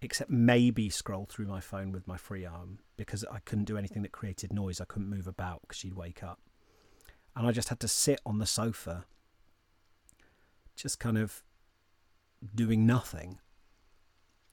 except 0.00 0.30
maybe 0.30 0.90
scroll 0.90 1.26
through 1.26 1.46
my 1.46 1.60
phone 1.60 1.90
with 1.90 2.06
my 2.06 2.16
free 2.16 2.44
arm 2.44 2.78
because 2.96 3.24
I 3.30 3.38
couldn't 3.40 3.64
do 3.64 3.78
anything 3.78 4.02
that 4.02 4.12
created 4.12 4.52
noise. 4.52 4.80
I 4.80 4.84
couldn't 4.84 5.08
move 5.08 5.26
about 5.26 5.62
because 5.62 5.78
she'd 5.78 5.94
wake 5.94 6.22
up. 6.22 6.40
And 7.36 7.46
I 7.46 7.52
just 7.52 7.68
had 7.68 7.80
to 7.80 7.88
sit 7.88 8.20
on 8.24 8.38
the 8.38 8.46
sofa, 8.46 9.04
just 10.76 11.00
kind 11.00 11.18
of 11.18 11.42
doing 12.54 12.86
nothing 12.86 13.38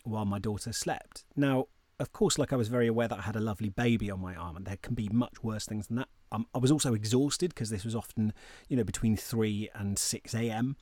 while 0.04 0.26
my 0.26 0.40
daughter 0.40 0.74
slept. 0.74 1.26
Now, 1.36 1.68
of 2.00 2.12
course, 2.12 2.40
like 2.40 2.52
I 2.52 2.56
was 2.56 2.68
very 2.68 2.88
aware 2.88 3.08
that 3.08 3.20
I 3.20 3.22
had 3.22 3.36
a 3.36 3.40
lovely 3.40 3.70
baby 3.70 4.10
on 4.10 4.20
my 4.20 4.36
arm, 4.36 4.58
and 4.58 4.66
there 4.66 4.78
can 4.82 4.96
be 4.96 5.10
much 5.10 5.44
worse 5.44 5.66
things 5.66 5.88
than 5.88 5.98
that. 5.98 6.10
Um, 6.32 6.48
I 6.56 6.58
was 6.58 6.72
also 6.72 6.94
exhausted 6.94 7.50
because 7.54 7.70
this 7.70 7.86
was 7.86 7.96
often, 7.96 8.34
you 8.70 8.78
know, 8.78 8.84
between 8.84 9.16
3 9.16 9.70
and 9.76 10.00
6 10.00 10.34
a.m. 10.34 10.78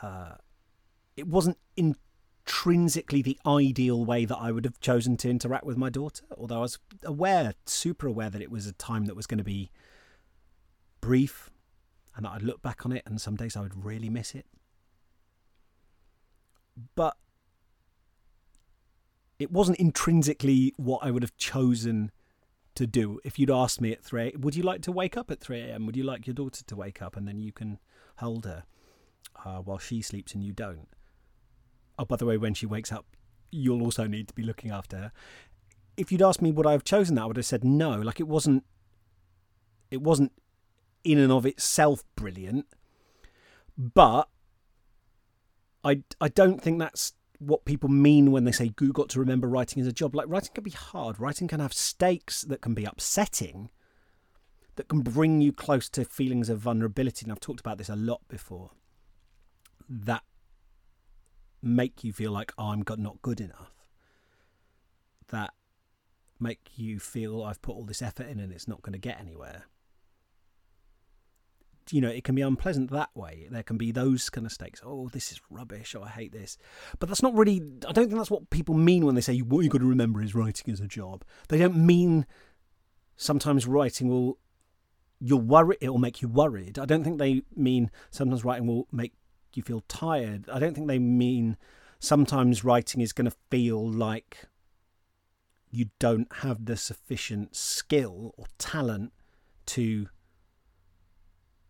Uh, 0.00 0.34
it 1.16 1.26
wasn't 1.26 1.58
intrinsically 1.76 3.22
the 3.22 3.38
ideal 3.44 4.04
way 4.04 4.24
that 4.24 4.36
I 4.36 4.52
would 4.52 4.64
have 4.64 4.78
chosen 4.80 5.16
to 5.18 5.30
interact 5.30 5.64
with 5.64 5.76
my 5.76 5.90
daughter, 5.90 6.24
although 6.36 6.58
I 6.58 6.60
was 6.60 6.78
aware, 7.04 7.54
super 7.66 8.06
aware, 8.06 8.30
that 8.30 8.42
it 8.42 8.50
was 8.50 8.66
a 8.66 8.72
time 8.72 9.06
that 9.06 9.16
was 9.16 9.26
going 9.26 9.38
to 9.38 9.44
be 9.44 9.70
brief 11.08 11.48
and 12.14 12.26
that 12.26 12.32
I'd 12.32 12.42
look 12.42 12.60
back 12.60 12.84
on 12.84 12.92
it 12.92 13.02
and 13.06 13.18
some 13.18 13.34
days 13.34 13.56
I 13.56 13.62
would 13.62 13.82
really 13.82 14.10
miss 14.10 14.34
it. 14.34 14.44
But 16.94 17.16
it 19.38 19.50
wasn't 19.50 19.78
intrinsically 19.78 20.74
what 20.76 21.02
I 21.02 21.10
would 21.10 21.22
have 21.22 21.34
chosen 21.38 22.10
to 22.74 22.86
do. 22.86 23.20
If 23.24 23.38
you'd 23.38 23.50
asked 23.50 23.80
me 23.80 23.90
at 23.90 24.04
3 24.04 24.34
would 24.38 24.54
you 24.54 24.62
like 24.62 24.82
to 24.82 24.92
wake 24.92 25.16
up 25.16 25.30
at 25.30 25.40
3 25.40 25.62
a.m.? 25.62 25.86
Would 25.86 25.96
you 25.96 26.04
like 26.04 26.26
your 26.26 26.34
daughter 26.34 26.62
to 26.62 26.76
wake 26.76 27.00
up 27.00 27.16
and 27.16 27.26
then 27.26 27.38
you 27.38 27.52
can 27.52 27.78
hold 28.16 28.44
her 28.44 28.64
uh, 29.46 29.60
while 29.60 29.78
she 29.78 30.02
sleeps 30.02 30.34
and 30.34 30.44
you 30.44 30.52
don't? 30.52 30.88
Oh, 31.98 32.04
by 32.04 32.16
the 32.16 32.26
way, 32.26 32.36
when 32.36 32.52
she 32.52 32.66
wakes 32.66 32.92
up, 32.92 33.06
you'll 33.50 33.82
also 33.82 34.06
need 34.06 34.28
to 34.28 34.34
be 34.34 34.42
looking 34.42 34.70
after 34.70 34.98
her. 34.98 35.12
If 35.96 36.12
you'd 36.12 36.20
asked 36.20 36.42
me 36.42 36.52
would 36.52 36.66
I 36.66 36.72
have 36.72 36.84
chosen 36.84 37.14
that, 37.14 37.22
I 37.22 37.26
would 37.28 37.38
have 37.38 37.46
said 37.46 37.64
no. 37.64 37.92
Like 37.92 38.20
it 38.20 38.28
wasn't, 38.28 38.64
it 39.90 40.02
wasn't 40.02 40.32
in 41.04 41.18
and 41.18 41.32
of 41.32 41.46
itself 41.46 42.04
brilliant, 42.16 42.66
but 43.76 44.28
I 45.84 46.02
I 46.20 46.28
don't 46.28 46.60
think 46.60 46.78
that's 46.78 47.12
what 47.38 47.64
people 47.64 47.88
mean 47.88 48.32
when 48.32 48.44
they 48.44 48.52
say 48.52 48.72
you 48.80 48.92
got 48.92 49.08
to 49.10 49.20
remember 49.20 49.48
writing 49.48 49.80
as 49.80 49.86
a 49.86 49.92
job. 49.92 50.14
Like 50.14 50.26
writing 50.28 50.50
can 50.54 50.64
be 50.64 50.70
hard. 50.70 51.20
Writing 51.20 51.46
can 51.48 51.60
have 51.60 51.72
stakes 51.72 52.42
that 52.42 52.60
can 52.60 52.74
be 52.74 52.84
upsetting, 52.84 53.70
that 54.76 54.88
can 54.88 55.00
bring 55.00 55.40
you 55.40 55.52
close 55.52 55.88
to 55.90 56.04
feelings 56.04 56.48
of 56.48 56.58
vulnerability. 56.58 57.24
And 57.24 57.32
I've 57.32 57.40
talked 57.40 57.60
about 57.60 57.78
this 57.78 57.88
a 57.88 57.96
lot 57.96 58.22
before. 58.28 58.70
That 59.88 60.24
make 61.62 62.04
you 62.04 62.12
feel 62.12 62.32
like 62.32 62.52
oh, 62.58 62.70
I'm 62.70 62.84
not 62.98 63.22
good 63.22 63.40
enough. 63.40 63.72
That 65.28 65.54
make 66.40 66.70
you 66.76 66.98
feel 66.98 67.42
I've 67.42 67.62
put 67.62 67.76
all 67.76 67.84
this 67.84 68.02
effort 68.02 68.28
in 68.28 68.40
and 68.40 68.52
it's 68.52 68.68
not 68.68 68.82
going 68.82 68.92
to 68.92 68.98
get 68.98 69.20
anywhere 69.20 69.64
you 71.92 72.00
know, 72.00 72.08
it 72.08 72.24
can 72.24 72.34
be 72.34 72.42
unpleasant 72.42 72.90
that 72.90 73.10
way. 73.14 73.48
There 73.50 73.62
can 73.62 73.76
be 73.76 73.92
those 73.92 74.30
kind 74.30 74.46
of 74.46 74.52
stakes. 74.52 74.80
Oh, 74.84 75.08
this 75.08 75.32
is 75.32 75.40
rubbish. 75.50 75.94
Oh, 75.96 76.02
I 76.02 76.08
hate 76.08 76.32
this. 76.32 76.58
But 76.98 77.08
that's 77.08 77.22
not 77.22 77.34
really, 77.34 77.62
I 77.86 77.92
don't 77.92 78.06
think 78.06 78.16
that's 78.16 78.30
what 78.30 78.50
people 78.50 78.74
mean 78.74 79.04
when 79.04 79.14
they 79.14 79.20
say 79.20 79.38
what 79.38 79.60
you've 79.60 79.72
got 79.72 79.78
to 79.78 79.86
remember 79.86 80.22
is 80.22 80.34
writing 80.34 80.72
is 80.72 80.80
a 80.80 80.86
job. 80.86 81.24
They 81.48 81.58
don't 81.58 81.76
mean 81.76 82.26
sometimes 83.16 83.66
writing 83.66 84.08
will, 84.08 84.38
you'll 85.20 85.40
worry, 85.40 85.76
it 85.80 85.88
will 85.90 85.98
make 85.98 86.22
you 86.22 86.28
worried. 86.28 86.78
I 86.78 86.84
don't 86.84 87.04
think 87.04 87.18
they 87.18 87.42
mean 87.54 87.90
sometimes 88.10 88.44
writing 88.44 88.66
will 88.66 88.86
make 88.92 89.12
you 89.54 89.62
feel 89.62 89.82
tired. 89.88 90.48
I 90.50 90.58
don't 90.58 90.74
think 90.74 90.88
they 90.88 90.98
mean 90.98 91.56
sometimes 91.98 92.64
writing 92.64 93.00
is 93.00 93.12
going 93.12 93.30
to 93.30 93.36
feel 93.50 93.88
like 93.88 94.46
you 95.70 95.90
don't 95.98 96.32
have 96.36 96.64
the 96.64 96.76
sufficient 96.76 97.54
skill 97.54 98.34
or 98.36 98.46
talent 98.58 99.12
to 99.66 100.08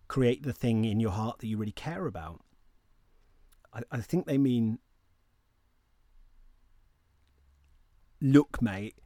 create 0.09 0.43
the 0.43 0.53
thing 0.53 0.85
in 0.85 1.01
your 1.01 1.13
heart 1.13 1.39
that 1.39 1.47
you 1.47 1.57
really 1.57 1.73
care 1.73 2.07
about. 2.07 2.41
I, 3.73 3.83
I 3.91 4.01
think 4.01 4.27
they 4.27 4.39
mean, 4.39 4.79
look, 8.21 8.61
mate, 8.61 8.97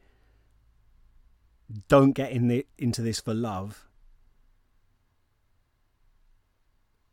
don't 1.89 2.13
get 2.13 2.33
in 2.33 2.49
the, 2.49 2.67
into 2.79 3.03
this 3.03 3.21
for 3.21 3.35
love. 3.35 3.89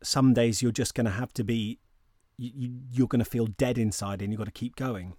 Some 0.02 0.32
days 0.32 0.62
you're 0.62 0.72
just 0.72 0.94
going 0.94 1.04
to 1.04 1.10
have 1.10 1.32
to 1.34 1.44
be, 1.44 1.78
you, 2.38 2.78
you're 2.90 3.08
going 3.08 3.18
to 3.18 3.30
feel 3.30 3.46
dead 3.46 3.76
inside, 3.76 4.22
and 4.22 4.32
you've 4.32 4.38
got 4.38 4.46
to 4.46 4.50
keep 4.50 4.76
going. 4.76 5.14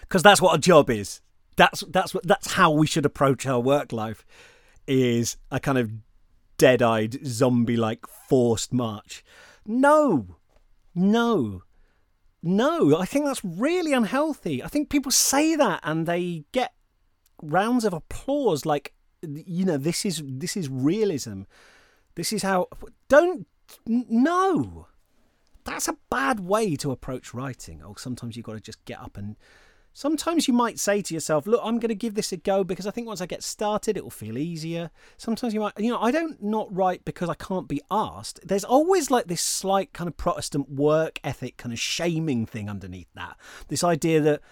Because 0.00 0.22
that's 0.22 0.40
what 0.40 0.54
a 0.54 0.58
job 0.58 0.88
is. 0.90 1.20
That's 1.56 1.80
that's 1.88 2.12
what 2.12 2.26
that's 2.26 2.52
how 2.52 2.70
we 2.70 2.86
should 2.86 3.06
approach 3.06 3.46
our 3.46 3.58
work 3.58 3.90
life. 3.90 4.24
Is 4.86 5.36
a 5.50 5.58
kind 5.58 5.78
of 5.78 5.90
dead 6.58 6.82
eyed, 6.82 7.24
zombie 7.26 7.76
like 7.76 8.06
forced 8.06 8.72
march. 8.72 9.24
No, 9.64 10.36
no, 10.94 11.62
no. 12.42 12.96
I 12.96 13.04
think 13.04 13.26
that's 13.26 13.44
really 13.44 13.92
unhealthy. 13.92 14.62
I 14.62 14.68
think 14.68 14.88
people 14.88 15.10
say 15.12 15.56
that 15.56 15.80
and 15.82 16.06
they 16.06 16.44
get 16.52 16.72
rounds 17.42 17.84
of 17.84 17.92
applause 17.92 18.64
like, 18.64 18.94
you 19.22 19.64
know, 19.64 19.76
this 19.76 20.04
is 20.04 20.22
this 20.24 20.56
is 20.56 20.68
realism. 20.68 21.42
This 22.14 22.32
is 22.32 22.42
how. 22.42 22.68
Don't. 23.08 23.46
No. 23.86 24.86
That's 25.64 25.88
a 25.88 25.96
bad 26.10 26.40
way 26.40 26.76
to 26.76 26.92
approach 26.92 27.34
writing. 27.34 27.82
Oh, 27.84 27.94
sometimes 27.98 28.36
you've 28.36 28.46
got 28.46 28.52
to 28.52 28.60
just 28.60 28.84
get 28.84 29.00
up 29.00 29.16
and 29.16 29.36
Sometimes 29.96 30.46
you 30.46 30.52
might 30.52 30.78
say 30.78 31.00
to 31.00 31.14
yourself, 31.14 31.46
look, 31.46 31.62
I'm 31.64 31.78
going 31.78 31.88
to 31.88 31.94
give 31.94 32.16
this 32.16 32.30
a 32.30 32.36
go 32.36 32.64
because 32.64 32.86
I 32.86 32.90
think 32.90 33.06
once 33.06 33.22
I 33.22 33.26
get 33.26 33.42
started, 33.42 33.96
it 33.96 34.02
will 34.04 34.10
feel 34.10 34.36
easier. 34.36 34.90
Sometimes 35.16 35.54
you 35.54 35.60
might, 35.60 35.72
you 35.78 35.90
know, 35.90 35.98
I 35.98 36.10
don't 36.10 36.42
not 36.42 36.68
write 36.70 37.06
because 37.06 37.30
I 37.30 37.34
can't 37.34 37.66
be 37.66 37.80
asked. 37.90 38.40
There's 38.46 38.62
always 38.62 39.10
like 39.10 39.26
this 39.26 39.40
slight 39.40 39.94
kind 39.94 40.06
of 40.06 40.18
Protestant 40.18 40.68
work 40.68 41.18
ethic 41.24 41.56
kind 41.56 41.72
of 41.72 41.78
shaming 41.78 42.44
thing 42.44 42.68
underneath 42.68 43.08
that. 43.14 43.38
This 43.68 43.82
idea 43.82 44.20
that, 44.20 44.42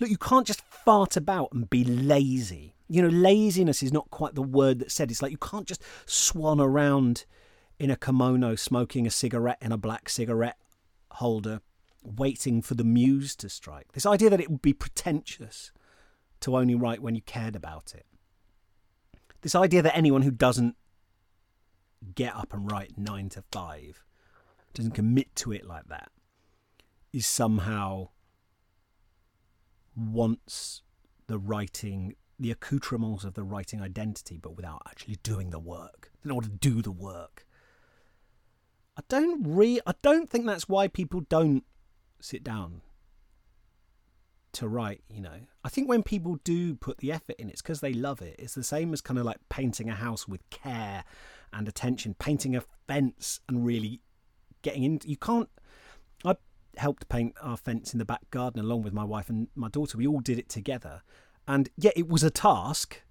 look, 0.00 0.10
you 0.10 0.18
can't 0.18 0.46
just 0.46 0.60
fart 0.60 1.16
about 1.16 1.50
and 1.54 1.70
be 1.70 1.82
lazy. 1.82 2.74
You 2.90 3.00
know, 3.00 3.08
laziness 3.08 3.82
is 3.82 3.90
not 3.90 4.10
quite 4.10 4.34
the 4.34 4.42
word 4.42 4.80
that 4.80 4.92
said. 4.92 5.10
It's 5.10 5.22
like 5.22 5.32
you 5.32 5.38
can't 5.38 5.66
just 5.66 5.82
swan 6.04 6.60
around 6.60 7.24
in 7.78 7.90
a 7.90 7.96
kimono 7.96 8.54
smoking 8.54 9.06
a 9.06 9.10
cigarette 9.10 9.62
in 9.62 9.72
a 9.72 9.78
black 9.78 10.10
cigarette 10.10 10.58
holder 11.12 11.62
waiting 12.02 12.62
for 12.62 12.74
the 12.74 12.84
muse 12.84 13.34
to 13.36 13.48
strike. 13.48 13.92
This 13.92 14.06
idea 14.06 14.30
that 14.30 14.40
it 14.40 14.50
would 14.50 14.62
be 14.62 14.72
pretentious 14.72 15.72
to 16.40 16.56
only 16.56 16.74
write 16.74 17.02
when 17.02 17.14
you 17.14 17.22
cared 17.22 17.56
about 17.56 17.94
it. 17.94 18.06
This 19.42 19.54
idea 19.54 19.82
that 19.82 19.96
anyone 19.96 20.22
who 20.22 20.30
doesn't 20.30 20.76
get 22.14 22.34
up 22.34 22.52
and 22.52 22.70
write 22.70 22.96
nine 22.96 23.28
to 23.30 23.42
five, 23.52 24.04
doesn't 24.74 24.92
commit 24.92 25.34
to 25.36 25.52
it 25.52 25.66
like 25.66 25.88
that, 25.88 26.10
is 27.12 27.26
somehow 27.26 28.08
wants 29.96 30.82
the 31.26 31.38
writing, 31.38 32.14
the 32.38 32.50
accoutrements 32.50 33.24
of 33.24 33.34
the 33.34 33.42
writing 33.42 33.80
identity, 33.80 34.38
but 34.40 34.56
without 34.56 34.82
actually 34.88 35.16
doing 35.22 35.50
the 35.50 35.58
work. 35.58 36.10
They 36.22 36.28
don't 36.28 36.36
want 36.36 36.46
to 36.46 36.68
do 36.68 36.82
the 36.82 36.92
work. 36.92 37.46
I 38.96 39.02
don't 39.08 39.44
re 39.46 39.80
I 39.86 39.94
don't 40.02 40.28
think 40.28 40.46
that's 40.46 40.68
why 40.68 40.88
people 40.88 41.20
don't 41.20 41.64
sit 42.20 42.44
down 42.44 42.82
to 44.52 44.68
write, 44.68 45.02
you 45.08 45.20
know. 45.20 45.40
I 45.64 45.68
think 45.68 45.88
when 45.88 46.02
people 46.02 46.38
do 46.44 46.74
put 46.74 46.98
the 46.98 47.12
effort 47.12 47.36
in, 47.38 47.48
it's 47.48 47.62
because 47.62 47.80
they 47.80 47.92
love 47.92 48.22
it. 48.22 48.36
It's 48.38 48.54
the 48.54 48.64
same 48.64 48.92
as 48.92 49.00
kind 49.00 49.18
of 49.18 49.24
like 49.24 49.38
painting 49.48 49.88
a 49.88 49.94
house 49.94 50.26
with 50.26 50.48
care 50.50 51.04
and 51.52 51.68
attention, 51.68 52.14
painting 52.18 52.56
a 52.56 52.62
fence 52.86 53.40
and 53.48 53.64
really 53.64 54.00
getting 54.62 54.84
into. 54.84 55.08
You 55.08 55.16
can't. 55.16 55.48
I 56.24 56.36
helped 56.76 57.08
paint 57.08 57.34
our 57.40 57.56
fence 57.56 57.92
in 57.92 57.98
the 57.98 58.04
back 58.04 58.30
garden 58.30 58.60
along 58.60 58.82
with 58.82 58.92
my 58.92 59.04
wife 59.04 59.28
and 59.28 59.48
my 59.54 59.68
daughter. 59.68 59.98
We 59.98 60.06
all 60.06 60.20
did 60.20 60.38
it 60.38 60.48
together, 60.48 61.02
and 61.46 61.68
yeah, 61.76 61.92
it 61.94 62.08
was 62.08 62.22
a 62.22 62.30
task. 62.30 63.02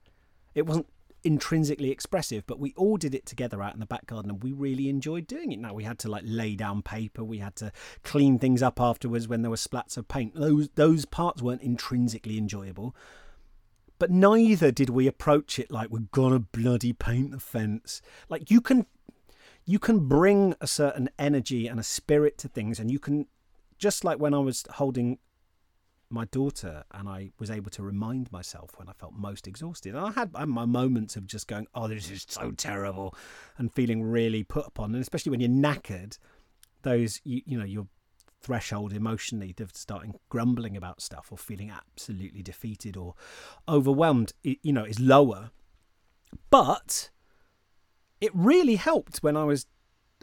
It 0.55 0.65
wasn't 0.65 0.87
intrinsically 1.27 1.91
expressive, 1.91 2.47
but 2.47 2.59
we 2.59 2.73
all 2.77 2.95
did 2.97 3.13
it 3.13 3.25
together 3.25 3.61
out 3.61 3.73
in 3.73 3.81
the 3.81 3.85
back 3.85 4.07
garden 4.07 4.31
and 4.31 4.41
we 4.41 4.53
really 4.53 4.87
enjoyed 4.87 5.27
doing 5.27 5.51
it. 5.51 5.59
Now 5.59 5.73
we 5.73 5.83
had 5.83 5.99
to 5.99 6.09
like 6.09 6.23
lay 6.25 6.55
down 6.55 6.81
paper, 6.81 7.23
we 7.23 7.39
had 7.39 7.55
to 7.57 7.71
clean 8.03 8.39
things 8.39 8.63
up 8.63 8.79
afterwards 8.79 9.27
when 9.27 9.41
there 9.41 9.51
were 9.51 9.57
splats 9.57 9.97
of 9.97 10.07
paint. 10.07 10.35
Those 10.35 10.69
those 10.75 11.05
parts 11.05 11.41
weren't 11.41 11.61
intrinsically 11.61 12.37
enjoyable. 12.37 12.95
But 13.99 14.09
neither 14.09 14.71
did 14.71 14.89
we 14.89 15.05
approach 15.05 15.59
it 15.59 15.69
like 15.69 15.89
we're 15.89 16.07
gonna 16.11 16.39
bloody 16.39 16.93
paint 16.93 17.31
the 17.31 17.39
fence. 17.39 18.01
Like 18.29 18.49
you 18.49 18.61
can 18.61 18.85
you 19.65 19.79
can 19.79 20.07
bring 20.07 20.55
a 20.61 20.67
certain 20.67 21.09
energy 21.19 21.67
and 21.67 21.77
a 21.77 21.83
spirit 21.83 22.37
to 22.37 22.47
things 22.47 22.79
and 22.79 22.89
you 22.89 22.99
can 22.99 23.27
just 23.77 24.05
like 24.05 24.17
when 24.17 24.33
I 24.33 24.39
was 24.39 24.63
holding 24.71 25.19
my 26.09 26.25
daughter 26.25 26.83
and 26.91 27.09
I 27.09 27.31
was 27.39 27.51
able 27.51 27.69
to 27.71 27.83
remind 27.83 28.31
myself 28.31 28.71
when 28.77 28.87
I 28.87 28.93
felt 28.93 29.13
most 29.13 29.47
exhausted. 29.47 29.95
And 29.95 30.05
I 30.05 30.11
had, 30.11 30.31
my 30.47 30.65
moments 30.65 31.15
of 31.15 31.27
just 31.27 31.47
going, 31.47 31.67
oh, 31.75 31.87
this 31.87 32.09
is 32.09 32.25
so 32.27 32.51
terrible 32.51 33.13
and 33.57 33.73
feeling 33.73 34.03
really 34.03 34.43
put 34.43 34.67
upon. 34.67 34.93
And 34.93 35.01
especially 35.01 35.31
when 35.31 35.39
you're 35.39 35.49
knackered, 35.49 36.17
those, 36.83 37.19
you, 37.23 37.41
you 37.45 37.57
know, 37.57 37.65
your 37.65 37.87
threshold 38.39 38.93
emotionally 38.93 39.53
of 39.59 39.71
starting 39.75 40.15
grumbling 40.29 40.77
about 40.77 41.01
stuff 41.01 41.27
or 41.31 41.37
feeling 41.37 41.71
absolutely 41.71 42.41
defeated 42.41 42.95
or 42.95 43.15
overwhelmed, 43.67 44.33
you 44.43 44.71
know, 44.71 44.85
is 44.85 44.99
lower. 44.99 45.51
But 46.49 47.09
it 48.21 48.31
really 48.33 48.75
helped 48.75 49.17
when 49.17 49.35
I 49.35 49.43
was 49.43 49.65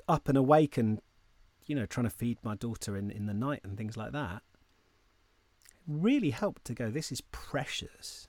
up 0.09 0.29
and 0.29 0.39
awake 0.39 0.79
and, 0.79 1.01
you 1.67 1.75
know, 1.75 1.87
trying 1.87 2.05
to 2.05 2.11
feed 2.11 2.39
my 2.43 2.55
daughter 2.55 2.97
in, 2.97 3.11
in 3.11 3.27
the 3.27 3.35
night 3.35 3.61
and 3.65 3.77
things 3.77 3.97
like 3.97 4.13
that 4.13 4.43
really 5.87 6.31
helped 6.31 6.65
to 6.67 6.75
go, 6.75 6.91
this 6.91 7.13
is 7.13 7.21
precious. 7.21 8.29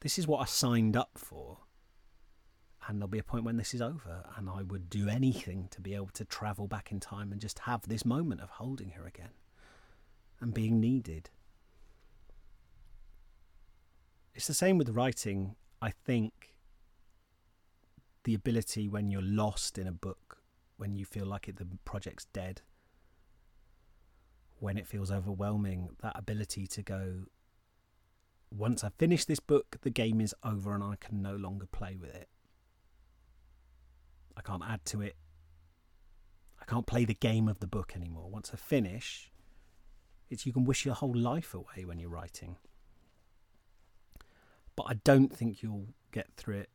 This 0.00 0.18
is 0.18 0.26
what 0.26 0.40
I 0.40 0.44
signed 0.44 0.96
up 0.96 1.10
for. 1.16 1.58
And 2.86 2.98
there'll 2.98 3.08
be 3.08 3.18
a 3.18 3.24
point 3.24 3.44
when 3.44 3.56
this 3.56 3.74
is 3.74 3.82
over, 3.82 4.24
and 4.36 4.48
I 4.48 4.62
would 4.62 4.88
do 4.88 5.08
anything 5.08 5.66
to 5.72 5.80
be 5.80 5.94
able 5.94 6.10
to 6.14 6.24
travel 6.24 6.68
back 6.68 6.92
in 6.92 7.00
time 7.00 7.32
and 7.32 7.40
just 7.40 7.60
have 7.60 7.82
this 7.82 8.04
moment 8.04 8.40
of 8.40 8.50
holding 8.50 8.90
her 8.90 9.06
again 9.06 9.30
and 10.40 10.54
being 10.54 10.78
needed. 10.78 11.30
It's 14.34 14.46
the 14.46 14.54
same 14.54 14.78
with 14.78 14.90
writing. 14.90 15.56
I 15.82 15.90
think 15.90 16.54
the 18.24 18.34
ability 18.34 18.88
when 18.88 19.10
you're 19.10 19.22
lost 19.22 19.78
in 19.78 19.86
a 19.86 19.92
book, 19.92 20.38
when 20.76 20.94
you 20.94 21.04
feel 21.04 21.26
like 21.26 21.48
it, 21.48 21.56
the 21.56 21.66
project's 21.84 22.26
dead, 22.26 22.60
when 24.66 24.76
it 24.76 24.88
feels 24.88 25.12
overwhelming, 25.12 25.90
that 26.02 26.18
ability 26.18 26.66
to 26.66 26.82
go, 26.82 27.26
once 28.50 28.82
I 28.82 28.88
finish 28.98 29.24
this 29.24 29.38
book, 29.38 29.76
the 29.82 29.90
game 29.90 30.20
is 30.20 30.34
over 30.42 30.74
and 30.74 30.82
I 30.82 30.96
can 30.98 31.22
no 31.22 31.36
longer 31.36 31.66
play 31.66 31.96
with 31.96 32.12
it. 32.12 32.28
I 34.36 34.40
can't 34.40 34.64
add 34.68 34.84
to 34.86 35.02
it. 35.02 35.14
I 36.60 36.64
can't 36.64 36.84
play 36.84 37.04
the 37.04 37.14
game 37.14 37.46
of 37.46 37.60
the 37.60 37.68
book 37.68 37.92
anymore. 37.94 38.28
Once 38.28 38.50
I 38.52 38.56
finish, 38.56 39.30
it's 40.30 40.46
you 40.46 40.52
can 40.52 40.64
wish 40.64 40.84
your 40.84 40.96
whole 40.96 41.16
life 41.16 41.54
away 41.54 41.84
when 41.84 42.00
you're 42.00 42.10
writing. 42.10 42.56
But 44.74 44.86
I 44.88 44.94
don't 45.04 45.32
think 45.32 45.62
you'll 45.62 45.94
get 46.10 46.26
through 46.36 46.56
it 46.56 46.70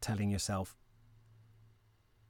telling 0.00 0.30
yourself 0.30 0.74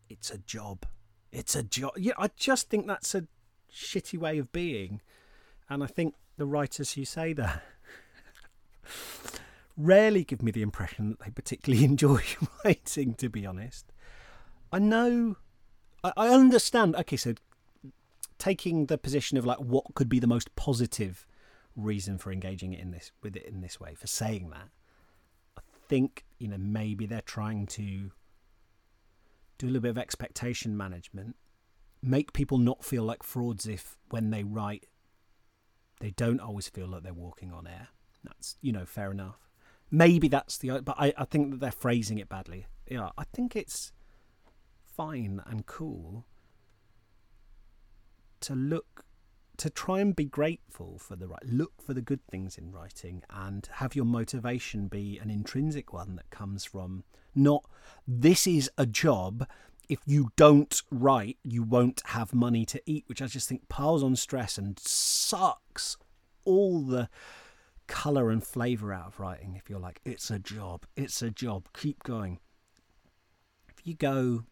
it's 0.08 0.32
a 0.32 0.38
job. 0.38 0.84
It's 1.30 1.54
a 1.54 1.62
job. 1.62 1.92
Yeah, 1.96 2.14
I 2.18 2.30
just 2.36 2.68
think 2.70 2.88
that's 2.88 3.14
a 3.14 3.28
shitty 3.76 4.18
way 4.18 4.38
of 4.38 4.52
being. 4.52 5.00
And 5.68 5.84
I 5.84 5.86
think 5.86 6.14
the 6.36 6.46
writers 6.46 6.92
who 6.92 7.04
say 7.04 7.32
that 7.34 7.62
rarely 9.76 10.24
give 10.24 10.42
me 10.42 10.50
the 10.50 10.62
impression 10.62 11.10
that 11.10 11.20
they 11.20 11.30
particularly 11.30 11.84
enjoy 11.84 12.22
writing, 12.64 13.14
to 13.14 13.28
be 13.28 13.46
honest. 13.46 13.92
I 14.72 14.78
know, 14.78 15.36
I, 16.02 16.12
I 16.16 16.28
understand. 16.28 16.96
Okay, 16.96 17.16
so 17.16 17.34
taking 18.38 18.86
the 18.86 18.98
position 18.98 19.38
of 19.38 19.46
like 19.46 19.58
what 19.58 19.94
could 19.94 20.08
be 20.08 20.18
the 20.18 20.26
most 20.26 20.54
positive 20.56 21.26
reason 21.74 22.18
for 22.18 22.32
engaging 22.32 22.72
it 22.72 22.80
in 22.80 22.90
this 22.90 23.12
with 23.22 23.36
it 23.36 23.44
in 23.44 23.60
this 23.60 23.78
way, 23.78 23.94
for 23.94 24.06
saying 24.06 24.50
that, 24.50 24.68
I 25.58 25.60
think 25.88 26.24
you 26.38 26.48
know 26.48 26.58
maybe 26.58 27.06
they're 27.06 27.20
trying 27.20 27.66
to 27.68 28.10
do 29.58 29.66
a 29.66 29.68
little 29.68 29.80
bit 29.80 29.90
of 29.90 29.98
expectation 29.98 30.76
management 30.76 31.36
make 32.02 32.32
people 32.32 32.58
not 32.58 32.84
feel 32.84 33.02
like 33.02 33.22
frauds 33.22 33.66
if 33.66 33.96
when 34.10 34.30
they 34.30 34.44
write 34.44 34.86
they 36.00 36.10
don't 36.10 36.40
always 36.40 36.68
feel 36.68 36.86
like 36.86 37.02
they're 37.02 37.14
walking 37.14 37.52
on 37.52 37.66
air. 37.66 37.88
That's 38.24 38.56
you 38.60 38.72
know 38.72 38.84
fair 38.84 39.10
enough. 39.10 39.48
Maybe 39.90 40.28
that's 40.28 40.58
the 40.58 40.80
but 40.82 40.96
I, 40.98 41.12
I 41.16 41.24
think 41.24 41.50
that 41.50 41.60
they're 41.60 41.70
phrasing 41.70 42.18
it 42.18 42.28
badly. 42.28 42.66
Yeah, 42.86 43.10
I 43.16 43.24
think 43.24 43.56
it's 43.56 43.92
fine 44.84 45.42
and 45.46 45.66
cool 45.66 46.24
to 48.40 48.54
look 48.54 49.04
to 49.56 49.70
try 49.70 50.00
and 50.00 50.14
be 50.14 50.24
grateful 50.24 50.98
for 50.98 51.16
the 51.16 51.26
right 51.26 51.44
look 51.44 51.72
for 51.80 51.94
the 51.94 52.02
good 52.02 52.20
things 52.30 52.58
in 52.58 52.70
writing 52.70 53.22
and 53.30 53.68
have 53.74 53.96
your 53.96 54.04
motivation 54.04 54.86
be 54.86 55.18
an 55.18 55.30
intrinsic 55.30 55.92
one 55.92 56.16
that 56.16 56.28
comes 56.30 56.64
from 56.64 57.04
not 57.34 57.64
this 58.06 58.46
is 58.46 58.70
a 58.76 58.86
job 58.86 59.46
if 59.88 60.00
you 60.06 60.30
don't 60.36 60.82
write, 60.90 61.38
you 61.42 61.62
won't 61.62 62.02
have 62.06 62.34
money 62.34 62.64
to 62.66 62.82
eat, 62.86 63.04
which 63.06 63.22
I 63.22 63.26
just 63.26 63.48
think 63.48 63.68
piles 63.68 64.02
on 64.02 64.16
stress 64.16 64.58
and 64.58 64.78
sucks 64.78 65.96
all 66.44 66.80
the 66.80 67.08
colour 67.86 68.30
and 68.30 68.44
flavour 68.44 68.92
out 68.92 69.06
of 69.06 69.20
writing. 69.20 69.56
If 69.56 69.70
you're 69.70 69.80
like, 69.80 70.00
it's 70.04 70.30
a 70.30 70.38
job, 70.38 70.86
it's 70.96 71.22
a 71.22 71.30
job, 71.30 71.68
keep 71.72 72.02
going. 72.02 72.38
If 73.68 73.86
you 73.86 73.94
go, 73.94 74.44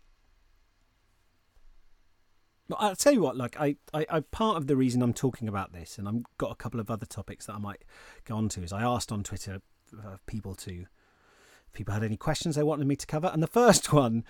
but 2.68 2.76
I'll 2.80 2.96
tell 2.96 3.12
you 3.12 3.20
what, 3.20 3.36
like, 3.36 3.60
I, 3.60 3.76
I, 3.92 4.06
I, 4.08 4.20
part 4.20 4.56
of 4.56 4.66
the 4.66 4.76
reason 4.76 5.02
I'm 5.02 5.12
talking 5.12 5.48
about 5.48 5.72
this, 5.72 5.98
and 5.98 6.08
I've 6.08 6.22
got 6.38 6.50
a 6.50 6.54
couple 6.54 6.80
of 6.80 6.90
other 6.90 7.06
topics 7.06 7.46
that 7.46 7.54
I 7.54 7.58
might 7.58 7.84
go 8.24 8.36
on 8.36 8.48
to, 8.50 8.62
is 8.62 8.72
I 8.72 8.82
asked 8.82 9.12
on 9.12 9.22
Twitter 9.22 9.60
uh, 9.98 10.16
people 10.26 10.54
to, 10.56 10.86
people 11.72 11.92
had 11.92 12.02
any 12.02 12.16
questions 12.16 12.56
they 12.56 12.62
wanted 12.62 12.86
me 12.86 12.96
to 12.96 13.06
cover, 13.06 13.30
and 13.32 13.42
the 13.42 13.48
first 13.48 13.92
one 13.92 14.24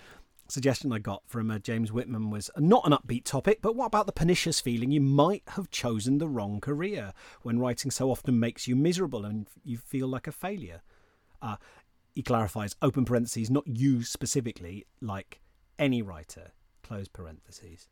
suggestion 0.47 0.91
I 0.91 0.99
got 0.99 1.23
from 1.27 1.49
uh, 1.49 1.59
James 1.59 1.91
Whitman 1.91 2.29
was 2.29 2.49
not 2.57 2.85
an 2.85 2.93
upbeat 2.93 3.23
topic, 3.23 3.59
but 3.61 3.75
what 3.75 3.87
about 3.87 4.05
the 4.05 4.11
pernicious 4.11 4.59
feeling 4.59 4.91
you 4.91 5.01
might 5.01 5.43
have 5.49 5.71
chosen 5.71 6.17
the 6.17 6.27
wrong 6.27 6.59
career 6.59 7.13
when 7.41 7.59
writing 7.59 7.91
so 7.91 8.11
often 8.11 8.39
makes 8.39 8.67
you 8.67 8.75
miserable 8.75 9.25
and 9.25 9.47
you 9.63 9.77
feel 9.77 10.07
like 10.07 10.27
a 10.27 10.31
failure? 10.31 10.81
Uh, 11.41 11.57
he 12.13 12.21
clarifies, 12.21 12.75
open 12.81 13.05
parentheses, 13.05 13.49
not 13.49 13.67
you 13.67 14.03
specifically, 14.03 14.85
like 15.01 15.41
any 15.77 16.01
writer, 16.01 16.51
close 16.83 17.07
parentheses. 17.07 17.87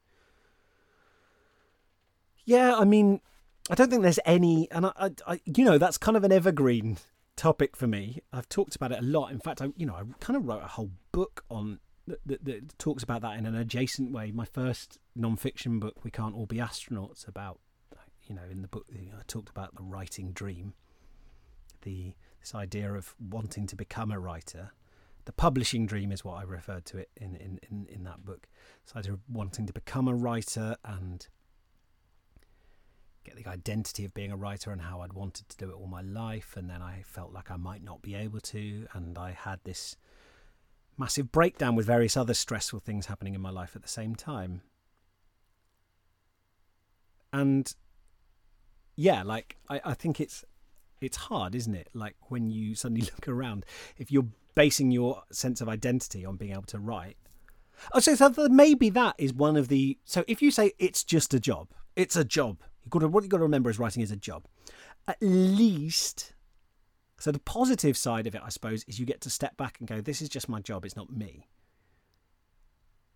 Yeah, 2.46 2.76
I 2.76 2.86
mean, 2.86 3.22
I 3.70 3.76
don't 3.76 3.90
think 3.90 4.04
there's 4.04 4.20
any, 4.26 4.70
and 4.72 4.86
I, 4.88 4.92
I, 4.98 5.10
I, 5.28 5.42
you 5.46 5.66
know, 5.66 5.78
that's 5.78 5.98
kind 5.98 6.18
of 6.18 6.24
an 6.24 6.32
evergreen 6.32 6.98
topic 7.36 7.76
for 7.76 7.88
me. 7.88 8.22
I've 8.32 8.50
talked 8.50 8.76
about 8.76 8.92
it 8.92 9.00
a 9.00 9.04
lot. 9.04 9.32
In 9.32 9.40
fact, 9.40 9.62
I, 9.62 9.70
you 9.76 9.86
know, 9.86 9.96
I 9.96 10.04
kind 10.20 10.38
of 10.38 10.46
wrote 10.46 10.64
a 10.64 10.68
whole 10.68 10.92
book 11.12 11.44
on 11.50 11.80
that, 12.08 12.20
that, 12.26 12.46
that, 12.46 12.80
talks 12.80 13.04
about 13.04 13.22
that 13.22 13.38
in 13.38 13.46
an 13.46 13.56
adjacent 13.56 14.12
way. 14.12 14.32
My 14.32 14.46
first 14.46 15.00
non-fiction 15.16 15.80
book, 15.80 16.04
"We 16.04 16.12
Can't 16.12 16.36
All 16.36 16.46
Be 16.46 16.58
Astronauts," 16.58 17.28
about 17.28 17.60
you 18.28 18.36
know, 18.36 18.44
in 18.50 18.62
the 18.62 18.68
book 18.68 18.86
I 18.94 19.22
talked 19.28 19.50
about 19.50 19.76
the 19.76 19.84
writing 19.84 20.32
dream, 20.32 20.74
the 21.82 22.14
this 22.40 22.54
idea 22.56 22.94
of 22.94 23.16
wanting 23.20 23.68
to 23.68 23.76
become 23.76 24.12
a 24.12 24.20
writer. 24.20 24.72
The 25.26 25.32
publishing 25.32 25.86
dream 25.86 26.12
is 26.12 26.26
what 26.26 26.34
I 26.34 26.44
referred 26.44 26.86
to 26.88 26.98
it 26.98 27.10
in 27.16 27.36
in 27.36 27.60
in, 27.70 27.88
in 27.90 28.04
that 28.04 28.26
book. 28.26 28.48
This 28.86 28.96
idea 28.96 29.14
of 29.14 29.22
wanting 29.30 29.66
to 29.68 29.74
become 29.74 30.08
a 30.08 30.16
writer 30.16 30.76
and 30.84 31.26
get 33.24 33.38
the 33.38 33.48
identity 33.48 34.04
of 34.04 34.14
being 34.14 34.32
a 34.32 34.38
writer 34.38 34.72
and 34.72 34.82
how 34.82 35.00
I'd 35.00 35.14
wanted 35.14 35.48
to 35.48 35.58
do 35.58 35.70
it 35.70 35.76
all 35.76 35.88
my 35.88 36.02
life, 36.02 36.56
and 36.58 36.70
then 36.70 36.82
I 36.82 37.04
felt 37.06 37.32
like 37.32 37.50
I 37.50 37.56
might 37.56 37.84
not 37.84 38.02
be 38.02 38.16
able 38.16 38.42
to, 38.42 38.88
and 38.94 39.18
I 39.18 39.32
had 39.32 39.60
this 39.64 39.96
massive 40.98 41.32
breakdown 41.32 41.76
with 41.76 41.86
various 41.86 42.16
other 42.16 42.34
stressful 42.34 42.80
things 42.80 43.08
happening 43.08 43.34
in 43.34 43.42
my 43.42 43.50
life 43.50 43.76
at 43.76 43.82
the 43.82 43.88
same 43.88 44.16
time. 44.16 44.62
And 47.32 47.74
yeah, 48.96 49.24
like 49.24 49.58
I, 49.70 49.82
I 49.84 49.94
think 49.94 50.20
it's 50.20 50.46
it's 51.02 51.18
hard, 51.18 51.56
isn't 51.56 51.76
it? 51.76 51.90
Like 51.94 52.16
when 52.30 52.50
you 52.50 52.76
suddenly 52.76 53.02
look 53.02 53.28
around, 53.28 53.66
if 53.98 54.12
you're 54.12 54.28
basing 54.56 54.92
your 54.92 55.24
sense 55.32 55.62
of 55.62 55.70
identity 55.70 56.26
on 56.26 56.36
being 56.36 56.52
able 56.52 56.64
to 56.64 56.80
write, 56.80 57.18
Oh, 57.92 58.00
so, 58.00 58.16
so 58.16 58.32
maybe 58.50 58.90
that 58.92 59.16
is 59.18 59.34
one 59.34 59.58
of 59.58 59.68
the. 59.68 59.98
So 60.06 60.24
if 60.28 60.42
you 60.42 60.52
say 60.52 60.74
it's 60.80 61.04
just 61.04 61.34
a 61.34 61.40
job, 61.40 61.70
it's 61.96 62.16
a 62.16 62.24
job. 62.24 62.58
You've 62.84 62.92
got 62.92 63.00
to, 63.00 63.08
what 63.08 63.24
you've 63.24 63.32
got 63.32 63.38
to 63.38 63.44
remember 63.44 63.70
is 63.70 63.80
writing 63.80 64.02
is 64.02 64.12
a 64.12 64.16
job. 64.16 64.46
At 65.08 65.18
least. 65.22 66.34
So 67.24 67.32
the 67.32 67.40
positive 67.40 67.96
side 67.96 68.28
of 68.28 68.36
it, 68.36 68.42
I 68.44 68.50
suppose, 68.50 68.84
is 68.84 69.00
you 69.00 69.06
get 69.06 69.22
to 69.22 69.30
step 69.30 69.56
back 69.56 69.78
and 69.80 69.88
go, 69.88 70.02
this 70.02 70.22
is 70.22 70.28
just 70.28 70.50
my 70.50 70.60
job, 70.60 70.84
it's 70.84 70.98
not 70.98 71.10
me. 71.10 71.48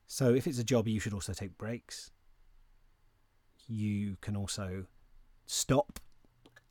So 0.08 0.34
if 0.34 0.48
it's 0.48 0.60
a 0.60 0.64
job, 0.64 0.88
you 0.88 1.02
should 1.02 1.14
also 1.14 1.34
take 1.34 1.58
breaks. 1.58 2.10
You 3.68 4.16
can 4.22 4.38
also 4.38 4.86
stop 5.46 6.00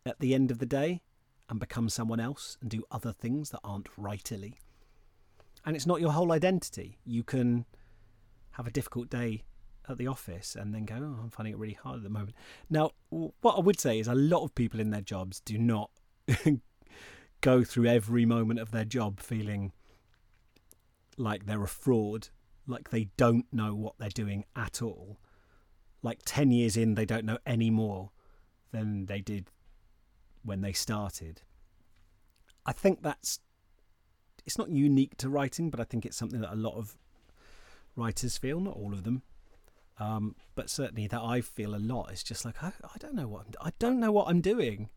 at 0.06 0.18
the 0.18 0.34
end 0.34 0.50
of 0.50 0.60
the 0.60 0.64
day 0.64 1.02
and 1.50 1.60
become 1.60 1.90
someone 1.90 2.20
else 2.20 2.56
and 2.62 2.70
do 2.70 2.84
other 2.90 3.12
things 3.12 3.50
that 3.50 3.60
aren't 3.62 3.94
writerly. 4.00 4.54
And 5.66 5.76
it's 5.76 5.84
not 5.84 6.00
your 6.00 6.12
whole 6.12 6.32
identity. 6.32 6.96
You 7.04 7.22
can 7.22 7.66
have 8.52 8.66
a 8.66 8.70
difficult 8.70 9.10
day 9.10 9.44
at 9.86 9.98
the 9.98 10.06
office 10.06 10.56
and 10.58 10.74
then 10.74 10.86
go, 10.86 10.94
oh, 10.94 11.20
I'm 11.24 11.28
finding 11.28 11.52
it 11.52 11.58
really 11.58 11.74
hard 11.82 11.98
at 11.98 12.02
the 12.02 12.08
moment. 12.08 12.34
Now, 12.70 12.92
what 13.10 13.58
I 13.58 13.60
would 13.60 13.78
say 13.78 13.98
is 13.98 14.08
a 14.08 14.14
lot 14.14 14.42
of 14.42 14.54
people 14.54 14.80
in 14.80 14.88
their 14.88 15.02
jobs 15.02 15.40
do 15.40 15.58
not 15.58 15.90
go 17.40 17.64
through 17.64 17.86
every 17.86 18.24
moment 18.24 18.60
of 18.60 18.70
their 18.70 18.84
job 18.84 19.20
feeling 19.20 19.72
like 21.16 21.46
they're 21.46 21.62
a 21.62 21.68
fraud, 21.68 22.28
like 22.66 22.90
they 22.90 23.08
don't 23.16 23.46
know 23.52 23.74
what 23.74 23.94
they're 23.98 24.08
doing 24.10 24.44
at 24.54 24.82
all. 24.82 25.18
Like 26.02 26.20
10 26.24 26.50
years 26.50 26.76
in, 26.76 26.94
they 26.94 27.06
don't 27.06 27.24
know 27.24 27.38
any 27.46 27.70
more 27.70 28.10
than 28.72 29.06
they 29.06 29.20
did 29.20 29.50
when 30.42 30.60
they 30.60 30.72
started. 30.72 31.42
I 32.64 32.72
think 32.72 33.02
that's 33.02 33.40
it's 34.44 34.58
not 34.58 34.68
unique 34.68 35.16
to 35.18 35.28
writing, 35.28 35.70
but 35.70 35.80
I 35.80 35.84
think 35.84 36.06
it's 36.06 36.16
something 36.16 36.40
that 36.40 36.52
a 36.52 36.56
lot 36.56 36.76
of 36.76 36.96
writers 37.96 38.38
feel, 38.38 38.60
not 38.60 38.76
all 38.76 38.92
of 38.92 39.02
them. 39.02 39.22
Um, 39.98 40.36
but 40.54 40.70
certainly 40.70 41.06
that 41.08 41.20
I 41.20 41.40
feel 41.40 41.74
a 41.74 41.78
lot. 41.78 42.10
It's 42.12 42.22
just 42.22 42.44
like 42.44 42.62
I, 42.62 42.68
I 42.68 42.98
don't 42.98 43.14
know 43.14 43.26
what 43.26 43.46
I'm, 43.46 43.52
I 43.60 43.72
don't 43.78 43.98
know 43.98 44.12
what 44.12 44.28
I'm 44.28 44.40
doing. 44.40 44.90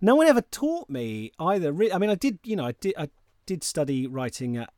No 0.00 0.14
one 0.14 0.26
ever 0.26 0.40
taught 0.40 0.88
me 0.88 1.32
either. 1.38 1.68
I 1.92 1.98
mean, 1.98 2.10
I 2.10 2.14
did, 2.14 2.38
you 2.44 2.56
know, 2.56 2.64
I 2.64 2.72
did, 2.72 2.94
I 2.96 3.08
did 3.46 3.62
study 3.62 4.06
writing 4.06 4.56
at 4.56 4.72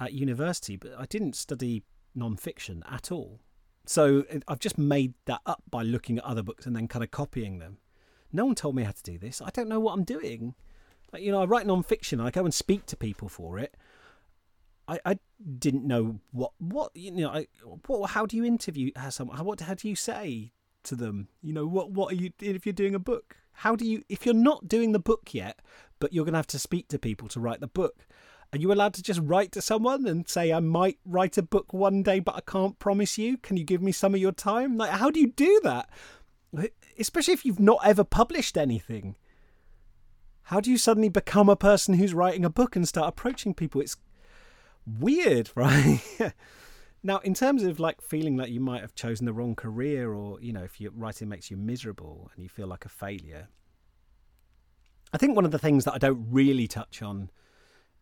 at 0.00 0.14
university, 0.14 0.76
but 0.76 0.92
I 0.98 1.04
didn't 1.04 1.36
study 1.36 1.82
non-fiction 2.14 2.82
at 2.90 3.12
all. 3.12 3.40
So 3.84 4.24
I've 4.48 4.58
just 4.58 4.78
made 4.78 5.14
that 5.26 5.40
up 5.44 5.62
by 5.70 5.82
looking 5.82 6.18
at 6.18 6.24
other 6.24 6.42
books 6.42 6.64
and 6.64 6.74
then 6.74 6.88
kind 6.88 7.04
of 7.04 7.10
copying 7.10 7.58
them. 7.58 7.78
No 8.32 8.46
one 8.46 8.54
told 8.54 8.76
me 8.76 8.84
how 8.84 8.92
to 8.92 9.02
do 9.02 9.18
this. 9.18 9.42
I 9.42 9.50
don't 9.50 9.68
know 9.68 9.80
what 9.80 9.92
I'm 9.92 10.04
doing. 10.04 10.54
Like, 11.12 11.22
you 11.22 11.32
know, 11.32 11.42
I 11.42 11.44
write 11.44 11.66
non-fiction. 11.66 12.20
I 12.20 12.30
go 12.30 12.44
and 12.44 12.54
speak 12.54 12.86
to 12.86 12.96
people 12.96 13.28
for 13.28 13.58
it. 13.58 13.76
I, 14.88 15.00
I 15.04 15.18
didn't 15.58 15.86
know 15.86 16.20
what 16.32 16.52
what 16.58 16.90
you 16.96 17.12
know. 17.12 17.30
I, 17.30 17.46
what 17.86 18.10
how 18.10 18.26
do 18.26 18.36
you 18.36 18.44
interview 18.44 18.90
someone? 19.10 19.36
How 19.36 19.44
what 19.44 19.60
how 19.60 19.74
do 19.74 19.88
you 19.88 19.94
say 19.94 20.52
to 20.84 20.96
them? 20.96 21.28
You 21.42 21.52
know 21.52 21.66
what 21.66 21.90
what 21.90 22.12
are 22.12 22.16
you 22.16 22.30
if 22.40 22.66
you're 22.66 22.72
doing 22.72 22.94
a 22.94 23.00
book? 23.00 23.36
How 23.52 23.76
do 23.76 23.86
you 23.86 24.02
if 24.08 24.24
you're 24.24 24.34
not 24.34 24.68
doing 24.68 24.92
the 24.92 24.98
book 24.98 25.34
yet, 25.34 25.60
but 25.98 26.12
you're 26.12 26.24
going 26.24 26.32
to 26.32 26.38
have 26.38 26.46
to 26.48 26.58
speak 26.58 26.88
to 26.88 26.98
people 26.98 27.28
to 27.28 27.40
write 27.40 27.60
the 27.60 27.66
book? 27.66 28.06
Are 28.52 28.58
you 28.58 28.72
allowed 28.72 28.94
to 28.94 29.02
just 29.02 29.20
write 29.22 29.52
to 29.52 29.62
someone 29.62 30.06
and 30.08 30.28
say, 30.28 30.52
I 30.52 30.58
might 30.58 30.98
write 31.04 31.38
a 31.38 31.42
book 31.42 31.72
one 31.72 32.02
day, 32.02 32.18
but 32.18 32.34
I 32.34 32.40
can't 32.40 32.78
promise 32.80 33.16
you? 33.16 33.36
Can 33.36 33.56
you 33.56 33.62
give 33.62 33.80
me 33.80 33.92
some 33.92 34.12
of 34.12 34.20
your 34.20 34.32
time? 34.32 34.76
Like, 34.76 34.90
how 34.90 35.10
do 35.10 35.20
you 35.20 35.28
do 35.28 35.60
that? 35.62 35.88
Especially 36.98 37.34
if 37.34 37.44
you've 37.44 37.60
not 37.60 37.78
ever 37.84 38.02
published 38.02 38.58
anything. 38.58 39.14
How 40.44 40.58
do 40.58 40.68
you 40.68 40.78
suddenly 40.78 41.08
become 41.08 41.48
a 41.48 41.54
person 41.54 41.94
who's 41.94 42.12
writing 42.12 42.44
a 42.44 42.50
book 42.50 42.74
and 42.74 42.88
start 42.88 43.08
approaching 43.08 43.54
people? 43.54 43.80
It's 43.80 43.96
weird, 44.84 45.50
right? 45.54 46.00
Now, 47.02 47.18
in 47.18 47.34
terms 47.34 47.62
of 47.62 47.80
like 47.80 48.02
feeling 48.02 48.36
like 48.36 48.50
you 48.50 48.60
might 48.60 48.82
have 48.82 48.94
chosen 48.94 49.26
the 49.26 49.32
wrong 49.32 49.54
career, 49.54 50.12
or, 50.12 50.40
you 50.40 50.52
know, 50.52 50.62
if 50.62 50.80
your 50.80 50.92
writing 50.92 51.28
makes 51.28 51.50
you 51.50 51.56
miserable 51.56 52.30
and 52.34 52.42
you 52.42 52.48
feel 52.48 52.66
like 52.66 52.84
a 52.84 52.90
failure, 52.90 53.48
I 55.12 55.18
think 55.18 55.34
one 55.34 55.44
of 55.44 55.50
the 55.50 55.58
things 55.58 55.84
that 55.84 55.94
I 55.94 55.98
don't 55.98 56.26
really 56.30 56.68
touch 56.68 57.02
on 57.02 57.30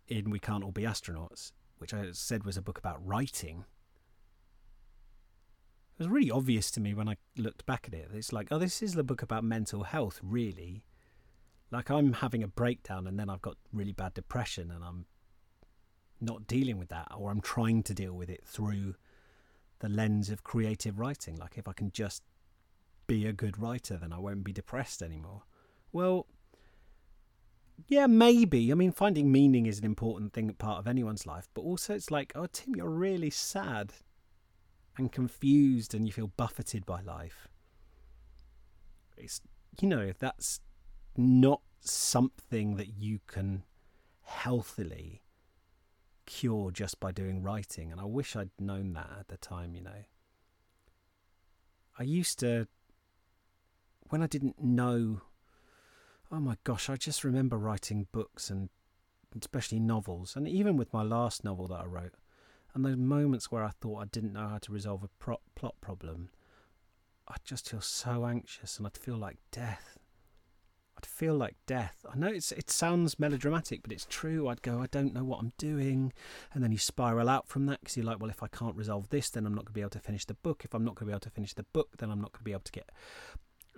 in 0.08 0.30
We 0.30 0.38
Can't 0.38 0.64
All 0.64 0.72
Be 0.72 0.82
Astronauts, 0.82 1.52
which 1.78 1.94
I 1.94 2.08
said 2.12 2.44
was 2.44 2.56
a 2.56 2.62
book 2.62 2.78
about 2.78 3.04
writing, 3.06 3.64
it 5.98 6.02
was 6.02 6.08
really 6.08 6.30
obvious 6.30 6.70
to 6.72 6.80
me 6.80 6.94
when 6.94 7.08
I 7.08 7.16
looked 7.36 7.66
back 7.66 7.84
at 7.88 7.94
it. 7.94 8.10
It's 8.12 8.32
like, 8.32 8.48
oh, 8.50 8.58
this 8.58 8.82
is 8.82 8.94
the 8.94 9.04
book 9.04 9.22
about 9.22 9.42
mental 9.44 9.84
health, 9.84 10.20
really. 10.22 10.84
Like 11.70 11.90
I'm 11.90 12.14
having 12.14 12.42
a 12.42 12.48
breakdown 12.48 13.06
and 13.06 13.18
then 13.18 13.28
I've 13.28 13.42
got 13.42 13.56
really 13.72 13.92
bad 13.92 14.14
depression 14.14 14.70
and 14.70 14.84
I'm 14.84 15.06
not 16.20 16.46
dealing 16.46 16.78
with 16.78 16.88
that, 16.88 17.08
or 17.16 17.30
I'm 17.30 17.40
trying 17.40 17.82
to 17.84 17.94
deal 17.94 18.12
with 18.12 18.28
it 18.28 18.44
through 18.44 18.94
the 19.80 19.88
lens 19.88 20.30
of 20.30 20.44
creative 20.44 20.98
writing. 20.98 21.36
Like 21.36 21.56
if 21.56 21.68
I 21.68 21.72
can 21.72 21.90
just 21.92 22.22
be 23.06 23.26
a 23.26 23.32
good 23.32 23.58
writer, 23.58 23.96
then 23.96 24.12
I 24.12 24.18
won't 24.18 24.44
be 24.44 24.52
depressed 24.52 25.02
anymore. 25.02 25.42
Well, 25.92 26.26
yeah, 27.86 28.06
maybe. 28.06 28.72
I 28.72 28.74
mean, 28.74 28.92
finding 28.92 29.30
meaning 29.30 29.66
is 29.66 29.78
an 29.78 29.84
important 29.84 30.32
thing, 30.32 30.52
part 30.54 30.78
of 30.78 30.88
anyone's 30.88 31.26
life. 31.26 31.48
But 31.54 31.62
also, 31.62 31.94
it's 31.94 32.10
like, 32.10 32.32
oh, 32.34 32.46
Tim, 32.52 32.74
you're 32.74 32.90
really 32.90 33.30
sad 33.30 33.92
and 34.96 35.12
confused, 35.12 35.94
and 35.94 36.06
you 36.06 36.12
feel 36.12 36.32
buffeted 36.36 36.84
by 36.84 37.00
life. 37.00 37.48
It's 39.16 39.40
you 39.80 39.88
know 39.88 40.12
that's 40.18 40.60
not 41.16 41.60
something 41.80 42.76
that 42.76 42.88
you 42.98 43.20
can 43.26 43.64
healthily 44.22 45.22
cure 46.28 46.70
just 46.70 47.00
by 47.00 47.10
doing 47.10 47.42
writing. 47.42 47.90
And 47.90 48.00
I 48.00 48.04
wish 48.04 48.36
I'd 48.36 48.50
known 48.60 48.92
that 48.92 49.10
at 49.18 49.28
the 49.28 49.36
time. 49.36 49.74
You 49.74 49.82
know, 49.82 50.04
I 51.98 52.04
used 52.04 52.38
to 52.40 52.68
when 54.10 54.22
I 54.22 54.26
didn't 54.26 54.62
know 54.62 55.22
oh 56.30 56.40
my 56.40 56.56
gosh, 56.64 56.90
I 56.90 56.96
just 56.96 57.24
remember 57.24 57.56
writing 57.56 58.06
books 58.12 58.50
and 58.50 58.68
especially 59.40 59.80
novels, 59.80 60.36
and 60.36 60.48
even 60.48 60.76
with 60.76 60.92
my 60.92 61.02
last 61.02 61.44
novel 61.44 61.68
that 61.68 61.80
I 61.80 61.84
wrote, 61.84 62.14
and 62.74 62.84
those 62.84 62.96
moments 62.96 63.50
where 63.50 63.64
I 63.64 63.70
thought 63.70 64.02
I 64.02 64.06
didn't 64.06 64.32
know 64.32 64.48
how 64.48 64.58
to 64.58 64.72
resolve 64.72 65.02
a 65.02 65.08
pro- 65.18 65.40
plot 65.54 65.74
problem, 65.80 66.30
I'd 67.26 67.44
just 67.44 67.70
feel 67.70 67.80
so 67.80 68.26
anxious 68.26 68.78
and 68.78 68.86
I'd 68.86 68.96
feel 68.96 69.16
like 69.16 69.38
death. 69.50 69.97
I'd 70.98 71.06
feel 71.06 71.34
like 71.34 71.54
death. 71.66 72.04
I 72.12 72.16
know 72.18 72.28
it's 72.28 72.50
it 72.50 72.70
sounds 72.70 73.18
melodramatic, 73.20 73.82
but 73.82 73.92
it's 73.92 74.06
true. 74.10 74.48
I'd 74.48 74.62
go, 74.62 74.80
I 74.80 74.86
don't 74.86 75.14
know 75.14 75.24
what 75.24 75.38
I'm 75.38 75.52
doing, 75.56 76.12
and 76.52 76.62
then 76.62 76.72
you 76.72 76.78
spiral 76.78 77.28
out 77.28 77.48
from 77.48 77.66
that 77.66 77.80
because 77.80 77.96
you're 77.96 78.06
like, 78.06 78.20
well, 78.20 78.30
if 78.30 78.42
I 78.42 78.48
can't 78.48 78.74
resolve 78.74 79.08
this, 79.10 79.30
then 79.30 79.46
I'm 79.46 79.54
not 79.54 79.64
going 79.64 79.72
to 79.72 79.72
be 79.72 79.80
able 79.80 79.90
to 79.90 80.00
finish 80.00 80.24
the 80.24 80.34
book. 80.34 80.62
If 80.64 80.74
I'm 80.74 80.84
not 80.84 80.96
going 80.96 81.06
to 81.06 81.06
be 81.06 81.12
able 81.12 81.20
to 81.20 81.30
finish 81.30 81.54
the 81.54 81.62
book, 81.62 81.96
then 81.98 82.10
I'm 82.10 82.20
not 82.20 82.32
going 82.32 82.40
to 82.40 82.44
be 82.44 82.52
able 82.52 82.62
to 82.62 82.72
get 82.72 82.90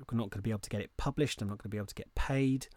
I'm 0.08 0.16
not 0.16 0.30
going 0.30 0.38
to 0.38 0.42
be 0.42 0.50
able 0.50 0.60
to 0.60 0.70
get 0.70 0.80
it 0.80 0.90
published. 0.96 1.42
I'm 1.42 1.48
not 1.48 1.58
going 1.58 1.64
to 1.64 1.68
be 1.68 1.76
able 1.76 1.86
to 1.86 1.94
get 1.94 2.14
paid. 2.14 2.68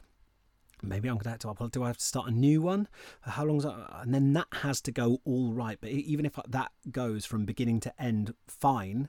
Maybe 0.82 1.08
I'm 1.08 1.16
going 1.16 1.24
to 1.24 1.30
have 1.30 1.40
to. 1.40 1.48
Well, 1.58 1.70
do 1.70 1.84
I 1.84 1.88
have 1.88 1.98
to 1.98 2.06
start 2.06 2.28
a 2.28 2.32
new 2.32 2.62
one? 2.62 2.90
How 3.22 3.46
long 3.46 3.58
is 3.58 3.64
that? 3.64 3.76
And 4.02 4.14
then 4.14 4.34
that 4.34 4.48
has 4.52 4.82
to 4.82 4.92
go 4.92 5.22
all 5.24 5.54
right. 5.54 5.78
But 5.80 5.92
even 5.92 6.26
if 6.26 6.38
that 6.50 6.72
goes 6.92 7.26
from 7.26 7.46
beginning 7.46 7.80
to 7.82 8.02
end 8.02 8.34
fine, 8.48 9.08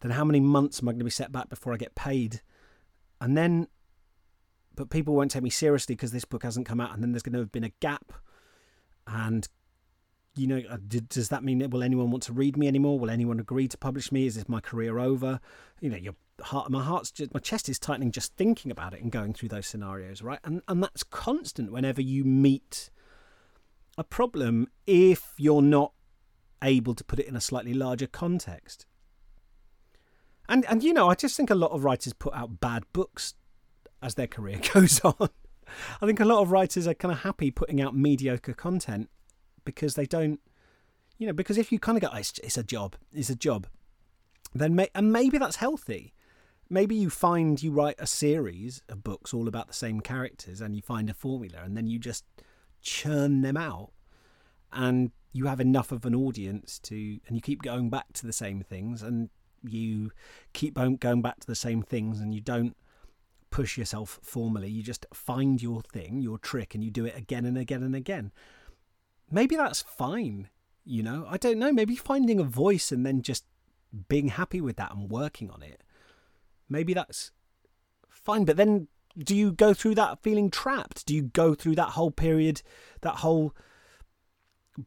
then 0.00 0.10
how 0.10 0.24
many 0.24 0.40
months 0.40 0.82
am 0.82 0.88
I 0.88 0.92
going 0.92 0.98
to 0.98 1.04
be 1.04 1.10
set 1.10 1.32
back 1.32 1.48
before 1.48 1.72
I 1.72 1.78
get 1.78 1.94
paid? 1.94 2.42
And 3.20 3.38
then, 3.38 3.68
but 4.74 4.90
people 4.90 5.14
won't 5.14 5.30
take 5.30 5.42
me 5.42 5.50
seriously 5.50 5.94
because 5.94 6.12
this 6.12 6.24
book 6.24 6.42
hasn't 6.42 6.66
come 6.66 6.80
out, 6.80 6.92
and 6.92 7.02
then 7.02 7.12
there's 7.12 7.22
going 7.22 7.34
to 7.34 7.40
have 7.40 7.52
been 7.52 7.64
a 7.64 7.72
gap. 7.80 8.12
And 9.06 9.46
you 10.36 10.46
know, 10.46 10.62
uh, 10.68 10.78
does 11.08 11.28
that 11.28 11.44
mean 11.44 11.68
will 11.70 11.82
anyone 11.82 12.10
want 12.10 12.24
to 12.24 12.32
read 12.32 12.56
me 12.56 12.66
anymore? 12.66 12.98
Will 12.98 13.10
anyone 13.10 13.38
agree 13.38 13.68
to 13.68 13.78
publish 13.78 14.10
me? 14.10 14.26
Is 14.26 14.34
this 14.34 14.48
my 14.48 14.60
career 14.60 14.98
over? 14.98 15.40
You 15.80 15.90
know, 15.90 15.96
your 15.96 16.14
heart, 16.40 16.70
my 16.70 16.82
heart's 16.82 17.10
just, 17.10 17.32
my 17.32 17.40
chest 17.40 17.68
is 17.68 17.78
tightening 17.78 18.10
just 18.10 18.34
thinking 18.36 18.70
about 18.70 18.94
it 18.94 19.02
and 19.02 19.12
going 19.12 19.32
through 19.32 19.50
those 19.50 19.66
scenarios, 19.66 20.22
right? 20.22 20.40
And 20.44 20.62
and 20.66 20.82
that's 20.82 21.02
constant 21.02 21.72
whenever 21.72 22.02
you 22.02 22.24
meet 22.24 22.90
a 23.96 24.04
problem 24.04 24.68
if 24.86 25.34
you're 25.38 25.62
not 25.62 25.92
able 26.62 26.94
to 26.94 27.04
put 27.04 27.20
it 27.20 27.28
in 27.28 27.36
a 27.36 27.40
slightly 27.40 27.74
larger 27.74 28.08
context. 28.08 28.86
And 30.48 30.64
and 30.66 30.82
you 30.82 30.92
know, 30.92 31.08
I 31.08 31.14
just 31.14 31.36
think 31.36 31.50
a 31.50 31.54
lot 31.54 31.70
of 31.70 31.84
writers 31.84 32.12
put 32.12 32.34
out 32.34 32.60
bad 32.60 32.84
books 32.92 33.34
as 34.04 34.14
their 34.14 34.26
career 34.26 34.60
goes 34.74 35.00
on. 35.00 35.30
I 36.00 36.06
think 36.06 36.20
a 36.20 36.24
lot 36.24 36.42
of 36.42 36.52
writers 36.52 36.86
are 36.86 36.94
kind 36.94 37.12
of 37.12 37.20
happy 37.20 37.50
putting 37.50 37.80
out 37.80 37.96
mediocre 37.96 38.52
content 38.52 39.08
because 39.64 39.94
they 39.94 40.06
don't, 40.06 40.40
you 41.18 41.26
know, 41.26 41.32
because 41.32 41.58
if 41.58 41.72
you 41.72 41.78
kind 41.78 41.96
of 41.96 42.02
go, 42.02 42.10
oh, 42.12 42.18
it's, 42.18 42.38
it's 42.40 42.58
a 42.58 42.62
job, 42.62 42.96
it's 43.12 43.30
a 43.30 43.34
job, 43.34 43.66
then 44.54 44.76
may, 44.76 44.88
and 44.94 45.12
maybe 45.12 45.38
that's 45.38 45.56
healthy. 45.56 46.12
Maybe 46.70 46.94
you 46.94 47.10
find 47.10 47.62
you 47.62 47.72
write 47.72 47.96
a 47.98 48.06
series 48.06 48.82
of 48.88 49.02
books 49.02 49.34
all 49.34 49.48
about 49.48 49.68
the 49.68 49.74
same 49.74 50.00
characters 50.00 50.60
and 50.60 50.76
you 50.76 50.82
find 50.82 51.10
a 51.10 51.14
formula 51.14 51.58
and 51.64 51.76
then 51.76 51.86
you 51.86 51.98
just 51.98 52.24
churn 52.82 53.42
them 53.42 53.56
out 53.56 53.90
and 54.72 55.12
you 55.32 55.46
have 55.46 55.60
enough 55.60 55.92
of 55.92 56.04
an 56.04 56.14
audience 56.14 56.78
to, 56.80 56.94
and 57.26 57.36
you 57.36 57.40
keep 57.40 57.62
going 57.62 57.90
back 57.90 58.12
to 58.14 58.26
the 58.26 58.32
same 58.32 58.62
things 58.62 59.02
and 59.02 59.30
you 59.62 60.12
keep 60.52 60.74
going 60.74 61.22
back 61.22 61.40
to 61.40 61.46
the 61.46 61.54
same 61.54 61.82
things 61.82 62.20
and 62.20 62.34
you 62.34 62.40
don't 62.40 62.76
push 63.54 63.78
yourself 63.78 64.18
formally. 64.22 64.68
You 64.68 64.82
just 64.82 65.06
find 65.14 65.62
your 65.62 65.82
thing, 65.82 66.20
your 66.20 66.38
trick, 66.38 66.74
and 66.74 66.82
you 66.82 66.90
do 66.90 67.04
it 67.04 67.16
again 67.16 67.44
and 67.44 67.56
again 67.56 67.82
and 67.82 67.94
again 67.94 68.32
maybe 69.30 69.56
that's 69.56 69.82
fine. 69.82 70.48
You 70.84 71.02
know, 71.02 71.26
I 71.28 71.36
don't 71.36 71.58
know. 71.58 71.72
Maybe 71.72 71.96
finding 71.96 72.38
a 72.38 72.44
voice 72.44 72.92
and 72.92 73.04
then 73.04 73.22
just 73.22 73.44
being 74.08 74.28
happy 74.28 74.60
with 74.60 74.76
that 74.76 74.92
and 74.94 75.10
working 75.10 75.50
on 75.50 75.62
it. 75.62 75.82
Maybe 76.68 76.94
that's 76.94 77.32
fine. 78.08 78.44
But 78.44 78.56
then 78.56 78.88
do 79.18 79.34
you 79.34 79.52
go 79.52 79.74
through 79.74 79.94
that 79.96 80.22
feeling 80.22 80.50
trapped? 80.50 81.06
Do 81.06 81.14
you 81.14 81.22
go 81.22 81.54
through 81.54 81.76
that 81.76 81.90
whole 81.90 82.10
period, 82.10 82.62
that 83.00 83.16
whole 83.16 83.54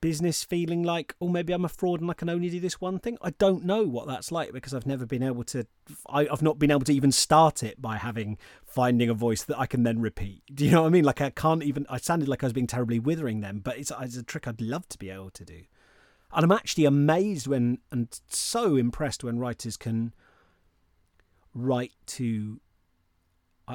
business 0.01 0.43
feeling 0.43 0.83
like, 0.83 1.15
oh, 1.21 1.27
maybe 1.27 1.53
I'm 1.53 1.65
a 1.65 1.69
fraud 1.69 2.01
and 2.01 2.09
I 2.09 2.13
can 2.13 2.29
only 2.29 2.49
do 2.49 2.59
this 2.59 2.81
one 2.81 2.99
thing? 2.99 3.17
I 3.21 3.31
don't 3.31 3.65
know 3.65 3.83
what 3.83 4.07
that's 4.07 4.31
like 4.31 4.51
because 4.51 4.73
I've 4.73 4.85
never 4.85 5.05
been 5.05 5.23
able 5.23 5.43
to, 5.45 5.65
I, 6.09 6.25
have 6.25 6.41
not 6.41 6.59
been 6.59 6.71
able 6.71 6.81
to 6.81 6.93
even 6.93 7.11
start 7.11 7.63
it 7.63 7.81
by 7.81 7.97
having, 7.97 8.37
finding 8.65 9.09
a 9.09 9.13
voice 9.13 9.43
that 9.43 9.59
I 9.59 9.65
can 9.65 9.83
then 9.83 9.99
repeat. 9.99 10.43
Do 10.53 10.65
you 10.65 10.71
know 10.71 10.81
what 10.81 10.87
I 10.87 10.91
mean? 10.91 11.05
Like 11.05 11.21
I 11.21 11.29
can't 11.29 11.63
even, 11.63 11.85
I 11.89 11.97
sounded 11.97 12.27
like 12.27 12.43
I 12.43 12.47
was 12.47 12.53
being 12.53 12.67
terribly 12.67 12.99
withering 12.99 13.41
them, 13.41 13.59
but 13.59 13.77
it's, 13.77 13.91
it's 14.01 14.17
a 14.17 14.23
trick 14.23 14.47
I'd 14.47 14.61
love 14.61 14.87
to 14.89 14.97
be 14.97 15.09
able 15.09 15.31
to 15.31 15.45
do. 15.45 15.61
And 16.33 16.43
I'm 16.43 16.51
actually 16.51 16.85
amazed 16.85 17.47
when, 17.47 17.79
and 17.91 18.07
so 18.27 18.75
impressed 18.75 19.23
when 19.23 19.39
writers 19.39 19.77
can 19.77 20.13
write 21.53 21.93
to 22.05 22.59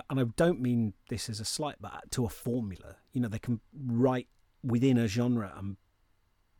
and 0.09 0.21
I 0.21 0.25
don't 0.37 0.61
mean 0.61 0.95
this 1.11 1.29
as 1.29 1.39
a 1.39 1.45
slight, 1.45 1.77
but 1.81 2.11
to 2.13 2.25
a 2.25 2.29
formula. 2.29 2.97
You 3.13 3.21
know, 3.21 3.29
they 3.29 3.39
can 3.39 3.61
write 3.75 4.29
within 4.63 4.97
a 4.97 5.07
genre 5.07 5.53
and 5.57 5.77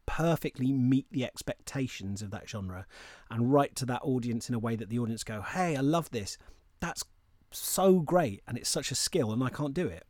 perfectly 0.07 0.73
meet 0.73 1.07
the 1.11 1.25
expectations 1.25 2.23
of 2.23 2.31
that 2.31 2.49
genre 2.49 2.87
and 3.31 3.53
write 3.53 3.75
to 3.77 3.87
that 3.87 4.03
audience 4.03 4.49
in 4.49 4.55
a 4.55 4.59
way 4.59 4.77
that 4.77 4.89
the 4.89 4.99
audience 4.99 5.25
go, 5.25 5.43
hey, 5.43 5.77
I 5.77 5.81
love 5.81 6.11
this. 6.11 6.39
That's 6.81 7.05
so 7.51 8.01
great. 8.01 8.43
And 8.47 8.59
it's 8.59 8.69
such 8.69 8.91
a 8.91 8.95
skill, 8.95 9.33
and 9.33 9.43
I 9.43 9.49
can't 9.49 9.75
do 9.75 9.87
it. 9.87 10.05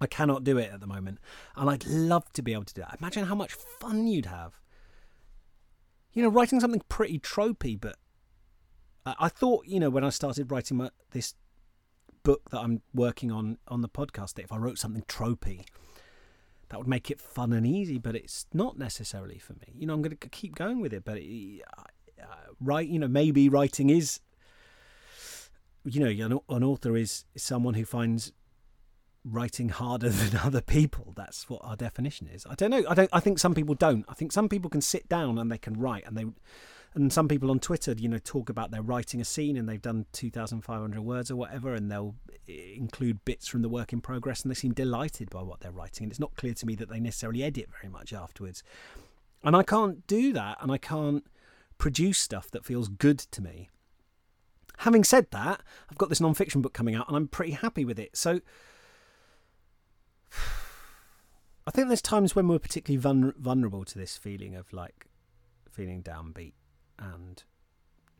I 0.00 0.06
cannot 0.06 0.44
do 0.44 0.56
it 0.56 0.70
at 0.72 0.80
the 0.80 0.86
moment. 0.86 1.18
And 1.56 1.68
I'd 1.68 1.86
love 1.86 2.32
to 2.32 2.42
be 2.42 2.52
able 2.52 2.64
to 2.64 2.74
do 2.74 2.80
that. 2.82 2.98
Imagine 3.00 3.26
how 3.26 3.34
much 3.34 3.52
fun 3.52 4.06
you'd 4.06 4.26
have. 4.26 4.60
You 6.12 6.22
know, 6.22 6.28
writing 6.28 6.60
something 6.60 6.82
pretty 6.88 7.18
tropey, 7.18 7.80
but 7.80 7.96
I 9.06 9.28
thought, 9.28 9.66
you 9.66 9.80
know, 9.80 9.90
when 9.90 10.04
I 10.04 10.10
started 10.10 10.50
writing 10.50 10.78
my, 10.78 10.90
this 11.12 11.34
book 12.22 12.50
that 12.50 12.60
I'm 12.60 12.82
working 12.92 13.30
on 13.30 13.58
on 13.68 13.80
the 13.80 13.88
podcast 13.88 14.34
that 14.34 14.44
if 14.44 14.52
I 14.52 14.56
wrote 14.56 14.78
something 14.78 15.02
tropey, 15.08 15.64
that 16.70 16.78
would 16.78 16.88
make 16.88 17.10
it 17.10 17.20
fun 17.20 17.52
and 17.52 17.66
easy, 17.66 17.98
but 17.98 18.14
it's 18.14 18.46
not 18.54 18.78
necessarily 18.78 19.38
for 19.38 19.54
me. 19.54 19.74
You 19.74 19.86
know, 19.86 19.94
I'm 19.94 20.02
going 20.02 20.16
to 20.16 20.28
keep 20.28 20.54
going 20.54 20.80
with 20.80 20.92
it, 20.92 21.04
but 21.04 21.18
it, 21.18 21.62
uh, 22.20 22.24
right, 22.60 22.88
you 22.88 22.98
know, 22.98 23.08
maybe 23.08 23.48
writing 23.48 23.90
is, 23.90 24.20
you 25.84 26.00
know, 26.00 26.42
an 26.48 26.64
author 26.64 26.96
is 26.96 27.24
someone 27.36 27.74
who 27.74 27.84
finds 27.84 28.32
writing 29.24 29.68
harder 29.68 30.08
than 30.10 30.38
other 30.40 30.60
people. 30.60 31.12
That's 31.16 31.50
what 31.50 31.60
our 31.64 31.76
definition 31.76 32.28
is. 32.28 32.46
I 32.48 32.54
don't 32.54 32.70
know. 32.70 32.84
I 32.88 32.94
don't. 32.94 33.10
I 33.12 33.20
think 33.20 33.38
some 33.38 33.54
people 33.54 33.74
don't. 33.74 34.04
I 34.08 34.14
think 34.14 34.30
some 34.30 34.48
people 34.48 34.70
can 34.70 34.80
sit 34.80 35.08
down 35.08 35.38
and 35.38 35.50
they 35.50 35.58
can 35.58 35.74
write 35.74 36.04
and 36.06 36.16
they 36.16 36.26
and 36.94 37.12
some 37.12 37.28
people 37.28 37.50
on 37.50 37.60
Twitter, 37.60 37.92
you 37.92 38.08
know, 38.08 38.18
talk 38.18 38.48
about 38.48 38.72
they're 38.72 38.82
writing 38.82 39.20
a 39.20 39.24
scene 39.24 39.56
and 39.56 39.68
they've 39.68 39.80
done 39.80 40.06
2,500 40.12 41.00
words 41.00 41.30
or 41.30 41.36
whatever, 41.36 41.74
and 41.74 41.90
they'll 41.90 42.16
eh, 42.48 42.74
include 42.74 43.24
bits 43.24 43.46
from 43.46 43.62
the 43.62 43.68
work 43.68 43.92
in 43.92 44.00
progress, 44.00 44.42
and 44.42 44.50
they 44.50 44.56
seem 44.56 44.74
delighted 44.74 45.30
by 45.30 45.42
what 45.42 45.60
they're 45.60 45.70
writing. 45.70 46.04
And 46.04 46.10
it's 46.10 46.18
not 46.18 46.34
clear 46.34 46.54
to 46.54 46.66
me 46.66 46.74
that 46.76 46.88
they 46.88 46.98
necessarily 46.98 47.44
edit 47.44 47.68
very 47.80 47.90
much 47.90 48.12
afterwards. 48.12 48.64
And 49.44 49.54
I 49.54 49.62
can't 49.62 50.04
do 50.08 50.32
that, 50.32 50.58
and 50.60 50.72
I 50.72 50.78
can't 50.78 51.24
produce 51.78 52.18
stuff 52.18 52.50
that 52.50 52.64
feels 52.64 52.88
good 52.88 53.20
to 53.20 53.40
me. 53.40 53.70
Having 54.78 55.04
said 55.04 55.30
that, 55.30 55.62
I've 55.90 55.98
got 55.98 56.08
this 56.08 56.20
non-fiction 56.20 56.60
book 56.60 56.72
coming 56.72 56.96
out, 56.96 57.06
and 57.06 57.16
I'm 57.16 57.28
pretty 57.28 57.52
happy 57.52 57.84
with 57.84 57.98
it. 57.98 58.16
So. 58.16 58.40
I 61.66 61.70
think 61.70 61.86
there's 61.86 62.02
times 62.02 62.34
when 62.34 62.48
we're 62.48 62.58
particularly 62.58 63.00
vulnerable 63.38 63.84
to 63.84 63.98
this 63.98 64.16
feeling 64.16 64.56
of 64.56 64.72
like 64.72 65.06
feeling 65.70 66.02
downbeat 66.02 66.54
and 67.00 67.42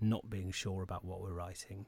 not 0.01 0.31
being 0.31 0.51
sure 0.51 0.83
about 0.83 1.05
what 1.05 1.21
we're 1.21 1.33
writing. 1.33 1.87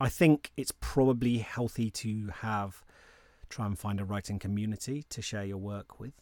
I 0.00 0.08
think 0.08 0.50
it's 0.56 0.72
probably 0.80 1.38
healthy 1.38 1.90
to 1.90 2.30
have 2.40 2.82
try 3.48 3.66
and 3.66 3.78
find 3.78 4.00
a 4.00 4.04
writing 4.04 4.38
community 4.38 5.04
to 5.10 5.22
share 5.22 5.44
your 5.44 5.58
work 5.58 6.00
with. 6.00 6.14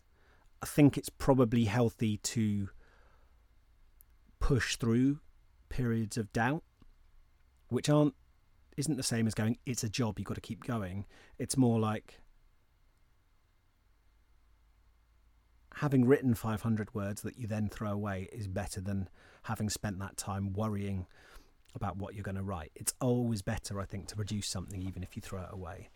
I 0.60 0.66
think 0.66 0.98
it's 0.98 1.08
probably 1.08 1.64
healthy 1.64 2.18
to 2.18 2.68
push 4.38 4.76
through 4.76 5.20
periods 5.68 6.16
of 6.18 6.32
doubt, 6.32 6.62
which 7.68 7.88
aren't 7.88 8.14
isn't 8.76 8.96
the 8.96 9.02
same 9.02 9.26
as 9.26 9.34
going 9.34 9.58
it's 9.66 9.84
a 9.84 9.88
job 9.88 10.18
you've 10.18 10.26
got 10.26 10.34
to 10.34 10.40
keep 10.40 10.64
going. 10.64 11.06
It's 11.38 11.56
more 11.56 11.78
like 11.78 12.21
having 15.76 16.04
written 16.04 16.34
500 16.34 16.94
words 16.94 17.22
that 17.22 17.38
you 17.38 17.46
then 17.46 17.68
throw 17.68 17.90
away 17.90 18.28
is 18.32 18.48
better 18.48 18.80
than 18.80 19.08
having 19.44 19.68
spent 19.68 19.98
that 19.98 20.16
time 20.16 20.52
worrying 20.52 21.06
about 21.74 21.96
what 21.96 22.14
you're 22.14 22.22
going 22.22 22.36
to 22.36 22.42
write. 22.42 22.72
It's 22.74 22.94
always 23.00 23.42
better, 23.42 23.80
I 23.80 23.84
think, 23.84 24.08
to 24.08 24.16
produce 24.16 24.48
something 24.48 24.82
even 24.82 25.02
if 25.02 25.16
you 25.16 25.22
throw 25.22 25.42
it 25.42 25.48
away. 25.50 25.88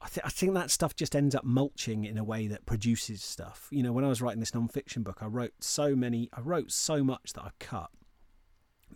I, 0.00 0.08
th- 0.08 0.26
I 0.26 0.30
think 0.30 0.54
that 0.54 0.70
stuff 0.70 0.96
just 0.96 1.14
ends 1.14 1.34
up 1.34 1.44
mulching 1.44 2.04
in 2.04 2.18
a 2.18 2.24
way 2.24 2.48
that 2.48 2.66
produces 2.66 3.22
stuff. 3.22 3.68
You 3.70 3.82
know, 3.82 3.92
when 3.92 4.04
I 4.04 4.08
was 4.08 4.20
writing 4.20 4.40
this 4.40 4.54
non-fiction 4.54 5.02
book, 5.02 5.18
I 5.20 5.26
wrote 5.26 5.52
so 5.60 5.94
many, 5.94 6.28
I 6.32 6.40
wrote 6.40 6.72
so 6.72 7.04
much 7.04 7.34
that 7.34 7.42
I 7.42 7.50
cut, 7.60 7.90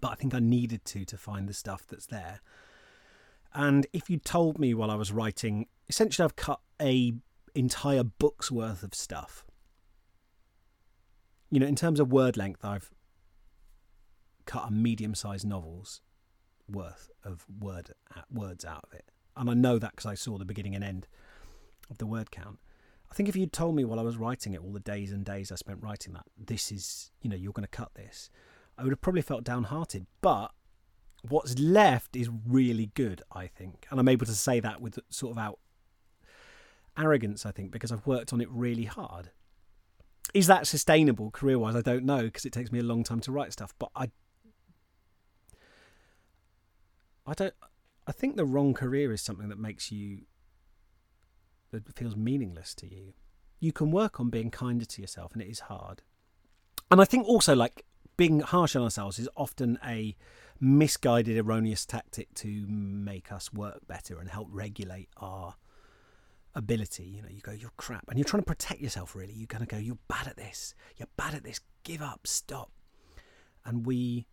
but 0.00 0.08
I 0.08 0.14
think 0.14 0.34
I 0.34 0.40
needed 0.40 0.84
to 0.86 1.04
to 1.04 1.16
find 1.16 1.48
the 1.48 1.54
stuff 1.54 1.86
that's 1.86 2.06
there. 2.06 2.40
And 3.54 3.86
if 3.92 4.10
you 4.10 4.18
told 4.18 4.58
me 4.58 4.74
while 4.74 4.90
I 4.90 4.96
was 4.96 5.12
writing, 5.12 5.66
essentially 5.88 6.24
I've 6.24 6.36
cut 6.36 6.60
a 6.82 7.14
entire 7.54 8.02
book's 8.02 8.50
worth 8.50 8.82
of 8.82 8.94
stuff 8.94 9.46
you 11.50 11.60
know, 11.60 11.66
in 11.66 11.76
terms 11.76 12.00
of 12.00 12.12
word 12.12 12.36
length, 12.36 12.64
I've 12.64 12.90
cut 14.44 14.68
a 14.68 14.70
medium-sized 14.70 15.46
novel's 15.46 16.00
worth 16.68 17.10
of 17.24 17.46
word 17.60 17.92
words 18.30 18.64
out 18.64 18.84
of 18.84 18.92
it, 18.92 19.10
and 19.36 19.48
I 19.48 19.54
know 19.54 19.78
that 19.78 19.92
because 19.92 20.06
I 20.06 20.14
saw 20.14 20.38
the 20.38 20.44
beginning 20.44 20.74
and 20.74 20.84
end 20.84 21.06
of 21.90 21.98
the 21.98 22.06
word 22.06 22.30
count. 22.30 22.58
I 23.10 23.14
think 23.14 23.28
if 23.28 23.36
you'd 23.36 23.52
told 23.52 23.76
me 23.76 23.84
while 23.84 24.00
I 24.00 24.02
was 24.02 24.16
writing 24.16 24.52
it, 24.52 24.60
all 24.60 24.72
the 24.72 24.80
days 24.80 25.12
and 25.12 25.24
days 25.24 25.52
I 25.52 25.54
spent 25.54 25.82
writing 25.82 26.12
that, 26.14 26.24
this 26.36 26.72
is, 26.72 27.12
you 27.22 27.30
know, 27.30 27.36
you're 27.36 27.52
going 27.52 27.62
to 27.62 27.68
cut 27.68 27.94
this, 27.94 28.30
I 28.76 28.82
would 28.82 28.90
have 28.90 29.00
probably 29.00 29.22
felt 29.22 29.44
downhearted. 29.44 30.06
But 30.20 30.50
what's 31.22 31.58
left 31.58 32.16
is 32.16 32.28
really 32.48 32.90
good, 32.94 33.22
I 33.32 33.46
think, 33.46 33.86
and 33.90 34.00
I'm 34.00 34.08
able 34.08 34.26
to 34.26 34.34
say 34.34 34.58
that 34.60 34.80
with 34.80 34.98
sort 35.08 35.36
of 35.36 35.38
out 35.38 35.60
arrogance, 36.98 37.46
I 37.46 37.52
think, 37.52 37.70
because 37.70 37.92
I've 37.92 38.06
worked 38.06 38.32
on 38.32 38.40
it 38.40 38.50
really 38.50 38.84
hard 38.84 39.30
is 40.34 40.46
that 40.46 40.66
sustainable 40.66 41.30
career 41.30 41.58
wise? 41.58 41.76
I 41.76 41.82
don't 41.82 42.04
know 42.04 42.22
because 42.22 42.44
it 42.44 42.52
takes 42.52 42.72
me 42.72 42.78
a 42.78 42.84
long 42.84 43.04
time 43.04 43.20
to 43.20 43.32
write 43.32 43.52
stuff. 43.52 43.74
But 43.78 43.90
I, 43.94 44.10
I 47.26 47.34
don't. 47.34 47.54
I 48.06 48.12
think 48.12 48.36
the 48.36 48.44
wrong 48.44 48.72
career 48.72 49.12
is 49.12 49.20
something 49.20 49.48
that 49.48 49.58
makes 49.58 49.90
you 49.90 50.22
that 51.72 51.96
feels 51.96 52.16
meaningless 52.16 52.74
to 52.76 52.86
you. 52.86 53.14
You 53.58 53.72
can 53.72 53.90
work 53.90 54.20
on 54.20 54.30
being 54.30 54.50
kinder 54.50 54.84
to 54.84 55.00
yourself, 55.00 55.32
and 55.32 55.42
it 55.42 55.48
is 55.48 55.60
hard. 55.60 56.02
And 56.90 57.00
I 57.00 57.04
think 57.04 57.26
also 57.26 57.54
like 57.54 57.84
being 58.16 58.40
harsh 58.40 58.76
on 58.76 58.82
ourselves 58.82 59.18
is 59.18 59.28
often 59.36 59.78
a 59.84 60.16
misguided, 60.60 61.36
erroneous 61.36 61.84
tactic 61.84 62.32
to 62.34 62.66
make 62.68 63.32
us 63.32 63.52
work 63.52 63.86
better 63.86 64.18
and 64.18 64.30
help 64.30 64.48
regulate 64.50 65.08
our 65.16 65.56
ability. 66.56 67.04
You 67.04 67.22
know, 67.22 67.28
you 67.30 67.40
go, 67.40 67.52
you're 67.52 67.70
crap, 67.76 68.08
and 68.08 68.18
you're 68.18 68.24
trying 68.24 68.42
to 68.42 68.46
protect 68.46 68.80
yourself. 68.80 69.14
Really, 69.14 69.34
you're 69.34 69.46
going 69.46 69.64
to 69.64 69.72
go, 69.72 69.76
you're 69.76 69.98
bad 70.08 70.26
at 70.26 70.36
this. 70.36 70.74
You're 70.96 71.08
bad 71.16 71.34
at 71.34 71.44
this. 71.44 71.60
Give 71.84 72.02
up. 72.02 72.26
Stop. 72.26 72.72
And 73.64 73.86
we 73.86 74.26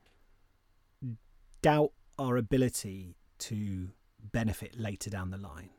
doubt 1.62 1.92
our 2.18 2.38
ability 2.38 3.18
to 3.40 3.90
benefit 4.32 4.80
later 4.80 5.10
down 5.10 5.32
the 5.32 5.38
line, 5.38 5.70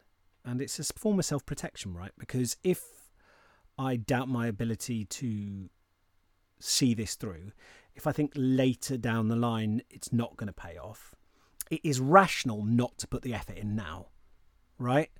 and 0.44 0.60
it's 0.60 0.78
a 0.78 0.84
form 0.98 1.18
of 1.18 1.24
self-protection, 1.24 1.94
right? 1.94 2.12
Because 2.18 2.56
if 2.62 3.10
I 3.78 3.96
doubt 3.96 4.28
my 4.28 4.46
ability 4.46 5.04
to 5.06 5.70
see 6.60 6.94
this 6.94 7.14
through, 7.14 7.52
if 7.94 8.06
I 8.06 8.12
think 8.12 8.32
later 8.34 8.96
down 8.96 9.28
the 9.28 9.36
line 9.36 9.82
it's 9.88 10.12
not 10.12 10.36
going 10.36 10.48
to 10.48 10.52
pay 10.52 10.76
off, 10.76 11.14
it 11.70 11.80
is 11.82 12.00
rational 12.00 12.64
not 12.64 12.98
to 12.98 13.06
put 13.06 13.22
the 13.22 13.34
effort 13.34 13.56
in 13.56 13.74
now, 13.74 14.08
right? 14.78 15.10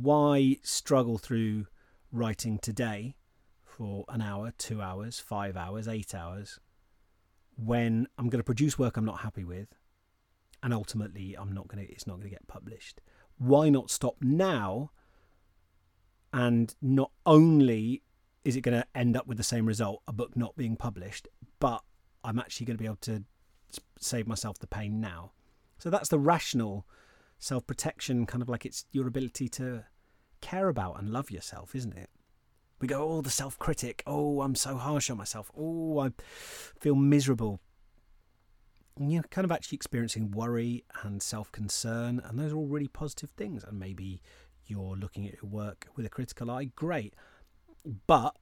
Why 0.00 0.56
struggle 0.62 1.18
through 1.18 1.66
writing 2.10 2.58
today 2.58 3.16
for 3.62 4.04
an 4.08 4.22
hour, 4.22 4.52
two 4.56 4.80
hours, 4.80 5.20
five 5.20 5.56
hours, 5.56 5.86
eight 5.86 6.14
hours 6.14 6.58
when 7.56 8.06
I'm 8.16 8.30
going 8.30 8.40
to 8.40 8.44
produce 8.44 8.78
work 8.78 8.96
I'm 8.96 9.04
not 9.04 9.20
happy 9.20 9.44
with 9.44 9.68
and 10.62 10.72
ultimately 10.72 11.36
I'm 11.38 11.52
not 11.52 11.68
going 11.68 11.86
to 11.86 11.92
it's 11.92 12.06
not 12.06 12.14
going 12.14 12.28
to 12.28 12.30
get 12.30 12.46
published. 12.46 13.00
Why 13.38 13.68
not 13.68 13.90
stop 13.90 14.16
now 14.20 14.92
and 16.32 16.74
not 16.80 17.10
only 17.26 18.02
is 18.44 18.56
it 18.56 18.62
going 18.62 18.80
to 18.80 18.86
end 18.94 19.16
up 19.16 19.26
with 19.26 19.36
the 19.36 19.44
same 19.44 19.66
result, 19.66 20.02
a 20.08 20.12
book 20.12 20.36
not 20.36 20.56
being 20.56 20.76
published, 20.76 21.28
but 21.60 21.82
I'm 22.24 22.38
actually 22.38 22.66
going 22.66 22.76
to 22.76 22.82
be 22.82 22.86
able 22.86 22.96
to 23.02 23.24
save 23.98 24.26
myself 24.26 24.58
the 24.58 24.66
pain 24.66 25.00
now. 25.00 25.32
So 25.78 25.90
that's 25.90 26.08
the 26.08 26.18
rational 26.18 26.86
self 27.42 27.66
protection, 27.66 28.24
kind 28.24 28.40
of 28.40 28.48
like 28.48 28.64
it's 28.64 28.84
your 28.92 29.08
ability 29.08 29.48
to 29.48 29.84
care 30.40 30.68
about 30.68 30.98
and 30.98 31.10
love 31.10 31.30
yourself, 31.30 31.74
isn't 31.74 31.96
it? 31.96 32.08
We 32.80 32.86
go, 32.88 33.02
oh, 33.02 33.20
the 33.20 33.30
self 33.30 33.58
critic. 33.58 34.02
Oh, 34.06 34.42
I'm 34.42 34.54
so 34.54 34.76
harsh 34.76 35.10
on 35.10 35.18
myself. 35.18 35.50
Oh, 35.56 35.98
I 35.98 36.12
feel 36.78 36.94
miserable. 36.94 37.60
And 38.98 39.12
you're 39.12 39.22
kind 39.24 39.44
of 39.44 39.50
actually 39.50 39.76
experiencing 39.76 40.30
worry 40.30 40.84
and 41.02 41.22
self 41.22 41.50
concern, 41.50 42.22
and 42.24 42.38
those 42.38 42.52
are 42.52 42.56
all 42.56 42.66
really 42.68 42.88
positive 42.88 43.30
things. 43.30 43.64
And 43.64 43.78
maybe 43.78 44.22
you're 44.66 44.96
looking 44.96 45.26
at 45.26 45.34
your 45.42 45.50
work 45.50 45.88
with 45.96 46.06
a 46.06 46.10
critical 46.10 46.50
eye. 46.50 46.70
Great. 46.76 47.14
But 48.06 48.36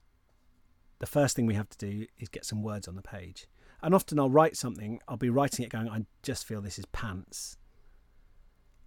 the 0.99 1.07
first 1.07 1.35
thing 1.35 1.47
we 1.47 1.55
have 1.55 1.69
to 1.69 1.77
do 1.77 2.05
is 2.19 2.29
get 2.29 2.45
some 2.45 2.61
words 2.61 2.87
on 2.87 2.95
the 2.95 3.01
page. 3.01 3.47
And 3.81 3.95
often 3.95 4.19
I'll 4.19 4.29
write 4.29 4.55
something, 4.55 4.99
I'll 5.07 5.17
be 5.17 5.31
writing 5.31 5.65
it 5.65 5.69
going, 5.69 5.89
I 5.89 6.05
just 6.21 6.45
feel 6.45 6.61
this 6.61 6.77
is 6.77 6.85
pants. 6.85 7.57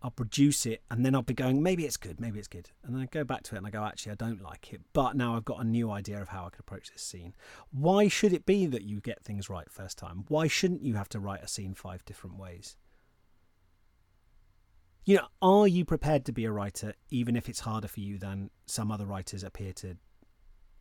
I'll 0.05 0.11
produce 0.11 0.67
it 0.67 0.83
and 0.91 1.03
then 1.03 1.15
I'll 1.15 1.23
be 1.23 1.33
going, 1.33 1.63
maybe 1.63 1.87
it's 1.87 1.97
good, 1.97 2.21
maybe 2.21 2.39
it's 2.39 2.47
good. 2.47 2.69
And 2.85 2.95
then 2.95 3.01
I 3.01 3.07
go 3.07 3.25
back 3.25 3.43
to 3.45 3.55
it 3.55 3.59
and 3.59 3.67
I 3.67 3.71
go, 3.71 3.83
actually, 3.83 4.13
I 4.13 4.17
don't 4.17 4.43
like 4.43 4.71
it. 4.75 4.83
But 4.93 5.17
now 5.17 5.35
I've 5.35 5.47
got 5.47 5.63
a 5.63 5.65
new 5.65 5.91
idea 5.91 6.21
of 6.21 6.29
how 6.29 6.45
I 6.45 6.51
could 6.51 6.61
approach 6.61 6.93
this 6.93 7.01
scene. 7.01 7.35
Why 7.73 8.09
should 8.09 8.35
it 8.35 8.45
be 8.45 8.67
that 8.67 8.83
you 8.83 9.01
get 9.01 9.25
things 9.25 9.49
right 9.49 9.71
first 9.71 9.97
time? 9.97 10.27
Why 10.29 10.47
shouldn't 10.47 10.83
you 10.83 10.97
have 10.97 11.09
to 11.09 11.21
write 11.21 11.43
a 11.43 11.49
scene 11.49 11.73
five 11.73 12.05
different 12.05 12.39
ways? 12.39 12.77
You 15.07 15.17
know, 15.17 15.29
are 15.41 15.67
you 15.67 15.87
prepared 15.87 16.27
to 16.27 16.33
be 16.33 16.45
a 16.45 16.53
writer 16.53 16.93
even 17.09 17.35
if 17.35 17.49
it's 17.49 17.61
harder 17.61 17.89
for 17.89 18.01
you 18.01 18.19
than 18.19 18.51
some 18.67 18.93
other 18.93 19.07
writers 19.07 19.43
appear 19.43 19.73
to 19.73 19.97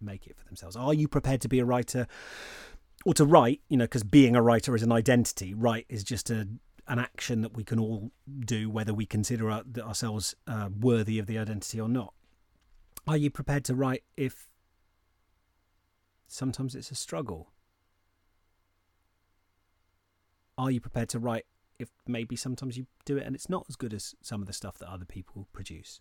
make 0.01 0.27
it 0.27 0.35
for 0.35 0.43
themselves? 0.43 0.75
Are 0.75 0.93
you 0.93 1.07
prepared 1.07 1.39
to 1.41 1.47
be 1.47 1.59
a 1.59 1.65
writer 1.65 2.07
or 3.05 3.13
to 3.13 3.25
write, 3.25 3.61
you 3.69 3.77
know, 3.77 3.85
because 3.85 4.03
being 4.03 4.35
a 4.35 4.41
writer 4.41 4.75
is 4.75 4.83
an 4.83 4.91
identity, 4.91 5.53
write 5.53 5.85
is 5.87 6.03
just 6.03 6.29
a 6.29 6.45
an 6.87 6.99
action 6.99 7.41
that 7.41 7.55
we 7.55 7.63
can 7.63 7.79
all 7.79 8.11
do, 8.45 8.69
whether 8.69 8.93
we 8.93 9.05
consider 9.05 9.49
our, 9.49 9.63
ourselves 9.81 10.35
uh, 10.47 10.69
worthy 10.79 11.17
of 11.19 11.27
the 11.27 11.39
identity 11.39 11.79
or 11.79 11.87
not. 11.87 12.13
Are 13.07 13.17
you 13.17 13.29
prepared 13.29 13.65
to 13.65 13.75
write 13.75 14.03
if 14.17 14.47
sometimes 16.27 16.75
it's 16.75 16.91
a 16.91 16.95
struggle? 16.95 17.51
Are 20.57 20.71
you 20.71 20.79
prepared 20.79 21.09
to 21.09 21.19
write 21.19 21.45
if 21.79 21.89
maybe 22.07 22.35
sometimes 22.35 22.77
you 22.77 22.85
do 23.05 23.17
it 23.17 23.25
and 23.25 23.35
it's 23.35 23.49
not 23.49 23.65
as 23.69 23.75
good 23.75 23.93
as 23.93 24.15
some 24.21 24.41
of 24.41 24.47
the 24.47 24.53
stuff 24.53 24.77
that 24.79 24.89
other 24.89 25.05
people 25.05 25.47
produce? 25.53 25.99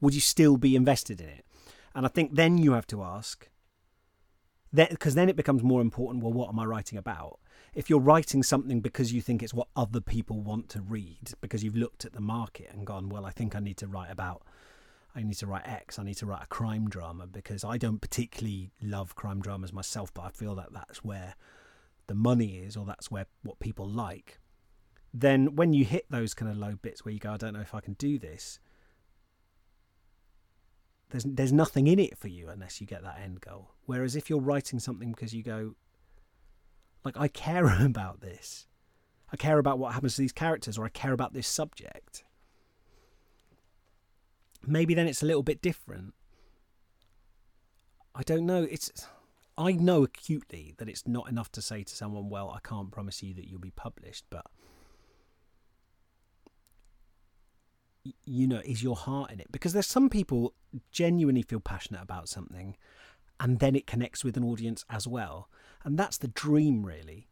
Would 0.00 0.14
you 0.14 0.20
still 0.20 0.56
be 0.56 0.76
invested 0.76 1.20
in 1.20 1.28
it? 1.28 1.44
And 1.94 2.04
I 2.04 2.08
think 2.08 2.34
then 2.34 2.58
you 2.58 2.72
have 2.72 2.86
to 2.88 3.02
ask, 3.02 3.48
because 4.72 5.14
then 5.14 5.28
it 5.28 5.36
becomes 5.36 5.62
more 5.62 5.80
important. 5.80 6.22
Well, 6.22 6.32
what 6.32 6.48
am 6.48 6.58
I 6.58 6.64
writing 6.64 6.98
about? 6.98 7.38
If 7.74 7.90
you're 7.90 8.00
writing 8.00 8.42
something 8.42 8.80
because 8.80 9.12
you 9.12 9.20
think 9.20 9.42
it's 9.42 9.54
what 9.54 9.68
other 9.74 10.00
people 10.00 10.40
want 10.40 10.68
to 10.70 10.80
read, 10.80 11.32
because 11.40 11.64
you've 11.64 11.76
looked 11.76 12.04
at 12.04 12.12
the 12.12 12.20
market 12.20 12.70
and 12.72 12.86
gone, 12.86 13.08
well, 13.08 13.26
I 13.26 13.30
think 13.30 13.56
I 13.56 13.60
need 13.60 13.76
to 13.78 13.86
write 13.86 14.10
about, 14.10 14.42
I 15.14 15.22
need 15.22 15.34
to 15.38 15.46
write 15.46 15.66
X, 15.66 15.98
I 15.98 16.04
need 16.04 16.16
to 16.18 16.26
write 16.26 16.44
a 16.44 16.46
crime 16.46 16.88
drama 16.88 17.26
because 17.26 17.64
I 17.64 17.78
don't 17.78 18.00
particularly 18.00 18.70
love 18.82 19.16
crime 19.16 19.40
dramas 19.40 19.72
myself, 19.72 20.12
but 20.14 20.22
I 20.22 20.30
feel 20.30 20.54
that 20.54 20.72
that's 20.72 21.04
where 21.04 21.34
the 22.06 22.14
money 22.14 22.58
is 22.58 22.76
or 22.76 22.84
that's 22.84 23.10
where 23.10 23.26
what 23.42 23.58
people 23.58 23.88
like. 23.88 24.38
Then 25.12 25.54
when 25.56 25.72
you 25.72 25.84
hit 25.84 26.06
those 26.10 26.34
kind 26.34 26.50
of 26.50 26.56
low 26.56 26.76
bits 26.80 27.04
where 27.04 27.12
you 27.12 27.20
go, 27.20 27.32
I 27.32 27.36
don't 27.36 27.54
know 27.54 27.60
if 27.60 27.74
I 27.74 27.80
can 27.80 27.94
do 27.94 28.18
this, 28.18 28.58
there's 31.10 31.24
there's 31.24 31.52
nothing 31.52 31.86
in 31.86 31.98
it 31.98 32.18
for 32.18 32.28
you 32.28 32.48
unless 32.48 32.80
you 32.80 32.86
get 32.86 33.02
that 33.02 33.20
end 33.22 33.40
goal. 33.40 33.70
Whereas 33.86 34.16
if 34.16 34.28
you're 34.28 34.40
writing 34.40 34.80
something 34.80 35.12
because 35.12 35.32
you 35.32 35.42
go, 35.42 35.76
like, 37.04 37.16
I 37.16 37.28
care 37.28 37.66
about 37.84 38.20
this. 38.20 38.66
I 39.32 39.36
care 39.36 39.58
about 39.58 39.78
what 39.78 39.94
happens 39.94 40.14
to 40.14 40.22
these 40.22 40.32
characters, 40.32 40.78
or 40.78 40.84
I 40.84 40.88
care 40.88 41.12
about 41.12 41.32
this 41.32 41.48
subject. 41.48 42.24
Maybe 44.66 44.94
then 44.94 45.06
it's 45.06 45.22
a 45.22 45.26
little 45.26 45.42
bit 45.42 45.60
different. 45.60 46.14
I 48.14 48.22
don't 48.22 48.46
know. 48.46 48.62
It's. 48.62 48.90
I 49.56 49.72
know 49.72 50.02
acutely 50.02 50.74
that 50.78 50.88
it's 50.88 51.06
not 51.06 51.28
enough 51.28 51.50
to 51.52 51.62
say 51.62 51.84
to 51.84 51.94
someone, 51.94 52.28
well, 52.28 52.50
I 52.50 52.58
can't 52.66 52.90
promise 52.90 53.22
you 53.22 53.34
that 53.34 53.48
you'll 53.48 53.60
be 53.60 53.70
published, 53.70 54.24
but. 54.30 54.46
You 58.24 58.46
know, 58.46 58.60
is 58.64 58.82
your 58.82 58.96
heart 58.96 59.30
in 59.30 59.40
it? 59.40 59.50
Because 59.50 59.72
there's 59.72 59.86
some 59.86 60.10
people 60.10 60.54
genuinely 60.92 61.42
feel 61.42 61.60
passionate 61.60 62.02
about 62.02 62.28
something 62.28 62.76
and 63.40 63.58
then 63.58 63.74
it 63.74 63.86
connects 63.86 64.24
with 64.24 64.36
an 64.36 64.44
audience 64.44 64.84
as 64.88 65.06
well. 65.06 65.48
And 65.84 65.98
that's 65.98 66.18
the 66.18 66.28
dream, 66.28 66.84
really. 66.84 67.28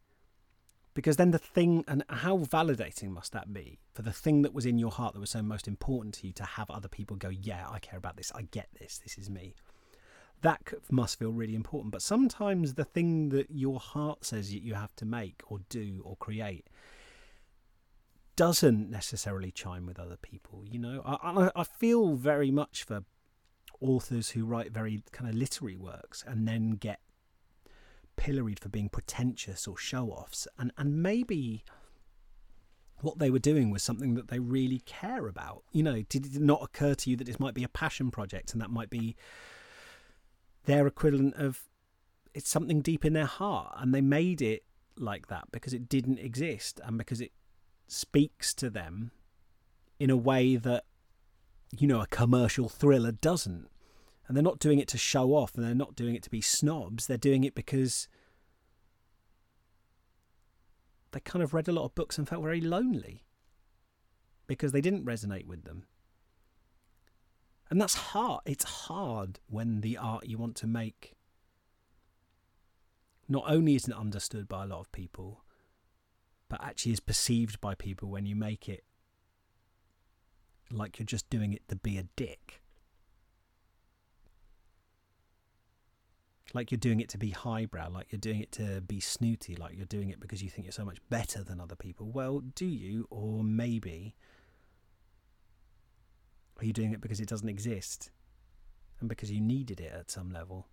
Because 0.94 1.16
then 1.16 1.30
the 1.30 1.38
thing, 1.38 1.84
and 1.88 2.04
how 2.08 2.38
validating 2.38 3.10
must 3.10 3.32
that 3.32 3.52
be 3.52 3.78
for 3.94 4.02
the 4.02 4.12
thing 4.12 4.42
that 4.42 4.52
was 4.52 4.66
in 4.66 4.78
your 4.78 4.90
heart 4.90 5.14
that 5.14 5.20
was 5.20 5.30
so 5.30 5.42
most 5.42 5.66
important 5.66 6.14
to 6.14 6.26
you 6.26 6.32
to 6.34 6.44
have 6.44 6.70
other 6.70 6.88
people 6.88 7.16
go, 7.16 7.30
Yeah, 7.30 7.66
I 7.70 7.78
care 7.78 7.98
about 7.98 8.16
this. 8.16 8.30
I 8.34 8.42
get 8.42 8.68
this. 8.78 8.98
This 8.98 9.16
is 9.16 9.30
me. 9.30 9.54
That 10.42 10.60
must 10.90 11.18
feel 11.18 11.32
really 11.32 11.54
important. 11.54 11.92
But 11.92 12.02
sometimes 12.02 12.74
the 12.74 12.84
thing 12.84 13.30
that 13.30 13.46
your 13.50 13.80
heart 13.80 14.24
says 14.24 14.52
you 14.52 14.74
have 14.74 14.94
to 14.96 15.06
make 15.06 15.40
or 15.46 15.60
do 15.70 16.02
or 16.04 16.16
create 16.16 16.66
doesn't 18.36 18.90
necessarily 18.90 19.50
chime 19.50 19.86
with 19.86 19.98
other 19.98 20.16
people. 20.16 20.64
You 20.68 20.78
know, 20.78 21.02
I, 21.04 21.50
I 21.54 21.64
feel 21.64 22.14
very 22.14 22.50
much 22.50 22.84
for 22.84 23.04
authors 23.82 24.30
who 24.30 24.44
write 24.44 24.72
very 24.72 25.02
kind 25.12 25.28
of 25.28 25.36
literary 25.36 25.76
works 25.76 26.24
and 26.26 26.46
then 26.46 26.72
get 26.72 27.00
pilloried 28.16 28.60
for 28.60 28.68
being 28.68 28.88
pretentious 28.88 29.66
or 29.66 29.76
show 29.76 30.08
offs. 30.08 30.46
And, 30.58 30.72
and 30.78 31.02
maybe 31.02 31.64
what 33.00 33.18
they 33.18 33.30
were 33.30 33.38
doing 33.38 33.70
was 33.70 33.82
something 33.82 34.14
that 34.14 34.28
they 34.28 34.38
really 34.38 34.80
care 34.86 35.26
about. 35.26 35.64
You 35.72 35.82
know, 35.82 36.02
did 36.02 36.36
it 36.36 36.40
not 36.40 36.62
occur 36.62 36.94
to 36.94 37.10
you 37.10 37.16
that 37.16 37.24
this 37.24 37.40
might 37.40 37.54
be 37.54 37.64
a 37.64 37.68
passion 37.68 38.10
project 38.10 38.52
and 38.52 38.62
that 38.62 38.70
might 38.70 38.90
be 38.90 39.16
their 40.64 40.86
equivalent 40.86 41.34
of 41.34 41.64
it's 42.34 42.48
something 42.48 42.80
deep 42.80 43.04
in 43.04 43.12
their 43.12 43.26
heart 43.26 43.74
and 43.78 43.94
they 43.94 44.00
made 44.00 44.40
it 44.40 44.64
like 44.96 45.26
that 45.26 45.50
because 45.50 45.74
it 45.74 45.88
didn't 45.88 46.18
exist 46.18 46.80
and 46.84 46.96
because 46.96 47.20
it 47.20 47.32
speaks 47.88 48.54
to 48.54 48.70
them 48.70 49.10
in 49.98 50.08
a 50.08 50.16
way 50.16 50.56
that 50.56 50.84
you 51.76 51.86
know 51.86 52.00
a 52.00 52.06
commercial 52.06 52.68
thriller 52.68 53.12
doesn't 53.12 53.68
and 54.32 54.36
they're 54.38 54.42
not 54.42 54.60
doing 54.60 54.78
it 54.78 54.88
to 54.88 54.96
show 54.96 55.34
off 55.34 55.56
and 55.56 55.62
they're 55.62 55.74
not 55.74 55.94
doing 55.94 56.14
it 56.14 56.22
to 56.22 56.30
be 56.30 56.40
snobs. 56.40 57.06
They're 57.06 57.18
doing 57.18 57.44
it 57.44 57.54
because 57.54 58.08
they 61.10 61.20
kind 61.20 61.42
of 61.42 61.52
read 61.52 61.68
a 61.68 61.72
lot 61.72 61.84
of 61.84 61.94
books 61.94 62.16
and 62.16 62.26
felt 62.26 62.42
very 62.42 62.62
lonely 62.62 63.26
because 64.46 64.72
they 64.72 64.80
didn't 64.80 65.04
resonate 65.04 65.44
with 65.44 65.64
them. 65.64 65.84
And 67.68 67.78
that's 67.78 67.92
hard. 67.92 68.40
It's 68.46 68.64
hard 68.64 69.38
when 69.50 69.82
the 69.82 69.98
art 69.98 70.26
you 70.26 70.38
want 70.38 70.56
to 70.56 70.66
make 70.66 71.12
not 73.28 73.44
only 73.46 73.74
isn't 73.74 73.92
understood 73.92 74.48
by 74.48 74.64
a 74.64 74.66
lot 74.66 74.80
of 74.80 74.90
people 74.92 75.44
but 76.48 76.64
actually 76.64 76.92
is 76.92 77.00
perceived 77.00 77.60
by 77.60 77.74
people 77.74 78.08
when 78.08 78.24
you 78.24 78.34
make 78.34 78.66
it 78.66 78.84
like 80.70 80.98
you're 80.98 81.04
just 81.04 81.28
doing 81.28 81.52
it 81.52 81.68
to 81.68 81.76
be 81.76 81.98
a 81.98 82.04
dick 82.16 82.61
like 86.54 86.70
you're 86.70 86.78
doing 86.78 87.00
it 87.00 87.08
to 87.10 87.18
be 87.18 87.30
highbrow, 87.30 87.88
like 87.90 88.08
you're 88.10 88.18
doing 88.18 88.40
it 88.40 88.52
to 88.52 88.80
be 88.82 89.00
snooty, 89.00 89.56
like 89.56 89.74
you're 89.76 89.86
doing 89.86 90.10
it 90.10 90.20
because 90.20 90.42
you 90.42 90.50
think 90.50 90.66
you're 90.66 90.72
so 90.72 90.84
much 90.84 90.98
better 91.08 91.42
than 91.42 91.60
other 91.60 91.76
people. 91.76 92.10
Well, 92.10 92.40
do 92.40 92.66
you? 92.66 93.06
Or 93.10 93.42
maybe 93.42 94.14
are 96.58 96.64
you 96.64 96.72
doing 96.72 96.92
it 96.92 97.00
because 97.00 97.20
it 97.20 97.28
doesn't 97.28 97.48
exist 97.48 98.10
and 99.00 99.08
because 99.08 99.30
you 99.30 99.40
needed 99.40 99.80
it 99.80 99.92
at 99.92 100.10
some 100.10 100.30
level? 100.30 100.66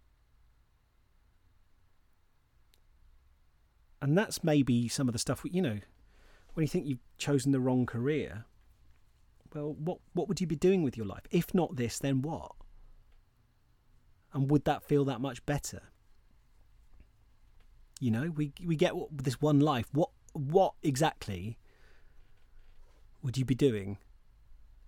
And 4.02 4.18
that's 4.18 4.44
maybe 4.44 4.88
some 4.88 5.10
of 5.10 5.14
the 5.14 5.20
stuff, 5.20 5.42
you 5.44 5.62
know, 5.62 5.80
when 6.54 6.64
you 6.64 6.68
think 6.68 6.88
you've 6.88 7.00
chosen 7.18 7.52
the 7.52 7.60
wrong 7.60 7.86
career, 7.86 8.46
well, 9.54 9.74
what, 9.74 10.00
what 10.14 10.28
would 10.28 10.40
you 10.40 10.48
be 10.48 10.56
doing 10.56 10.84
with 10.84 10.96
your 10.96 11.06
life? 11.06 11.24
If 11.32 11.54
not 11.54 11.76
this, 11.76 12.00
then 12.00 12.22
what? 12.22 12.52
And 14.34 14.50
would 14.50 14.66
that 14.66 14.84
feel 14.84 15.06
that 15.06 15.22
much 15.22 15.46
better? 15.46 15.82
You 18.00 18.12
know, 18.12 18.32
we 18.36 18.54
we 18.64 18.76
get 18.76 18.94
this 19.12 19.42
one 19.42 19.60
life. 19.60 19.88
What 19.92 20.10
what 20.34 20.74
exactly 20.84 21.58
would 23.22 23.38
you 23.38 23.46
be 23.46 23.56
doing 23.56 23.98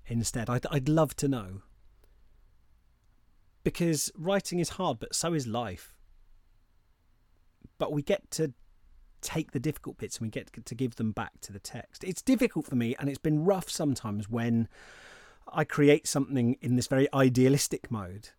instead? 0.05 0.49
I'd 0.49 0.65
I'd 0.67 0.87
love 0.87 1.15
to 1.17 1.27
know. 1.27 1.61
Because 3.63 4.11
writing 4.17 4.59
is 4.59 4.69
hard, 4.69 4.99
but 4.99 5.13
so 5.13 5.33
is 5.33 5.45
life. 5.45 5.95
But 7.77 7.91
we 7.91 8.01
get 8.01 8.31
to 8.31 8.53
take 9.21 9.51
the 9.51 9.59
difficult 9.59 9.97
bits 9.97 10.17
and 10.17 10.25
we 10.27 10.29
get 10.29 10.51
to 10.65 10.75
give 10.75 10.95
them 10.95 11.11
back 11.11 11.39
to 11.41 11.53
the 11.53 11.59
text. 11.59 12.03
It's 12.03 12.21
difficult 12.21 12.65
for 12.65 12.75
me 12.75 12.95
and 12.99 13.07
it's 13.07 13.19
been 13.19 13.45
rough 13.45 13.69
sometimes 13.69 14.29
when 14.29 14.67
I 15.51 15.63
create 15.63 16.07
something 16.07 16.57
in 16.61 16.75
this 16.75 16.87
very 16.87 17.07
idealistic 17.13 17.91
mode 17.91 18.29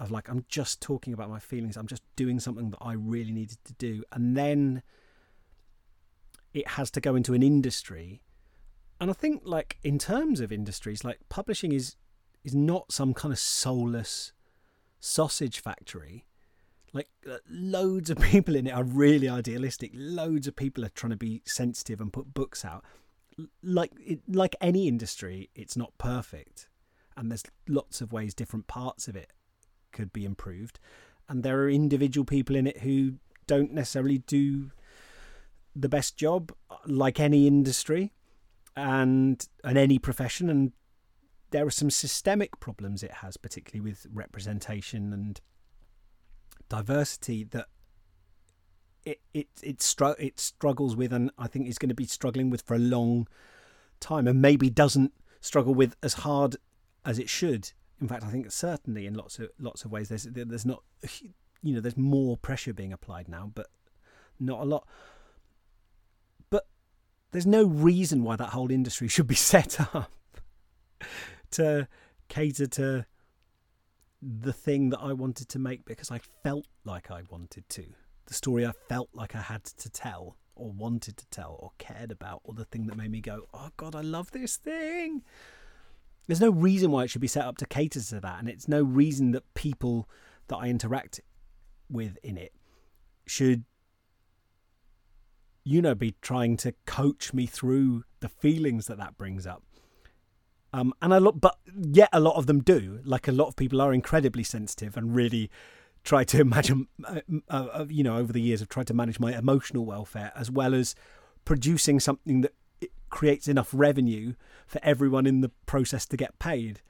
of 0.00 0.10
like 0.10 0.28
I'm 0.28 0.44
just 0.48 0.80
talking 0.80 1.12
about 1.12 1.28
my 1.30 1.38
feelings. 1.38 1.76
I'm 1.76 1.86
just 1.86 2.02
doing 2.16 2.40
something 2.40 2.70
that 2.70 2.78
I 2.80 2.94
really 2.94 3.32
needed 3.32 3.58
to 3.66 3.74
do, 3.74 4.02
and 4.10 4.36
then 4.36 4.82
it 6.52 6.66
has 6.68 6.90
to 6.92 7.00
go 7.00 7.14
into 7.14 7.34
an 7.34 7.42
industry. 7.42 8.22
And 9.00 9.10
I 9.10 9.12
think 9.14 9.42
like 9.44 9.78
in 9.84 9.98
terms 9.98 10.40
of 10.40 10.50
industries, 10.50 11.04
like 11.04 11.20
publishing 11.28 11.72
is 11.72 11.96
is 12.42 12.54
not 12.54 12.90
some 12.90 13.14
kind 13.14 13.32
of 13.32 13.38
soulless 13.38 14.32
sausage 14.98 15.60
factory. 15.60 16.26
like 16.92 17.08
uh, 17.30 17.36
loads 17.48 18.10
of 18.10 18.18
people 18.32 18.56
in 18.56 18.66
it 18.66 18.72
are 18.72 18.84
really 18.84 19.28
idealistic 19.28 19.90
loads 19.94 20.46
of 20.46 20.56
people 20.56 20.84
are 20.84 20.90
trying 20.90 21.10
to 21.10 21.16
be 21.16 21.40
sensitive 21.44 22.00
and 22.00 22.12
put 22.12 22.34
books 22.34 22.64
out 22.64 22.84
like 23.62 23.92
it, 23.98 24.20
like 24.28 24.56
any 24.60 24.88
industry 24.88 25.48
it's 25.54 25.76
not 25.76 25.96
perfect 25.98 26.68
and 27.16 27.30
there's 27.30 27.44
lots 27.68 28.00
of 28.00 28.12
ways 28.12 28.34
different 28.34 28.66
parts 28.66 29.08
of 29.08 29.16
it 29.16 29.32
could 29.92 30.12
be 30.12 30.24
improved 30.24 30.78
and 31.28 31.42
there 31.42 31.60
are 31.60 31.70
individual 31.70 32.24
people 32.24 32.56
in 32.56 32.66
it 32.66 32.78
who 32.78 33.14
don't 33.46 33.72
necessarily 33.72 34.18
do 34.18 34.70
the 35.74 35.88
best 35.88 36.16
job 36.16 36.52
like 36.86 37.20
any 37.20 37.46
industry 37.46 38.12
and 38.76 39.48
and 39.64 39.76
any 39.76 39.98
profession 39.98 40.48
and 40.48 40.72
there 41.50 41.66
are 41.66 41.70
some 41.70 41.90
systemic 41.90 42.60
problems 42.60 43.02
it 43.02 43.14
has 43.14 43.36
particularly 43.36 43.80
with 43.90 44.06
representation 44.12 45.12
and 45.12 45.40
diversity 46.68 47.44
that 47.44 47.66
it 49.04 49.20
it 49.34 49.48
it, 49.62 49.78
stru- 49.78 50.18
it 50.18 50.38
struggles 50.38 50.96
with, 50.96 51.12
and 51.12 51.30
I 51.38 51.46
think 51.46 51.68
is 51.68 51.78
going 51.78 51.88
to 51.90 51.94
be 51.94 52.06
struggling 52.06 52.50
with 52.50 52.62
for 52.62 52.74
a 52.74 52.78
long 52.78 53.28
time, 53.98 54.26
and 54.26 54.40
maybe 54.40 54.70
doesn't 54.70 55.12
struggle 55.40 55.74
with 55.74 55.96
as 56.02 56.14
hard 56.14 56.56
as 57.04 57.18
it 57.18 57.28
should. 57.28 57.72
In 58.00 58.08
fact, 58.08 58.24
I 58.24 58.28
think 58.28 58.50
certainly 58.50 59.06
in 59.06 59.14
lots 59.14 59.38
of 59.38 59.50
lots 59.58 59.84
of 59.84 59.92
ways 59.92 60.08
there's 60.08 60.24
there's 60.24 60.66
not 60.66 60.82
you 61.62 61.74
know 61.74 61.80
there's 61.80 61.96
more 61.96 62.36
pressure 62.36 62.72
being 62.72 62.92
applied 62.92 63.28
now, 63.28 63.50
but 63.54 63.68
not 64.38 64.60
a 64.60 64.64
lot. 64.64 64.86
But 66.48 66.66
there's 67.32 67.46
no 67.46 67.64
reason 67.64 68.24
why 68.24 68.36
that 68.36 68.50
whole 68.50 68.70
industry 68.70 69.08
should 69.08 69.26
be 69.26 69.34
set 69.52 69.80
up 69.94 70.10
to 71.52 71.88
cater 72.28 72.66
to 72.66 73.06
the 74.22 74.52
thing 74.52 74.90
that 74.90 75.00
I 75.00 75.12
wanted 75.12 75.48
to 75.50 75.58
make 75.58 75.84
because 75.84 76.10
I 76.10 76.20
felt 76.42 76.66
like 76.84 77.10
I 77.10 77.22
wanted 77.30 77.68
to. 77.70 77.84
The 78.26 78.34
story 78.34 78.66
I 78.66 78.72
felt 78.88 79.08
like 79.12 79.34
I 79.34 79.40
had 79.40 79.64
to 79.64 79.90
tell, 79.90 80.36
or 80.54 80.70
wanted 80.70 81.16
to 81.16 81.26
tell, 81.26 81.56
or 81.58 81.72
cared 81.78 82.12
about, 82.12 82.42
or 82.44 82.54
the 82.54 82.66
thing 82.66 82.86
that 82.86 82.96
made 82.96 83.10
me 83.10 83.20
go, 83.20 83.48
oh 83.52 83.70
God, 83.76 83.94
I 83.94 84.02
love 84.02 84.30
this 84.30 84.56
thing. 84.56 85.22
There's 86.26 86.40
no 86.40 86.50
reason 86.50 86.90
why 86.90 87.04
it 87.04 87.10
should 87.10 87.20
be 87.20 87.26
set 87.26 87.44
up 87.44 87.56
to 87.58 87.66
cater 87.66 88.00
to 88.00 88.20
that, 88.20 88.38
and 88.38 88.48
it's 88.48 88.68
no 88.68 88.82
reason 88.82 89.32
that 89.32 89.54
people 89.54 90.08
that 90.48 90.56
I 90.56 90.66
interact 90.66 91.20
with 91.88 92.18
in 92.22 92.36
it 92.36 92.52
should, 93.26 93.64
you 95.64 95.82
know, 95.82 95.94
be 95.94 96.14
trying 96.20 96.56
to 96.58 96.74
coach 96.86 97.32
me 97.32 97.46
through 97.46 98.04
the 98.20 98.28
feelings 98.28 98.86
that 98.86 98.98
that 98.98 99.16
brings 99.16 99.46
up. 99.46 99.62
Um, 100.72 100.94
and 101.02 101.12
a 101.12 101.18
lot, 101.18 101.40
but 101.40 101.58
yet 101.74 102.10
a 102.12 102.20
lot 102.20 102.36
of 102.36 102.46
them 102.46 102.62
do. 102.62 103.00
Like 103.04 103.26
a 103.26 103.32
lot 103.32 103.48
of 103.48 103.56
people 103.56 103.80
are 103.80 103.92
incredibly 103.92 104.44
sensitive 104.44 104.96
and 104.96 105.14
really 105.14 105.50
try 106.04 106.22
to 106.24 106.40
imagine, 106.40 106.86
uh, 107.04 107.20
uh, 107.48 107.86
you 107.88 108.04
know, 108.04 108.16
over 108.16 108.32
the 108.32 108.40
years 108.40 108.62
i've 108.62 108.68
tried 108.68 108.86
to 108.86 108.94
manage 108.94 109.18
my 109.18 109.36
emotional 109.36 109.84
welfare 109.84 110.32
as 110.36 110.50
well 110.50 110.74
as 110.74 110.94
producing 111.44 111.98
something 111.98 112.42
that 112.42 112.52
creates 113.10 113.48
enough 113.48 113.70
revenue 113.72 114.34
for 114.66 114.80
everyone 114.82 115.26
in 115.26 115.40
the 115.40 115.50
process 115.66 116.06
to 116.06 116.16
get 116.16 116.38
paid. 116.38 116.80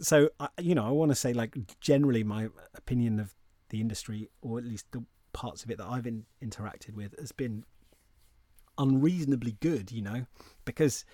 So, 0.00 0.30
you 0.60 0.74
know, 0.74 0.86
I 0.86 0.90
want 0.90 1.10
to 1.10 1.16
say, 1.16 1.32
like, 1.32 1.56
generally, 1.80 2.22
my 2.22 2.48
opinion 2.74 3.18
of 3.18 3.34
the 3.70 3.80
industry, 3.80 4.28
or 4.42 4.58
at 4.58 4.64
least 4.64 4.86
the 4.92 5.04
parts 5.32 5.64
of 5.64 5.70
it 5.70 5.78
that 5.78 5.86
I've 5.86 6.06
in, 6.06 6.24
interacted 6.42 6.94
with, 6.94 7.18
has 7.18 7.32
been 7.32 7.64
unreasonably 8.76 9.56
good, 9.60 9.90
you 9.90 10.02
know, 10.02 10.26
because 10.64 11.04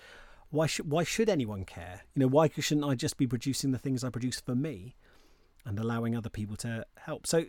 why 0.51 0.67
should 0.67 0.89
why 0.89 1.03
should 1.03 1.29
anyone 1.29 1.65
care? 1.65 2.01
You 2.13 2.21
know, 2.21 2.27
why 2.27 2.49
shouldn't 2.49 2.85
I 2.85 2.95
just 2.95 3.17
be 3.17 3.27
producing 3.27 3.71
the 3.71 3.77
things 3.77 4.03
I 4.03 4.09
produce 4.09 4.39
for 4.39 4.55
me 4.55 4.95
and 5.65 5.79
allowing 5.79 6.15
other 6.15 6.29
people 6.29 6.55
to 6.57 6.85
help? 6.97 7.25
So 7.27 7.45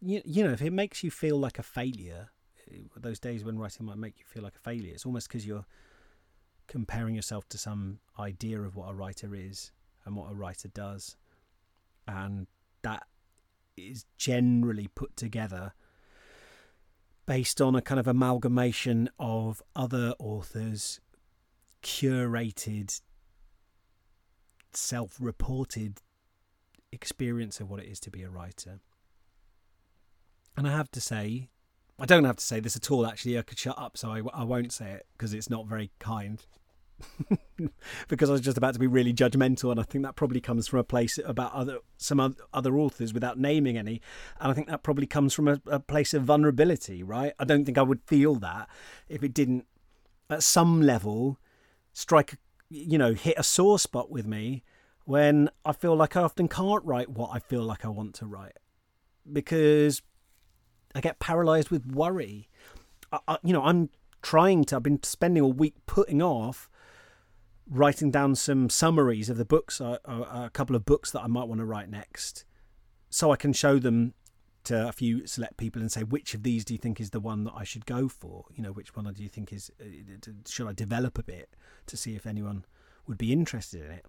you, 0.00 0.22
you 0.24 0.44
know, 0.44 0.52
if 0.52 0.62
it 0.62 0.72
makes 0.72 1.02
you 1.02 1.10
feel 1.10 1.38
like 1.38 1.58
a 1.58 1.62
failure, 1.62 2.30
eh, 2.70 2.82
those 2.96 3.18
days 3.18 3.44
when 3.44 3.58
writing 3.58 3.86
might 3.86 3.98
make 3.98 4.18
you 4.18 4.24
feel 4.24 4.42
like 4.42 4.56
a 4.56 4.60
failure, 4.60 4.92
it's 4.92 5.06
almost 5.06 5.28
because 5.28 5.46
you're 5.46 5.66
comparing 6.66 7.14
yourself 7.14 7.48
to 7.48 7.58
some 7.58 8.00
idea 8.18 8.60
of 8.60 8.76
what 8.76 8.90
a 8.90 8.94
writer 8.94 9.34
is 9.34 9.72
and 10.04 10.16
what 10.16 10.30
a 10.30 10.34
writer 10.34 10.68
does. 10.68 11.16
And 12.06 12.46
that 12.82 13.04
is 13.76 14.04
generally 14.16 14.88
put 14.88 15.16
together 15.16 15.72
based 17.26 17.60
on 17.60 17.74
a 17.74 17.82
kind 17.82 17.98
of 17.98 18.06
amalgamation 18.06 19.08
of 19.18 19.60
other 19.74 20.14
authors, 20.18 21.00
curated, 21.82 23.00
self 24.72 25.16
reported 25.20 26.00
experience 26.92 27.60
of 27.60 27.68
what 27.68 27.80
it 27.80 27.86
is 27.86 27.98
to 28.00 28.10
be 28.10 28.22
a 28.22 28.30
writer. 28.30 28.80
And 30.56 30.66
I 30.66 30.72
have 30.72 30.90
to 30.92 31.00
say, 31.00 31.48
I 31.98 32.06
don't 32.06 32.24
have 32.24 32.36
to 32.36 32.44
say 32.44 32.60
this 32.60 32.76
at 32.76 32.90
all, 32.90 33.06
actually. 33.06 33.38
I 33.38 33.42
could 33.42 33.58
shut 33.58 33.78
up, 33.78 33.96
so 33.96 34.10
I, 34.10 34.22
I 34.32 34.44
won't 34.44 34.72
say 34.72 34.92
it 34.92 35.06
because 35.12 35.34
it's 35.34 35.50
not 35.50 35.66
very 35.66 35.90
kind. 35.98 36.44
because 38.08 38.30
I 38.30 38.32
was 38.32 38.40
just 38.40 38.56
about 38.56 38.74
to 38.74 38.80
be 38.80 38.86
really 38.86 39.12
judgmental, 39.12 39.70
and 39.70 39.78
I 39.78 39.82
think 39.82 40.04
that 40.04 40.16
probably 40.16 40.40
comes 40.40 40.66
from 40.66 40.78
a 40.78 40.84
place 40.84 41.18
about 41.24 41.52
other 41.52 41.78
some 41.98 42.36
other 42.54 42.78
authors 42.78 43.12
without 43.12 43.38
naming 43.38 43.76
any, 43.76 44.00
and 44.40 44.50
I 44.50 44.54
think 44.54 44.68
that 44.68 44.82
probably 44.82 45.06
comes 45.06 45.34
from 45.34 45.48
a, 45.48 45.60
a 45.66 45.78
place 45.78 46.14
of 46.14 46.24
vulnerability, 46.24 47.02
right? 47.02 47.34
I 47.38 47.44
don't 47.44 47.64
think 47.64 47.76
I 47.76 47.82
would 47.82 48.00
feel 48.06 48.34
that 48.36 48.68
if 49.08 49.22
it 49.22 49.34
didn't, 49.34 49.66
at 50.30 50.42
some 50.42 50.80
level, 50.80 51.38
strike, 51.92 52.36
you 52.70 52.96
know, 52.96 53.12
hit 53.12 53.38
a 53.38 53.42
sore 53.42 53.78
spot 53.78 54.10
with 54.10 54.26
me 54.26 54.62
when 55.04 55.50
I 55.64 55.72
feel 55.72 55.94
like 55.94 56.16
I 56.16 56.22
often 56.22 56.48
can't 56.48 56.84
write 56.84 57.10
what 57.10 57.30
I 57.32 57.38
feel 57.38 57.62
like 57.62 57.84
I 57.84 57.88
want 57.88 58.14
to 58.16 58.26
write 58.26 58.56
because 59.30 60.02
I 60.96 61.00
get 61.00 61.18
paralyzed 61.18 61.70
with 61.70 61.86
worry. 61.86 62.48
I, 63.12 63.18
I, 63.28 63.38
you 63.44 63.52
know, 63.52 63.62
I'm 63.62 63.90
trying 64.22 64.64
to. 64.64 64.76
I've 64.76 64.82
been 64.82 65.02
spending 65.02 65.42
a 65.42 65.48
week 65.48 65.74
putting 65.84 66.22
off 66.22 66.70
writing 67.68 68.10
down 68.10 68.34
some 68.34 68.70
summaries 68.70 69.28
of 69.28 69.36
the 69.36 69.44
books, 69.44 69.80
uh, 69.80 69.98
uh, 70.06 70.44
a 70.46 70.50
couple 70.50 70.74
of 70.74 70.86
books 70.86 71.10
that 71.10 71.20
I 71.20 71.26
might 71.26 71.48
want 71.48 71.60
to 71.60 71.66
write 71.66 71.90
next, 71.90 72.44
so 73.10 73.30
I 73.30 73.36
can 73.36 73.52
show 73.52 73.78
them 73.78 74.14
to 74.64 74.88
a 74.88 74.92
few 74.92 75.26
select 75.26 75.58
people 75.58 75.82
and 75.82 75.92
say 75.92 76.02
which 76.02 76.32
of 76.32 76.42
these 76.42 76.64
do 76.64 76.72
you 76.72 76.78
think 76.78 76.98
is 76.98 77.10
the 77.10 77.20
one 77.20 77.44
that 77.44 77.52
I 77.54 77.64
should 77.64 77.84
go 77.84 78.08
for? 78.08 78.46
You 78.54 78.62
know, 78.62 78.72
which 78.72 78.96
one 78.96 79.04
do 79.12 79.22
you 79.22 79.28
think 79.28 79.52
is 79.52 79.70
uh, 79.78 79.84
should 80.48 80.66
I 80.66 80.72
develop 80.72 81.18
a 81.18 81.22
bit 81.22 81.50
to 81.88 81.96
see 81.96 82.16
if 82.16 82.26
anyone 82.26 82.64
would 83.06 83.18
be 83.18 83.32
interested 83.32 83.84
in 83.84 83.90
it? 83.90 84.06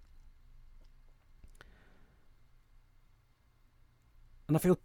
And 4.48 4.56
I 4.56 4.60
feel, 4.60 4.78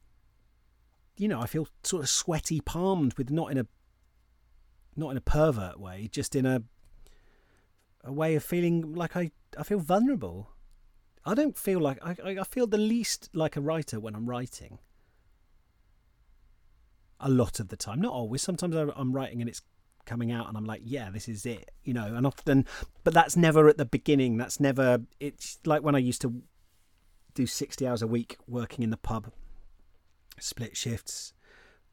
you 1.15 1.27
know, 1.27 1.39
I 1.39 1.45
feel 1.45 1.67
sort 1.83 2.03
of 2.03 2.09
sweaty 2.09 2.59
palmed 2.61 3.13
with 3.17 3.29
not 3.29 3.51
in 3.51 3.57
a 3.57 3.67
not 4.95 5.11
in 5.11 5.17
a 5.17 5.21
pervert 5.21 5.79
way, 5.79 6.09
just 6.11 6.35
in 6.35 6.45
a 6.45 6.63
a 8.03 8.11
way 8.11 8.35
of 8.35 8.43
feeling 8.43 8.93
like 8.93 9.15
I, 9.15 9.31
I 9.57 9.63
feel 9.63 9.79
vulnerable. 9.79 10.49
I 11.25 11.35
don't 11.35 11.57
feel 11.57 11.79
like 11.79 11.99
I, 12.03 12.15
I 12.21 12.43
feel 12.43 12.67
the 12.67 12.77
least 12.77 13.29
like 13.33 13.55
a 13.55 13.61
writer 13.61 13.99
when 13.99 14.15
I'm 14.15 14.29
writing. 14.29 14.79
A 17.19 17.29
lot 17.29 17.61
of 17.61 17.69
the 17.69 17.77
time, 17.77 18.01
not 18.01 18.11
always. 18.11 18.41
Sometimes 18.41 18.75
I'm 18.75 19.13
writing 19.13 19.39
and 19.39 19.49
it's 19.49 19.61
coming 20.05 20.33
out 20.33 20.49
and 20.49 20.57
I'm 20.57 20.65
like, 20.65 20.81
yeah, 20.83 21.09
this 21.09 21.29
is 21.29 21.45
it, 21.45 21.71
you 21.83 21.93
know. 21.93 22.13
And 22.13 22.27
often, 22.27 22.65
but 23.05 23.13
that's 23.13 23.37
never 23.37 23.69
at 23.69 23.77
the 23.77 23.85
beginning. 23.85 24.37
That's 24.37 24.59
never. 24.59 24.99
It's 25.21 25.59
like 25.65 25.81
when 25.81 25.95
I 25.95 25.99
used 25.99 26.21
to 26.23 26.41
do 27.33 27.45
60 27.45 27.87
hours 27.87 28.01
a 28.01 28.07
week 28.07 28.37
working 28.45 28.83
in 28.83 28.89
the 28.89 28.97
pub, 28.97 29.31
split 30.39 30.75
shifts, 30.75 31.33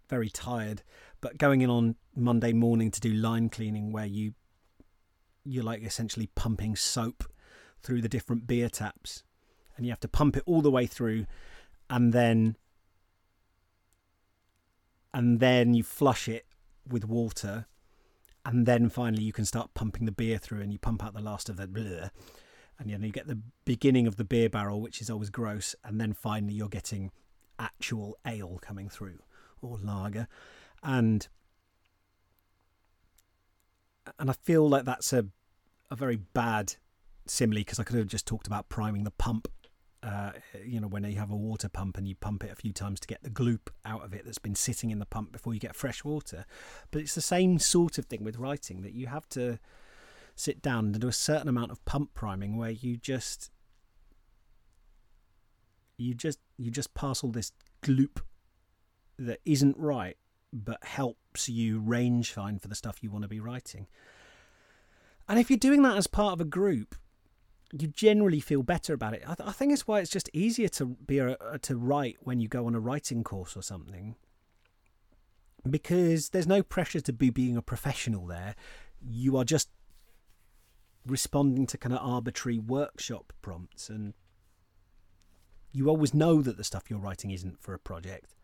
very 0.09 0.28
tired, 0.28 0.82
but 1.20 1.38
going 1.38 1.61
in 1.61 1.70
on 1.70 1.97
Monday 2.14 2.53
morning 2.53 2.91
to 2.91 3.01
do 3.01 3.12
line 3.12 3.49
cleaning 3.49 3.93
where 3.93 4.07
you 4.07 4.34
you're 5.45 5.64
like 5.64 5.82
essentially 5.82 6.28
pumping 6.34 6.76
soap 6.76 7.24
through 7.82 8.03
the 8.03 8.09
different 8.09 8.47
beer 8.47 8.68
taps 8.68 9.22
and 9.76 9.86
you 9.86 9.93
have 9.93 10.01
to 10.01 10.09
pump 10.09 10.36
it 10.36 10.43
all 10.47 10.61
the 10.61 10.70
way 10.70 10.86
through 10.86 11.24
and 11.88 12.12
then 12.12 12.57
and 15.14 15.41
then 15.41 15.72
you 15.72 15.82
flush 15.82 16.28
it 16.28 16.47
with 16.86 17.07
water 17.07 17.66
and 18.45 18.66
then 18.66 18.88
finally 18.88 19.22
you 19.22 19.32
can 19.32 19.45
start 19.45 19.72
pumping 19.74 20.05
the 20.05 20.12
beer 20.12 20.38
through 20.38 20.61
and 20.61 20.72
you 20.72 20.78
pump 20.78 21.05
out 21.05 21.14
the 21.14 21.20
last 21.20 21.49
of 21.49 21.57
the 21.57 21.66
bleh, 21.66 22.11
and 22.78 22.91
you, 22.91 22.99
get 23.11 23.26
the 23.26 23.41
beginning 23.64 24.07
of 24.07 24.16
the 24.16 24.24
beer 24.24 24.49
barrel 24.49 24.80
which 24.80 25.01
is 25.01 25.11
always 25.11 25.30
gross 25.30 25.74
and 25.84 26.01
then 26.01 26.12
finally 26.12 26.55
you're 26.55 26.68
getting 26.68 27.11
actual 27.61 28.17
ale 28.27 28.59
coming 28.61 28.89
through 28.89 29.19
or 29.63 29.79
lager 29.79 30.27
and 30.83 31.29
and 34.19 34.31
I 34.31 34.33
feel 34.33 34.69
like 34.69 34.85
that's 34.85 35.13
a 35.13 35.27
a 35.91 35.97
very 35.97 36.17
bad 36.17 36.75
simile 37.27 37.61
because 37.61 37.79
I 37.79 37.85
could 37.85 37.97
have 37.97 38.07
just 38.07 38.27
talked 38.27 38.47
about 38.47 38.69
priming 38.69 39.05
the 39.05 39.11
pump. 39.11 39.49
Uh, 40.03 40.33
you 40.65 40.81
know, 40.81 40.89
when 40.89 41.05
you 41.05 41.19
have 41.19 41.31
a 41.31 41.37
water 41.37 41.69
pump 41.69 41.99
and 41.99 42.09
you 42.09 42.15
pump 42.15 42.43
it 42.45 42.51
a 42.51 42.55
few 42.55 42.73
times 42.73 43.01
to 43.01 43.07
get 43.07 43.23
the 43.23 43.29
gloop 43.29 43.69
out 43.85 44.03
of 44.03 44.15
it 44.15 44.25
that's 44.25 44.39
been 44.39 44.55
sitting 44.55 44.91
in 44.91 44.99
the 44.99 45.05
pump 45.05 45.31
before 45.31 45.53
you 45.53 45.61
get 45.61 45.77
fresh 45.77 46.05
water. 46.05 46.47
But 46.91 47.03
it's 47.03 47.15
the 47.15 47.21
same 47.21 47.59
sort 47.59 47.99
of 47.99 48.07
thing 48.07 48.25
with 48.25 48.39
writing 48.39 48.81
that 48.83 48.95
you 48.95 49.09
have 49.09 49.29
to 49.31 49.59
sit 50.37 50.63
down 50.63 50.87
and 50.87 51.01
do 51.01 51.09
a 51.09 51.13
certain 51.13 51.49
amount 51.49 51.71
of 51.71 51.85
pump 51.85 52.15
priming 52.15 52.57
where 52.57 52.71
you 52.71 52.97
just 52.97 53.51
you 56.01 56.14
just 56.14 56.38
you 56.57 56.70
just 56.70 56.94
pass 56.94 57.22
all 57.22 57.30
this 57.30 57.53
gloop 57.82 58.20
that 59.18 59.40
isn't 59.44 59.76
right 59.76 60.16
but 60.53 60.82
helps 60.82 61.48
you 61.48 61.78
range 61.78 62.32
find 62.32 62.61
for 62.61 62.68
the 62.68 62.74
stuff 62.74 63.03
you 63.03 63.11
want 63.11 63.22
to 63.22 63.28
be 63.28 63.38
writing. 63.38 63.86
And 65.28 65.38
if 65.38 65.48
you're 65.48 65.59
doing 65.59 65.82
that 65.82 65.96
as 65.96 66.09
part 66.09 66.32
of 66.32 66.40
a 66.40 66.44
group, 66.44 66.96
you 67.72 67.86
generally 67.86 68.40
feel 68.40 68.64
better 68.64 68.92
about 68.94 69.14
it. 69.14 69.22
I, 69.24 69.34
th- 69.34 69.48
I 69.48 69.53
think 69.53 69.72
it's 69.72 69.86
why 69.86 70.01
it's 70.01 70.11
just 70.11 70.28
easier 70.32 70.66
to 70.70 70.86
be 70.86 71.18
a, 71.18 71.36
to 71.62 71.76
write 71.76 72.16
when 72.20 72.40
you 72.40 72.48
go 72.48 72.66
on 72.66 72.74
a 72.74 72.80
writing 72.80 73.22
course 73.22 73.57
or 73.57 73.62
something, 73.62 74.16
because 75.68 76.30
there's 76.30 76.48
no 76.48 76.64
pressure 76.64 77.01
to 77.01 77.12
be 77.12 77.30
being 77.30 77.57
a 77.57 77.62
professional 77.62 78.26
there. 78.26 78.57
You 79.01 79.36
are 79.36 79.44
just 79.44 79.68
responding 81.07 81.66
to 81.68 81.78
kind 81.78 81.94
of 81.94 82.01
arbitrary 82.03 82.59
workshop 82.59 83.32
prompts, 83.40 83.88
and 83.88 84.14
you 85.73 85.89
always 85.89 86.14
know 86.14 86.43
that 86.43 86.57
the 86.57 86.64
stuff 86.64 86.85
you're 86.89 86.99
writing 86.99 87.31
isn't 87.31 87.61
for 87.61 87.75
a 87.75 87.79
project. 87.79 88.35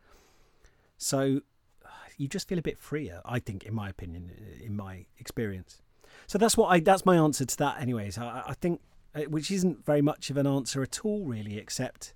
So 0.97 1.41
you 2.17 2.29
just 2.29 2.49
feel 2.49 2.59
a 2.59 2.63
bit 2.63 2.79
freer. 2.79 3.21
I 3.25 3.39
think, 3.39 3.65
in 3.65 3.75
my 3.75 3.89
opinion, 3.89 4.33
in 4.63 4.77
my 4.77 5.07
experience. 5.19 5.83
So 6.27 6.39
that's 6.39 6.57
what 6.57 6.69
I. 6.69 6.81
That's 6.81 7.05
my 7.05 7.17
answer 7.17 7.45
to 7.45 7.57
that. 7.59 7.81
Anyways, 7.81 8.19
I, 8.19 8.45
I 8.49 8.55
think 8.55 8.81
uh, 9.15 9.23
which 9.23 9.51
isn't 9.51 9.85
very 9.85 10.03
much 10.03 10.31
of 10.31 10.37
an 10.37 10.47
answer 10.47 10.83
at 10.83 11.05
all, 11.05 11.25
really, 11.25 11.59
except 11.59 12.13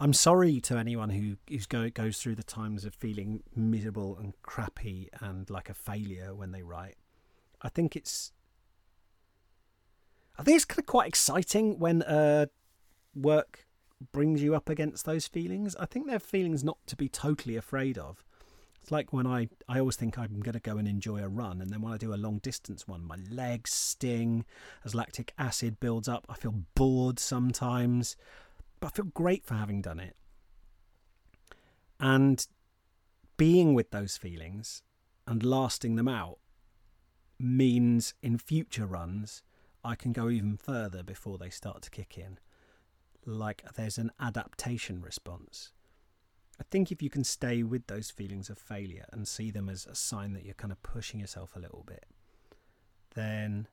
I'm 0.00 0.12
sorry 0.12 0.60
to 0.62 0.76
anyone 0.76 1.10
who 1.10 1.36
who's 1.48 1.66
go, 1.66 1.88
goes 1.90 2.18
through 2.18 2.36
the 2.36 2.42
times 2.42 2.84
of 2.84 2.94
feeling 2.94 3.42
miserable 3.56 4.16
and 4.18 4.34
crappy 4.42 5.08
and 5.20 5.48
like 5.50 5.68
a 5.68 5.74
failure 5.74 6.34
when 6.34 6.52
they 6.52 6.62
write. 6.62 6.96
I 7.62 7.68
think 7.68 7.96
it's 7.96 8.32
I 10.38 10.42
think 10.42 10.56
it's 10.56 10.64
kind 10.64 10.80
of 10.80 10.86
quite 10.86 11.08
exciting 11.08 11.78
when 11.78 12.02
uh, 12.02 12.46
work 13.14 13.66
brings 14.12 14.42
you 14.42 14.54
up 14.54 14.68
against 14.68 15.04
those 15.04 15.26
feelings. 15.26 15.74
I 15.76 15.86
think 15.86 16.06
they're 16.06 16.18
feelings 16.18 16.64
not 16.64 16.78
to 16.86 16.96
be 16.96 17.08
totally 17.08 17.56
afraid 17.56 17.98
of. 17.98 18.24
It's 18.80 18.92
like 18.92 19.12
when 19.12 19.26
I, 19.26 19.48
I 19.68 19.80
always 19.80 19.96
think 19.96 20.18
I'm 20.18 20.40
going 20.40 20.54
to 20.54 20.60
go 20.60 20.78
and 20.78 20.86
enjoy 20.86 21.22
a 21.22 21.28
run, 21.28 21.60
and 21.60 21.70
then 21.70 21.82
when 21.82 21.92
I 21.92 21.96
do 21.96 22.14
a 22.14 22.16
long 22.16 22.38
distance 22.38 22.86
one, 22.86 23.04
my 23.04 23.16
legs 23.30 23.72
sting 23.72 24.44
as 24.84 24.94
lactic 24.94 25.34
acid 25.38 25.80
builds 25.80 26.08
up. 26.08 26.26
I 26.28 26.34
feel 26.34 26.54
bored 26.74 27.18
sometimes, 27.18 28.16
but 28.80 28.88
I 28.88 28.90
feel 28.90 29.06
great 29.06 29.44
for 29.44 29.54
having 29.54 29.82
done 29.82 30.00
it. 30.00 30.16
And 32.00 32.46
being 33.36 33.74
with 33.74 33.90
those 33.90 34.16
feelings 34.16 34.82
and 35.26 35.42
lasting 35.42 35.96
them 35.96 36.08
out 36.08 36.38
means 37.38 38.14
in 38.22 38.38
future 38.38 38.86
runs, 38.86 39.42
I 39.84 39.94
can 39.94 40.12
go 40.12 40.28
even 40.28 40.56
further 40.56 41.02
before 41.02 41.38
they 41.38 41.50
start 41.50 41.82
to 41.82 41.90
kick 41.90 42.16
in. 42.16 42.38
Like 43.28 43.62
there's 43.76 43.98
an 43.98 44.10
adaptation 44.18 45.02
response 45.02 45.72
I 46.60 46.64
think 46.70 46.90
if 46.90 47.02
you 47.02 47.10
can 47.10 47.24
stay 47.24 47.62
with 47.62 47.86
those 47.86 48.10
feelings 48.10 48.50
of 48.50 48.58
failure 48.58 49.06
and 49.12 49.28
see 49.28 49.50
them 49.50 49.68
as 49.68 49.86
a 49.86 49.94
sign 49.94 50.32
that 50.32 50.44
you're 50.44 50.54
kind 50.54 50.72
of 50.72 50.82
pushing 50.82 51.20
yourself 51.20 51.54
a 51.54 51.60
little 51.60 51.84
bit, 51.86 52.06
then 53.14 53.68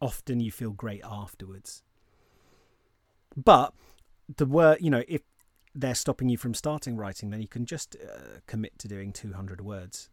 often 0.00 0.40
you 0.40 0.50
feel 0.50 0.70
great 0.70 1.02
afterwards. 1.04 1.82
But 3.36 3.74
the 4.34 4.46
word, 4.46 4.78
you 4.80 4.90
know, 4.90 5.04
if 5.06 5.20
they're 5.74 5.94
stopping 5.94 6.30
you 6.30 6.38
from 6.38 6.54
starting 6.54 6.96
writing, 6.96 7.30
then 7.30 7.42
you 7.42 7.48
can 7.48 7.66
just 7.66 7.94
uh, 7.94 8.40
commit 8.46 8.78
to 8.78 8.88
doing 8.88 9.12
200 9.12 9.60
words. 9.60 10.08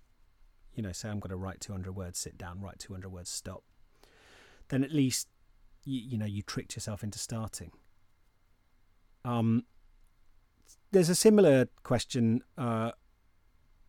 You 0.75 0.83
know, 0.83 0.91
say 0.91 1.09
I'm 1.09 1.19
going 1.19 1.29
to 1.29 1.37
write 1.37 1.61
200 1.61 1.95
words, 1.95 2.19
sit 2.19 2.37
down, 2.37 2.61
write 2.61 2.77
200 2.79 3.09
words, 3.09 3.29
stop. 3.29 3.63
Then 4.67 4.83
at 4.83 4.91
least, 4.91 5.29
you, 5.85 6.01
you 6.01 6.17
know, 6.17 6.25
you 6.25 6.41
tricked 6.41 6.75
yourself 6.75 7.03
into 7.03 7.17
starting. 7.17 7.71
Um, 9.27 9.65
there's 10.91 11.09
a 11.09 11.15
similar 11.15 11.67
question. 11.83 12.41
Uh, 12.57 12.91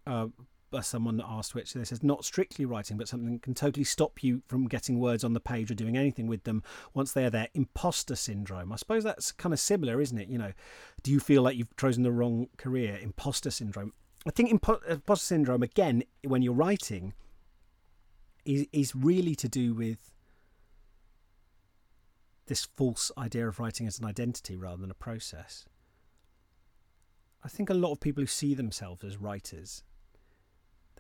uh, 0.07 0.27
someone 0.83 1.23
asked, 1.25 1.55
which 1.55 1.73
this 1.73 1.93
is 1.93 2.03
not 2.03 2.25
strictly 2.25 2.65
writing, 2.65 2.97
but 2.97 3.09
something 3.09 3.33
that 3.33 3.43
can 3.43 3.55
totally 3.55 3.85
stop 3.85 4.23
you 4.23 4.43
from 4.49 4.67
getting 4.67 4.99
words 4.99 5.23
on 5.23 5.33
the 5.33 5.41
page 5.41 5.71
or 5.71 5.75
doing 5.75 5.97
anything 5.97 6.27
with 6.27 6.43
them 6.45 6.63
once 6.93 7.13
they're 7.13 7.31
there. 7.31 7.49
Imposter 7.55 8.17
syndrome. 8.17 8.73
I 8.73 8.77
suppose 8.77 9.05
that's 9.05 9.33
kind 9.33 9.53
of 9.53 9.61
similar, 9.61 10.01
isn't 10.01 10.19
it? 10.19 10.29
You 10.29 10.39
know, 10.39 10.53
do 11.03 11.13
you 11.13 11.21
feel 11.21 11.43
like 11.43 11.57
you've 11.57 11.77
chosen 11.77 12.03
the 12.03 12.13
wrong 12.13 12.49
career? 12.57 12.99
Imposter 13.01 13.51
syndrome. 13.51 13.93
I 14.27 14.31
think 14.31 14.51
impo- 14.51 14.85
imposter 14.87 15.25
syndrome 15.25 15.63
again 15.63 16.03
when 16.25 16.43
you're 16.43 16.53
writing 16.53 17.15
is 18.45 18.67
is 18.73 18.95
really 18.95 19.35
to 19.37 19.49
do 19.49 19.75
with 19.75 20.18
this 22.49 22.67
false 22.77 23.13
idea 23.17 23.47
of 23.47 23.61
writing 23.61 23.87
as 23.87 23.99
an 23.99 24.05
identity 24.05 24.57
rather 24.57 24.81
than 24.81 24.91
a 24.91 24.95
process. 24.95 25.65
I 27.45 27.49
think 27.49 27.71
a 27.71 27.75
lot 27.75 27.93
of 27.93 28.01
people 28.01 28.23
who 28.23 28.27
see 28.27 28.55
themselves 28.55 29.05
as 29.05 29.17
writers, 29.17 29.85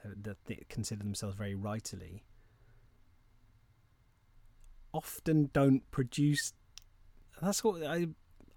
that 0.05 0.36
they 0.46 0.64
consider 0.68 1.03
themselves 1.03 1.34
very 1.34 1.55
writerly, 1.55 2.20
often 4.92 5.51
don't 5.53 5.90
produce. 5.90 6.53
That's 7.42 7.64
what 7.64 7.82
I. 7.82 8.09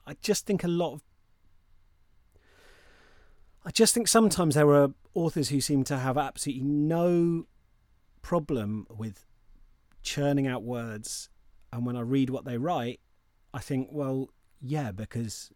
I 0.06 0.16
just 0.22 0.46
think 0.46 0.64
a 0.64 0.68
lot 0.68 0.94
of. 0.94 1.02
I 3.66 3.72
just 3.72 3.94
think 3.94 4.08
sometimes 4.08 4.56
there 4.56 4.70
are 4.70 4.90
authors 5.14 5.50
who 5.50 5.62
seem 5.62 5.84
to 5.86 5.98
have 5.98 6.18
absolutely 6.18 6.64
no 6.64 7.46
problem 8.22 8.88
with 8.90 9.26
churning 10.04 10.48
out 10.48 10.64
words, 10.64 11.30
and 11.72 11.86
when 11.86 11.96
I 11.96 12.02
read 12.02 12.30
what 12.30 12.46
they 12.46 12.58
write, 12.58 13.00
I 13.54 13.60
think, 13.60 13.90
well, 13.92 14.30
yeah, 14.60 14.92
because 14.92 15.52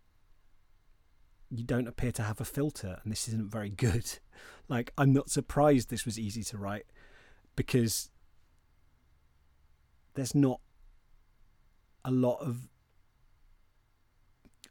you 1.49 1.63
don't 1.63 1.87
appear 1.87 2.11
to 2.13 2.23
have 2.23 2.41
a 2.41 2.45
filter 2.45 2.99
and 3.03 3.11
this 3.11 3.27
isn't 3.27 3.51
very 3.51 3.69
good. 3.69 4.19
Like, 4.67 4.91
I'm 4.97 5.13
not 5.13 5.29
surprised 5.29 5.91
this 5.91 6.05
was 6.05 6.17
easy 6.17 6.43
to 6.45 6.57
write 6.57 6.87
because 7.55 8.09
there's 10.15 10.33
not 10.33 10.59
a 12.03 12.09
lot 12.09 12.41
of 12.41 12.67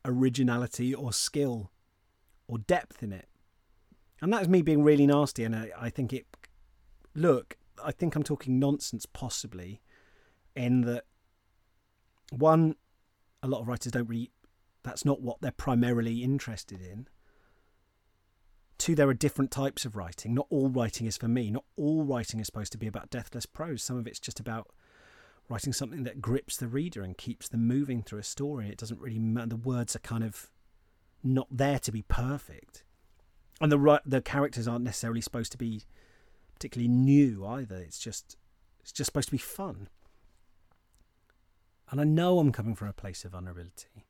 originality 0.04 0.92
or 0.92 1.12
skill 1.12 1.70
or 2.48 2.58
depth 2.58 3.04
in 3.04 3.12
it. 3.12 3.28
And 4.20 4.32
that 4.32 4.42
is 4.42 4.48
me 4.48 4.62
being 4.62 4.82
really 4.82 5.06
nasty. 5.06 5.44
And 5.44 5.54
I, 5.54 5.70
I 5.78 5.90
think 5.90 6.12
it, 6.12 6.26
look, 7.14 7.56
I 7.82 7.92
think 7.92 8.16
I'm 8.16 8.24
talking 8.24 8.58
nonsense 8.58 9.06
possibly 9.06 9.80
in 10.56 10.80
that 10.82 11.04
one, 12.30 12.76
a 13.42 13.48
lot 13.48 13.60
of 13.60 13.68
writers 13.68 13.92
don't 13.92 14.08
really 14.08 14.30
that's 14.84 15.04
not 15.04 15.22
what 15.22 15.40
they're 15.40 15.50
primarily 15.50 16.22
interested 16.22 16.80
in. 16.80 17.08
Two, 18.76 18.94
there 18.94 19.08
are 19.08 19.14
different 19.14 19.50
types 19.50 19.84
of 19.84 19.96
writing. 19.96 20.34
Not 20.34 20.46
all 20.50 20.68
writing 20.68 21.06
is 21.06 21.16
for 21.16 21.28
me. 21.28 21.50
Not 21.50 21.64
all 21.76 22.04
writing 22.04 22.38
is 22.38 22.46
supposed 22.46 22.72
to 22.72 22.78
be 22.78 22.86
about 22.86 23.08
deathless 23.08 23.46
prose. 23.46 23.82
Some 23.82 23.96
of 23.96 24.06
it's 24.06 24.20
just 24.20 24.40
about 24.40 24.68
writing 25.48 25.72
something 25.72 26.04
that 26.04 26.20
grips 26.20 26.56
the 26.56 26.68
reader 26.68 27.02
and 27.02 27.16
keeps 27.16 27.48
them 27.48 27.66
moving 27.66 28.02
through 28.02 28.18
a 28.18 28.24
story. 28.24 28.68
It 28.68 28.76
doesn't 28.76 29.00
really 29.00 29.18
matter. 29.18 29.48
The 29.48 29.56
words 29.56 29.96
are 29.96 30.00
kind 30.00 30.22
of 30.22 30.50
not 31.22 31.48
there 31.50 31.78
to 31.78 31.92
be 31.92 32.02
perfect, 32.02 32.84
and 33.60 33.72
the 33.72 34.02
the 34.04 34.20
characters 34.20 34.68
aren't 34.68 34.84
necessarily 34.84 35.22
supposed 35.22 35.52
to 35.52 35.58
be 35.58 35.84
particularly 36.54 36.88
new 36.88 37.46
either. 37.46 37.76
It's 37.76 37.98
just 37.98 38.36
it's 38.80 38.92
just 38.92 39.06
supposed 39.06 39.28
to 39.28 39.32
be 39.32 39.38
fun. 39.38 39.88
And 41.90 42.00
I 42.00 42.04
know 42.04 42.38
I'm 42.38 42.52
coming 42.52 42.74
from 42.74 42.88
a 42.88 42.92
place 42.92 43.24
of 43.24 43.32
vulnerability 43.32 44.04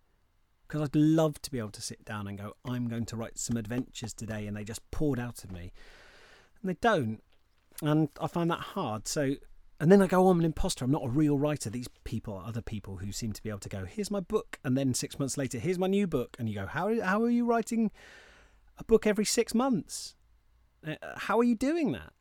because 0.67 0.83
I'd 0.83 0.97
love 0.97 1.41
to 1.43 1.51
be 1.51 1.59
able 1.59 1.71
to 1.71 1.83
sit 1.83 2.05
down 2.05 2.27
and 2.27 2.39
go, 2.39 2.57
I'm 2.65 2.89
going 2.89 3.05
to 3.07 3.17
write 3.17 3.39
some 3.39 3.57
adventures 3.57 4.13
today, 4.13 4.47
and 4.47 4.57
they 4.57 4.65
just 4.65 4.91
poured 4.91 5.21
out 5.21 5.45
of 5.45 5.53
me. 5.53 5.73
And 6.63 6.71
they 6.71 6.77
don't. 6.81 7.23
And 7.83 8.09
I 8.21 8.27
find 8.27 8.51
that 8.51 8.61
hard. 8.61 9.07
So, 9.07 9.35
and 9.79 9.93
then 9.93 10.01
I 10.01 10.07
go, 10.07 10.27
oh, 10.27 10.31
I'm 10.31 10.39
an 10.39 10.45
imposter. 10.45 10.85
I'm 10.85 10.91
not 10.91 11.05
a 11.05 11.09
real 11.09 11.39
writer. 11.39 11.69
These 11.69 11.89
people, 12.05 12.43
other 12.45 12.63
people 12.63 12.97
who 12.97 13.13
seem 13.13 13.33
to 13.33 13.43
be 13.43 13.51
able 13.51 13.59
to 13.61 13.69
go, 13.69 13.85
here's 13.85 14.11
my 14.11 14.21
book. 14.21 14.59
And 14.65 14.77
then 14.77 14.95
six 14.95 15.19
months 15.19 15.37
later, 15.37 15.59
here's 15.59 15.79
my 15.79 15.87
new 15.87 16.07
book. 16.07 16.37
And 16.39 16.49
you 16.49 16.55
go, 16.55 16.67
how, 16.67 17.01
how 17.03 17.23
are 17.23 17.31
you 17.31 17.45
writing 17.45 17.91
a 18.79 18.85
book 18.85 19.07
every 19.07 19.25
six 19.25 19.55
months? 19.55 20.17
Uh, 20.87 20.95
how 21.17 21.39
are 21.39 21.45
you 21.45 21.55
doing 21.55 21.93
that? 21.93 22.13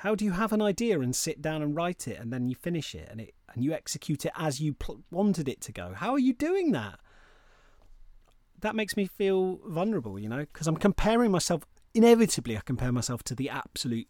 How 0.00 0.14
do 0.14 0.24
you 0.24 0.32
have 0.32 0.54
an 0.54 0.62
idea 0.62 0.98
and 1.00 1.14
sit 1.14 1.42
down 1.42 1.60
and 1.60 1.76
write 1.76 2.08
it 2.08 2.18
and 2.18 2.32
then 2.32 2.48
you 2.48 2.54
finish 2.54 2.94
it 2.94 3.06
and 3.10 3.20
it 3.20 3.34
and 3.54 3.62
you 3.62 3.74
execute 3.74 4.24
it 4.24 4.32
as 4.34 4.58
you 4.58 4.72
pl- 4.72 5.02
wanted 5.10 5.46
it 5.46 5.60
to 5.60 5.72
go? 5.72 5.92
How 5.94 6.12
are 6.12 6.18
you 6.18 6.32
doing 6.32 6.72
that? 6.72 6.98
That 8.60 8.74
makes 8.74 8.96
me 8.96 9.04
feel 9.04 9.60
vulnerable, 9.66 10.18
you 10.18 10.26
know, 10.26 10.38
because 10.38 10.66
I'm 10.66 10.78
comparing 10.78 11.30
myself. 11.30 11.64
Inevitably, 11.92 12.56
I 12.56 12.62
compare 12.64 12.92
myself 12.92 13.22
to 13.24 13.34
the 13.34 13.50
absolute 13.50 14.08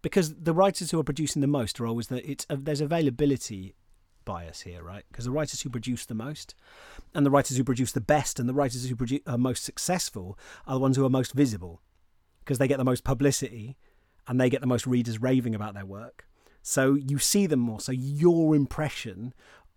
because 0.00 0.32
the 0.32 0.52
writers 0.52 0.92
who 0.92 1.00
are 1.00 1.04
producing 1.04 1.40
the 1.40 1.48
most 1.48 1.80
are 1.80 1.88
always 1.88 2.06
that 2.06 2.30
it's 2.30 2.46
uh, 2.48 2.56
there's 2.56 2.80
availability 2.80 3.74
bias 4.24 4.60
here, 4.60 4.80
right? 4.80 5.02
Because 5.10 5.24
the 5.24 5.32
writers 5.32 5.62
who 5.62 5.70
produce 5.70 6.06
the 6.06 6.14
most, 6.14 6.54
and 7.16 7.26
the 7.26 7.32
writers 7.32 7.56
who 7.56 7.64
produce 7.64 7.90
the 7.90 8.00
best, 8.00 8.38
and 8.38 8.48
the 8.48 8.54
writers 8.54 8.88
who 8.88 8.94
produce, 8.94 9.22
are 9.26 9.38
most 9.38 9.64
successful 9.64 10.38
are 10.68 10.74
the 10.74 10.80
ones 10.80 10.96
who 10.96 11.04
are 11.04 11.10
most 11.10 11.32
visible 11.32 11.82
because 12.44 12.58
they 12.58 12.68
get 12.68 12.78
the 12.78 12.84
most 12.84 13.02
publicity 13.02 13.76
and 14.30 14.40
they 14.40 14.48
get 14.48 14.60
the 14.60 14.66
most 14.68 14.86
readers 14.86 15.20
raving 15.20 15.56
about 15.56 15.74
their 15.74 15.84
work. 15.84 16.24
So 16.62 16.94
you 16.94 17.18
see 17.18 17.48
them 17.48 17.58
more. 17.58 17.80
So 17.80 17.90
your 17.90 18.54
impression 18.54 19.34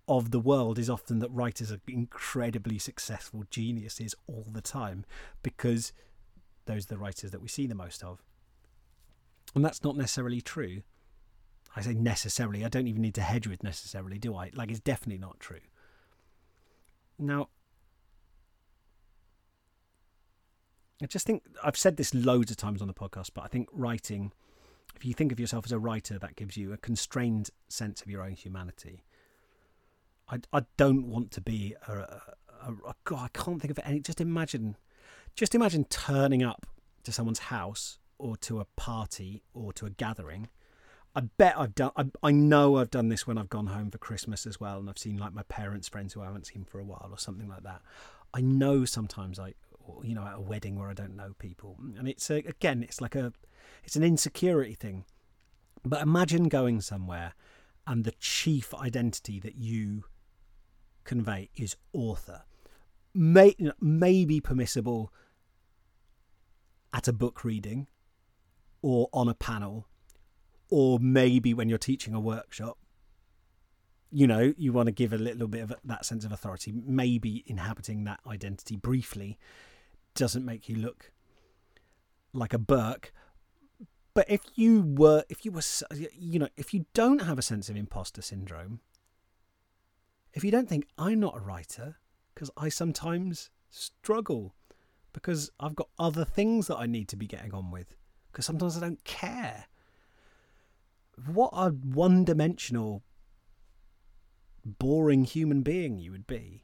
of 0.07 0.29
the 0.29 0.39
world 0.39 0.77
is 0.77 0.91
often 0.91 1.17
that 1.19 1.31
writers 1.31 1.71
are 1.71 1.79
incredibly 1.87 2.77
successful 2.77 3.45
geniuses 3.49 4.13
all 4.27 4.45
the 4.51 4.61
time 4.61 5.05
because 5.41 5.91
those 6.65 6.85
are 6.85 6.89
the 6.89 6.97
writers 6.99 7.31
that 7.31 7.41
we 7.41 7.47
see 7.47 7.65
the 7.65 7.73
most 7.73 8.03
of. 8.03 8.21
And 9.55 9.65
that's 9.65 9.83
not 9.83 9.97
necessarily 9.97 10.39
true. 10.39 10.83
I 11.75 11.81
say 11.81 11.95
necessarily, 11.95 12.63
I 12.63 12.69
don't 12.69 12.87
even 12.87 13.01
need 13.01 13.15
to 13.15 13.21
hedge 13.21 13.47
with 13.47 13.63
necessarily, 13.63 14.19
do 14.19 14.35
I? 14.35 14.51
Like, 14.53 14.69
it's 14.69 14.79
definitely 14.79 15.17
not 15.17 15.39
true. 15.39 15.61
Now, 17.17 17.49
I 21.01 21.07
just 21.07 21.25
think 21.25 21.41
I've 21.63 21.75
said 21.75 21.97
this 21.97 22.13
loads 22.13 22.51
of 22.51 22.57
times 22.57 22.83
on 22.83 22.87
the 22.87 22.93
podcast, 22.93 23.31
but 23.33 23.43
I 23.43 23.47
think 23.47 23.67
writing, 23.71 24.31
if 25.03 25.07
you 25.07 25.13
think 25.13 25.33
of 25.33 25.39
yourself 25.39 25.65
as 25.65 25.73
a 25.73 25.77
writer, 25.77 26.17
that 26.17 26.37
gives 26.37 26.55
you 26.55 26.71
a 26.71 26.77
constrained 26.77 27.49
sense 27.67 28.01
of 28.01 28.09
your 28.09 28.23
own 28.23 28.31
humanity. 28.31 29.03
I, 30.29 30.39
I 30.53 30.61
don't 30.77 31.07
want 31.07 31.29
to 31.31 31.41
be 31.41 31.75
a, 31.89 31.91
a, 31.91 32.21
a, 32.67 32.71
a 32.87 32.95
God, 33.03 33.29
I 33.35 33.37
can't 33.37 33.61
think 33.61 33.71
of 33.71 33.79
any. 33.83 33.99
Just 33.99 34.21
imagine, 34.21 34.77
just 35.35 35.55
imagine 35.55 35.83
turning 35.89 36.41
up 36.41 36.65
to 37.03 37.11
someone's 37.11 37.39
house 37.39 37.99
or 38.17 38.37
to 38.37 38.61
a 38.61 38.65
party 38.77 39.43
or 39.53 39.73
to 39.73 39.85
a 39.85 39.89
gathering. 39.89 40.47
I 41.13 41.23
bet 41.37 41.55
I've 41.57 41.75
done. 41.75 41.91
I, 41.97 42.05
I 42.23 42.31
know 42.31 42.77
I've 42.77 42.89
done 42.89 43.09
this 43.09 43.27
when 43.27 43.37
I've 43.37 43.49
gone 43.49 43.67
home 43.67 43.91
for 43.91 43.97
Christmas 43.97 44.47
as 44.47 44.61
well, 44.61 44.79
and 44.79 44.89
I've 44.89 44.97
seen 44.97 45.17
like 45.17 45.33
my 45.33 45.43
parents' 45.43 45.89
friends 45.89 46.13
who 46.13 46.21
I 46.21 46.27
haven't 46.27 46.47
seen 46.47 46.63
for 46.63 46.79
a 46.79 46.85
while 46.85 47.09
or 47.11 47.17
something 47.17 47.49
like 47.49 47.63
that. 47.63 47.81
I 48.33 48.39
know 48.39 48.85
sometimes 48.85 49.37
I, 49.37 49.53
you 50.01 50.15
know, 50.15 50.25
at 50.25 50.35
a 50.37 50.41
wedding 50.41 50.79
where 50.79 50.89
I 50.89 50.93
don't 50.93 51.17
know 51.17 51.33
people, 51.39 51.75
and 51.97 52.07
it's 52.07 52.29
a, 52.29 52.35
again, 52.35 52.83
it's 52.83 53.01
like 53.01 53.15
a, 53.15 53.33
it's 53.83 53.95
an 53.95 54.03
insecurity 54.03 54.73
thing. 54.73 55.05
But 55.85 56.01
imagine 56.01 56.47
going 56.47 56.81
somewhere, 56.81 57.33
and 57.85 58.03
the 58.03 58.13
chief 58.19 58.73
identity 58.73 59.39
that 59.41 59.55
you 59.55 60.05
convey 61.03 61.49
is 61.55 61.75
author. 61.91 62.43
May, 63.13 63.55
may 63.79 64.25
be 64.25 64.39
permissible 64.39 65.11
at 66.93 67.07
a 67.07 67.13
book 67.13 67.43
reading 67.43 67.87
or 68.81 69.09
on 69.13 69.27
a 69.27 69.33
panel 69.33 69.87
or 70.69 70.99
maybe 70.99 71.53
when 71.53 71.69
you're 71.69 71.77
teaching 71.77 72.13
a 72.13 72.19
workshop 72.19 72.77
you 74.11 74.27
know 74.27 74.53
you 74.57 74.71
want 74.71 74.85
to 74.85 74.91
give 74.91 75.11
a 75.11 75.17
little 75.17 75.47
bit 75.47 75.61
of 75.61 75.73
that 75.83 76.05
sense 76.05 76.23
of 76.23 76.31
authority 76.31 76.71
maybe 76.85 77.43
inhabiting 77.47 78.03
that 78.03 78.19
identity 78.27 78.75
briefly 78.75 79.37
doesn't 80.15 80.45
make 80.45 80.69
you 80.69 80.75
look 80.75 81.11
like 82.33 82.53
a 82.53 82.59
Burke 82.59 83.11
but 84.13 84.29
if 84.29 84.41
you 84.55 84.81
were 84.81 85.23
if 85.29 85.45
you 85.45 85.51
were 85.51 85.61
you 86.17 86.39
know 86.39 86.49
if 86.55 86.73
you 86.73 86.85
don't 86.93 87.21
have 87.21 87.37
a 87.37 87.41
sense 87.41 87.69
of 87.69 87.75
imposter 87.75 88.21
syndrome 88.21 88.79
if 90.33 90.43
you 90.43 90.51
don't 90.51 90.69
think 90.69 90.85
i'm 90.97 91.19
not 91.19 91.37
a 91.37 91.41
writer 91.41 91.97
because 92.33 92.49
i 92.57 92.69
sometimes 92.69 93.49
struggle 93.69 94.53
because 95.13 95.51
i've 95.59 95.75
got 95.75 95.89
other 95.97 96.25
things 96.25 96.67
that 96.67 96.77
i 96.77 96.85
need 96.85 97.07
to 97.07 97.15
be 97.15 97.27
getting 97.27 97.53
on 97.53 97.71
with 97.71 97.95
because 98.33 98.47
sometimes 98.47 98.75
I 98.75 98.81
don't 98.81 99.03
care. 99.03 99.67
What 101.27 101.51
a 101.53 101.69
one 101.69 102.25
dimensional, 102.25 103.03
boring 104.65 105.23
human 105.23 105.61
being 105.61 105.99
you 105.99 106.11
would 106.11 106.25
be 106.25 106.62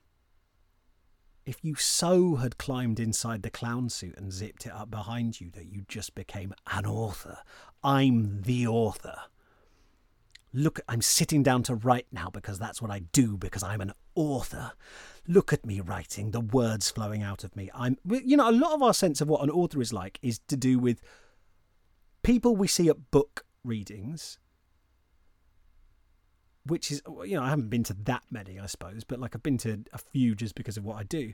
if 1.49 1.63
you 1.63 1.73
so 1.73 2.35
had 2.35 2.59
climbed 2.59 2.99
inside 2.99 3.41
the 3.41 3.49
clown 3.49 3.89
suit 3.89 4.15
and 4.19 4.31
zipped 4.31 4.67
it 4.67 4.71
up 4.71 4.91
behind 4.91 5.41
you 5.41 5.49
that 5.49 5.65
you 5.65 5.83
just 5.87 6.13
became 6.13 6.53
an 6.71 6.85
author. 6.85 7.39
I'm 7.83 8.43
the 8.43 8.67
author. 8.67 9.15
Look, 10.53 10.79
I'm 10.87 11.01
sitting 11.01 11.41
down 11.41 11.63
to 11.63 11.73
write 11.73 12.05
now 12.11 12.29
because 12.31 12.59
that's 12.59 12.83
what 12.83 12.91
I 12.91 12.99
do, 12.99 13.35
because 13.35 13.63
I'm 13.63 13.81
an 13.81 13.93
author. 14.13 14.73
Look 15.27 15.51
at 15.51 15.65
me 15.65 15.79
writing, 15.79 16.29
the 16.29 16.39
words 16.39 16.91
flowing 16.91 17.23
out 17.23 17.43
of 17.43 17.55
me. 17.55 17.71
I'm, 17.73 17.97
you 18.07 18.37
know, 18.37 18.47
a 18.47 18.51
lot 18.51 18.73
of 18.73 18.83
our 18.83 18.93
sense 18.93 19.19
of 19.19 19.27
what 19.27 19.41
an 19.41 19.49
author 19.49 19.81
is 19.81 19.91
like 19.91 20.19
is 20.21 20.37
to 20.49 20.55
do 20.55 20.77
with 20.77 21.01
people 22.21 22.55
we 22.55 22.67
see 22.67 22.89
at 22.89 23.09
book 23.09 23.43
readings, 23.63 24.37
which 26.65 26.91
is, 26.91 27.01
you 27.25 27.35
know, 27.35 27.43
I 27.43 27.49
haven't 27.49 27.69
been 27.69 27.83
to 27.85 27.93
that 28.05 28.23
many, 28.29 28.59
I 28.59 28.65
suppose, 28.65 29.03
but 29.03 29.19
like 29.19 29.35
I've 29.35 29.43
been 29.43 29.57
to 29.59 29.79
a 29.93 29.97
few 29.97 30.35
just 30.35 30.55
because 30.55 30.77
of 30.77 30.85
what 30.85 30.97
I 30.97 31.03
do, 31.03 31.33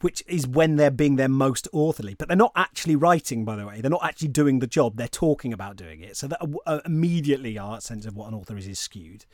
which 0.00 0.22
is 0.26 0.46
when 0.46 0.76
they're 0.76 0.90
being 0.90 1.16
their 1.16 1.28
most 1.28 1.68
authorly. 1.72 2.14
But 2.14 2.28
they're 2.28 2.36
not 2.36 2.52
actually 2.56 2.96
writing, 2.96 3.44
by 3.44 3.56
the 3.56 3.66
way. 3.66 3.80
They're 3.80 3.90
not 3.90 4.04
actually 4.04 4.28
doing 4.28 4.58
the 4.58 4.66
job. 4.66 4.96
They're 4.96 5.08
talking 5.08 5.52
about 5.52 5.76
doing 5.76 6.00
it. 6.00 6.16
So 6.16 6.28
that 6.28 6.40
uh, 6.66 6.80
immediately 6.84 7.58
our 7.58 7.80
sense 7.80 8.06
of 8.06 8.16
what 8.16 8.28
an 8.28 8.34
author 8.34 8.56
is 8.56 8.66
is 8.66 8.78
skewed. 8.78 9.26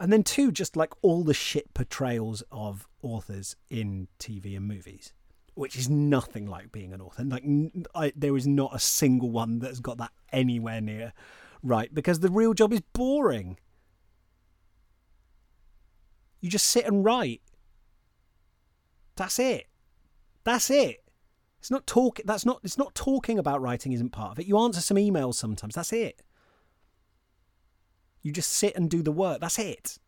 And 0.00 0.12
then, 0.12 0.24
two, 0.24 0.50
just 0.50 0.74
like 0.76 0.92
all 1.02 1.22
the 1.22 1.34
shit 1.34 1.74
portrayals 1.74 2.42
of 2.50 2.88
authors 3.02 3.56
in 3.70 4.08
TV 4.18 4.56
and 4.56 4.66
movies 4.66 5.12
which 5.54 5.76
is 5.76 5.90
nothing 5.90 6.46
like 6.46 6.72
being 6.72 6.92
an 6.92 7.00
author. 7.00 7.24
Like 7.24 8.14
there 8.16 8.36
is 8.36 8.46
not 8.46 8.74
a 8.74 8.78
single 8.78 9.30
one 9.30 9.58
that's 9.58 9.80
got 9.80 9.98
that 9.98 10.12
anywhere 10.32 10.80
near 10.80 11.12
right 11.62 11.92
because 11.94 12.20
the 12.20 12.30
real 12.30 12.54
job 12.54 12.72
is 12.72 12.80
boring. 12.92 13.58
You 16.42 16.50
just 16.50 16.68
sit 16.68 16.84
and 16.84 17.02
write. 17.02 17.40
That's 19.16 19.38
it. 19.38 19.68
That's 20.44 20.68
it. 20.68 21.02
It's 21.60 21.70
not 21.70 21.86
talk. 21.86 22.20
That's 22.26 22.44
not. 22.44 22.60
It's 22.62 22.76
not 22.76 22.94
talking 22.94 23.38
about 23.38 23.62
writing. 23.62 23.92
Isn't 23.92 24.10
part 24.10 24.32
of 24.32 24.38
it. 24.38 24.46
You 24.46 24.58
answer 24.58 24.82
some 24.82 24.98
emails 24.98 25.36
sometimes. 25.36 25.76
That's 25.76 25.94
it. 25.94 26.20
You 28.20 28.32
just 28.32 28.52
sit 28.52 28.76
and 28.76 28.90
do 28.90 29.02
the 29.02 29.12
work. 29.12 29.40
That's 29.40 29.58
it. 29.58 29.98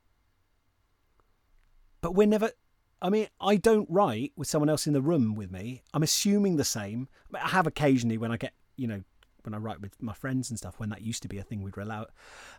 But 2.02 2.14
we're 2.14 2.26
never 2.26 2.50
I 3.04 3.10
mean, 3.10 3.28
I 3.38 3.56
don't 3.56 3.86
write 3.90 4.32
with 4.34 4.48
someone 4.48 4.70
else 4.70 4.86
in 4.86 4.94
the 4.94 5.02
room 5.02 5.34
with 5.34 5.52
me. 5.52 5.82
I'm 5.92 6.02
assuming 6.02 6.56
the 6.56 6.64
same. 6.64 7.08
I 7.34 7.48
have 7.48 7.66
occasionally 7.66 8.16
when 8.16 8.32
I 8.32 8.38
get, 8.38 8.54
you 8.76 8.86
know, 8.86 9.02
when 9.42 9.52
I 9.52 9.58
write 9.58 9.82
with 9.82 10.00
my 10.02 10.14
friends 10.14 10.48
and 10.48 10.58
stuff, 10.58 10.80
when 10.80 10.88
that 10.88 11.02
used 11.02 11.20
to 11.24 11.28
be 11.28 11.36
a 11.36 11.42
thing 11.42 11.62
we'd 11.62 11.76
allow, 11.76 12.06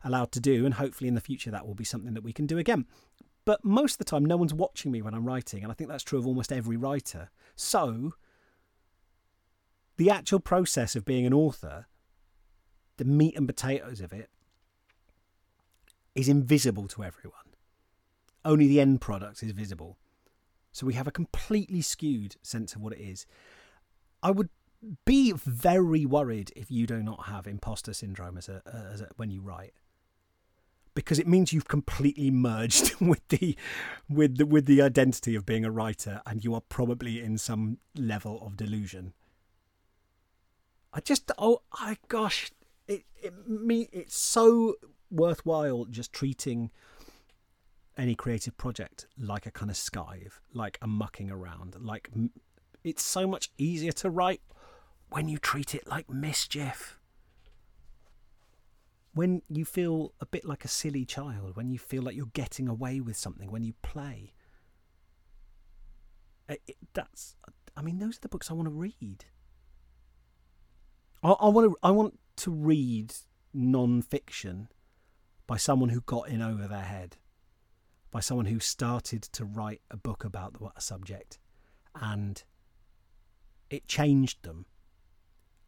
allowed 0.03 0.31
to 0.33 0.39
do. 0.39 0.63
And 0.63 0.75
hopefully 0.75 1.07
in 1.07 1.15
the 1.15 1.21
future 1.21 1.49
that 1.49 1.65
will 1.65 1.73
be 1.73 1.83
something 1.83 2.13
that 2.13 2.23
we 2.23 2.31
can 2.31 2.45
do 2.45 2.59
again. 2.59 2.85
But 3.45 3.63
most 3.63 3.93
of 3.93 3.97
the 3.99 4.05
time, 4.05 4.25
no 4.25 4.37
one's 4.37 4.53
watching 4.53 4.91
me 4.91 5.01
when 5.01 5.13
I'm 5.13 5.25
writing. 5.25 5.63
And 5.63 5.71
I 5.71 5.75
think 5.75 5.89
that's 5.89 6.03
true 6.03 6.19
of 6.19 6.25
almost 6.25 6.51
every 6.51 6.77
writer. 6.77 7.29
So 7.55 8.13
the 9.97 10.09
actual 10.09 10.39
process 10.39 10.95
of 10.95 11.05
being 11.05 11.25
an 11.25 11.33
author, 11.33 11.87
the 12.97 13.05
meat 13.05 13.37
and 13.37 13.47
potatoes 13.47 14.01
of 14.01 14.11
it, 14.11 14.29
is 16.15 16.27
invisible 16.27 16.87
to 16.87 17.03
everyone. 17.03 17.39
Only 18.43 18.67
the 18.67 18.81
end 18.81 18.99
product 19.01 19.43
is 19.43 19.51
visible. 19.51 19.97
So 20.71 20.85
we 20.85 20.93
have 20.95 21.07
a 21.07 21.11
completely 21.11 21.81
skewed 21.81 22.37
sense 22.41 22.73
of 22.73 22.81
what 22.81 22.93
it 22.93 22.99
is. 22.99 23.25
I 24.23 24.31
would 24.31 24.49
be 25.05 25.31
very 25.33 26.05
worried 26.05 26.51
if 26.55 26.71
you 26.71 26.87
do 26.87 27.01
not 27.01 27.25
have 27.27 27.47
imposter 27.47 27.93
syndrome 27.93 28.37
as 28.37 28.49
a, 28.49 28.61
as 28.91 29.01
a 29.01 29.09
when 29.17 29.29
you 29.29 29.41
write 29.41 29.73
because 30.95 31.19
it 31.19 31.27
means 31.27 31.53
you've 31.53 31.67
completely 31.67 32.31
merged 32.31 32.95
with 33.01 33.27
the 33.27 33.55
with 34.09 34.37
the 34.37 34.45
with 34.45 34.65
the 34.65 34.81
identity 34.81 35.35
of 35.35 35.45
being 35.45 35.63
a 35.63 35.71
writer 35.71 36.21
and 36.25 36.43
you 36.43 36.55
are 36.55 36.61
probably 36.61 37.21
in 37.21 37.37
some 37.37 37.77
level 37.95 38.41
of 38.45 38.57
delusion 38.57 39.13
i 40.93 40.99
just 40.99 41.31
oh 41.37 41.61
i 41.73 41.97
gosh 42.07 42.51
it, 42.87 43.03
it 43.21 43.47
me 43.47 43.87
it's 43.91 44.17
so 44.17 44.75
worthwhile 45.11 45.85
just 45.85 46.11
treating 46.11 46.71
any 47.97 48.15
creative 48.15 48.57
project 48.57 49.07
like 49.17 49.45
a 49.45 49.51
kind 49.51 49.71
of 49.71 49.77
skive, 49.77 50.39
like 50.53 50.77
a 50.81 50.87
mucking 50.87 51.31
around. 51.31 51.75
Like 51.79 52.09
it's 52.83 53.03
so 53.03 53.27
much 53.27 53.51
easier 53.57 53.91
to 53.93 54.09
write 54.09 54.41
when 55.09 55.27
you 55.27 55.37
treat 55.37 55.75
it 55.75 55.87
like 55.87 56.09
mischief. 56.09 56.94
When 59.15 59.41
you 59.49 59.65
feel 59.65 60.13
a 60.21 60.27
bit 60.27 60.45
like 60.45 60.63
a 60.63 60.67
silly 60.67 61.05
child, 61.05 61.55
when 61.55 61.71
you 61.71 61.79
feel 61.79 62.03
like 62.03 62.15
you're 62.15 62.27
getting 62.27 62.67
away 62.67 62.99
with 62.99 63.17
something, 63.17 63.49
when 63.49 63.63
you 63.63 63.73
play. 63.81 64.33
It, 66.47 66.61
it, 66.67 66.77
that's, 66.93 67.35
I 67.75 67.81
mean, 67.81 67.97
those 67.97 68.17
are 68.17 68.21
the 68.21 68.29
books 68.29 68.51
I 68.51 68.53
want 68.53 68.67
to 68.67 68.71
read. 68.71 69.25
I, 71.23 71.31
I 71.31 71.47
want 71.47 71.71
to, 71.71 71.77
I 71.81 71.89
want 71.89 72.19
to 72.37 72.51
read 72.51 73.15
non-fiction 73.51 74.67
by 75.47 75.57
someone 75.57 75.89
who 75.89 76.01
got 76.01 76.29
in 76.29 76.43
over 76.43 76.67
their 76.67 76.83
head 76.83 77.17
by 78.15 78.21
someone 78.21 78.45
who 78.45 78.61
started 78.61 79.21
to 79.21 79.43
write 79.43 79.81
a 79.91 79.97
book 79.97 80.23
about 80.23 80.55
a 80.73 80.79
subject 80.79 81.37
and 81.95 82.45
it 83.69 83.89
changed 83.89 84.41
them. 84.43 84.65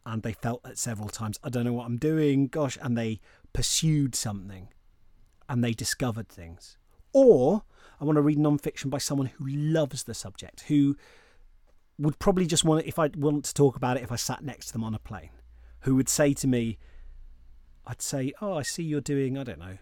And 0.06 0.24
they 0.24 0.32
felt 0.32 0.62
at 0.66 0.78
several 0.78 1.10
times, 1.10 1.38
I 1.44 1.50
don't 1.50 1.66
know 1.66 1.74
what 1.74 1.88
I'm 1.88 1.98
doing, 1.98 2.48
gosh, 2.48 2.78
and 2.82 2.98
they 2.98 3.20
pursued 3.54 4.16
something 4.16 4.70
and 5.50 5.64
they 5.64 5.72
discovered 5.72 6.30
things. 6.30 6.78
Or 7.14 7.64
I 8.00 8.06
want 8.06 8.18
to 8.18 8.22
read 8.22 8.38
non-fiction 8.38 8.90
by 8.90 8.98
someone 8.98 9.28
who 9.28 9.48
loves 9.48 10.04
the 10.04 10.14
subject, 10.14 10.62
who 10.68 10.96
would 11.98 12.20
probably 12.20 12.46
just 12.46 12.64
want 12.64 12.86
it 12.86 12.88
if 12.88 13.00
I 13.00 13.10
want 13.16 13.46
to 13.46 13.54
talk 13.54 13.76
about 13.76 13.98
it 13.98 14.04
if 14.04 14.12
I 14.12 14.18
sat 14.18 14.44
next 14.44 14.68
to 14.68 14.74
them 14.74 14.84
on 14.84 14.94
a 14.94 15.00
plane, 15.00 15.32
who 15.82 15.96
would 15.96 16.10
say 16.10 16.34
to 16.34 16.48
me, 16.48 16.78
I'd 17.86 18.02
say, 18.02 18.34
Oh, 18.42 18.58
I 18.58 18.62
see 18.62 18.84
you're 18.84 19.02
doing, 19.02 19.38
I 19.38 19.44
don't 19.44 19.60
know, 19.60 19.78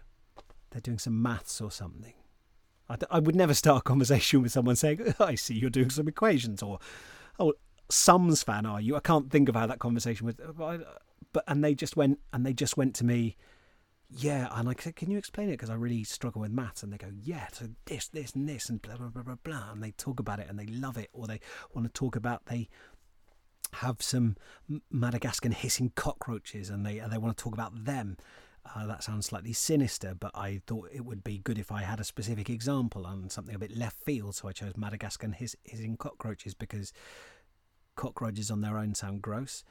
they're 0.70 0.80
doing 0.80 0.98
some 0.98 1.20
maths 1.20 1.60
or 1.60 1.70
something 1.70 2.14
I, 2.88 2.96
I 3.10 3.18
would 3.18 3.36
never 3.36 3.54
start 3.54 3.80
a 3.80 3.82
conversation 3.82 4.42
with 4.42 4.52
someone 4.52 4.76
saying, 4.76 5.14
"I 5.20 5.34
see 5.34 5.54
you're 5.54 5.70
doing 5.70 5.90
some 5.90 6.08
equations," 6.08 6.62
or 6.62 6.78
"Oh, 7.38 7.54
Sums 7.90 8.42
fan 8.42 8.66
are 8.66 8.80
you?" 8.80 8.96
I 8.96 9.00
can't 9.00 9.30
think 9.30 9.48
of 9.48 9.54
how 9.54 9.66
that 9.66 9.78
conversation 9.78 10.26
was, 10.26 10.36
but 11.32 11.44
and 11.46 11.62
they 11.62 11.74
just 11.74 11.96
went 11.96 12.20
and 12.32 12.44
they 12.44 12.52
just 12.52 12.76
went 12.76 12.94
to 12.96 13.04
me, 13.04 13.36
yeah, 14.08 14.48
and 14.52 14.68
I 14.68 14.74
said, 14.78 14.96
"Can 14.96 15.10
you 15.10 15.18
explain 15.18 15.48
it?" 15.48 15.52
Because 15.52 15.70
I 15.70 15.74
really 15.74 16.04
struggle 16.04 16.42
with 16.42 16.52
maths, 16.52 16.82
and 16.82 16.92
they 16.92 16.98
go, 16.98 17.10
"Yeah, 17.20 17.48
so 17.52 17.66
this, 17.86 18.08
this, 18.08 18.34
and 18.34 18.48
this, 18.48 18.68
and 18.68 18.80
blah 18.80 18.96
blah 18.96 19.08
blah 19.08 19.22
blah 19.22 19.36
blah," 19.42 19.72
and 19.72 19.82
they 19.82 19.90
talk 19.92 20.20
about 20.20 20.38
it 20.38 20.48
and 20.48 20.58
they 20.58 20.66
love 20.66 20.96
it, 20.96 21.10
or 21.12 21.26
they 21.26 21.40
want 21.74 21.86
to 21.86 21.92
talk 21.92 22.16
about 22.16 22.46
they 22.46 22.68
have 23.74 24.00
some 24.00 24.36
Madagascan 24.90 25.52
hissing 25.52 25.92
cockroaches, 25.94 26.70
and 26.70 26.86
they 26.86 26.98
and 26.98 27.12
they 27.12 27.18
want 27.18 27.36
to 27.36 27.42
talk 27.42 27.54
about 27.54 27.84
them. 27.84 28.16
Uh, 28.74 28.86
that 28.86 29.02
sounds 29.04 29.26
slightly 29.26 29.52
sinister, 29.52 30.14
but 30.18 30.32
I 30.34 30.60
thought 30.66 30.90
it 30.92 31.04
would 31.04 31.22
be 31.22 31.38
good 31.38 31.58
if 31.58 31.70
I 31.70 31.82
had 31.82 32.00
a 32.00 32.04
specific 32.04 32.50
example 32.50 33.06
and 33.06 33.30
something 33.30 33.54
a 33.54 33.60
bit 33.60 33.76
left 33.76 34.02
field. 34.02 34.34
So 34.34 34.48
I 34.48 34.52
chose 34.52 34.76
Madagascan 34.76 35.32
hiss, 35.34 35.54
hissing 35.62 35.96
cockroaches 35.96 36.54
because 36.54 36.92
cockroaches 37.94 38.50
on 38.50 38.62
their 38.62 38.76
own 38.76 38.94
sound 38.94 39.22
gross, 39.22 39.62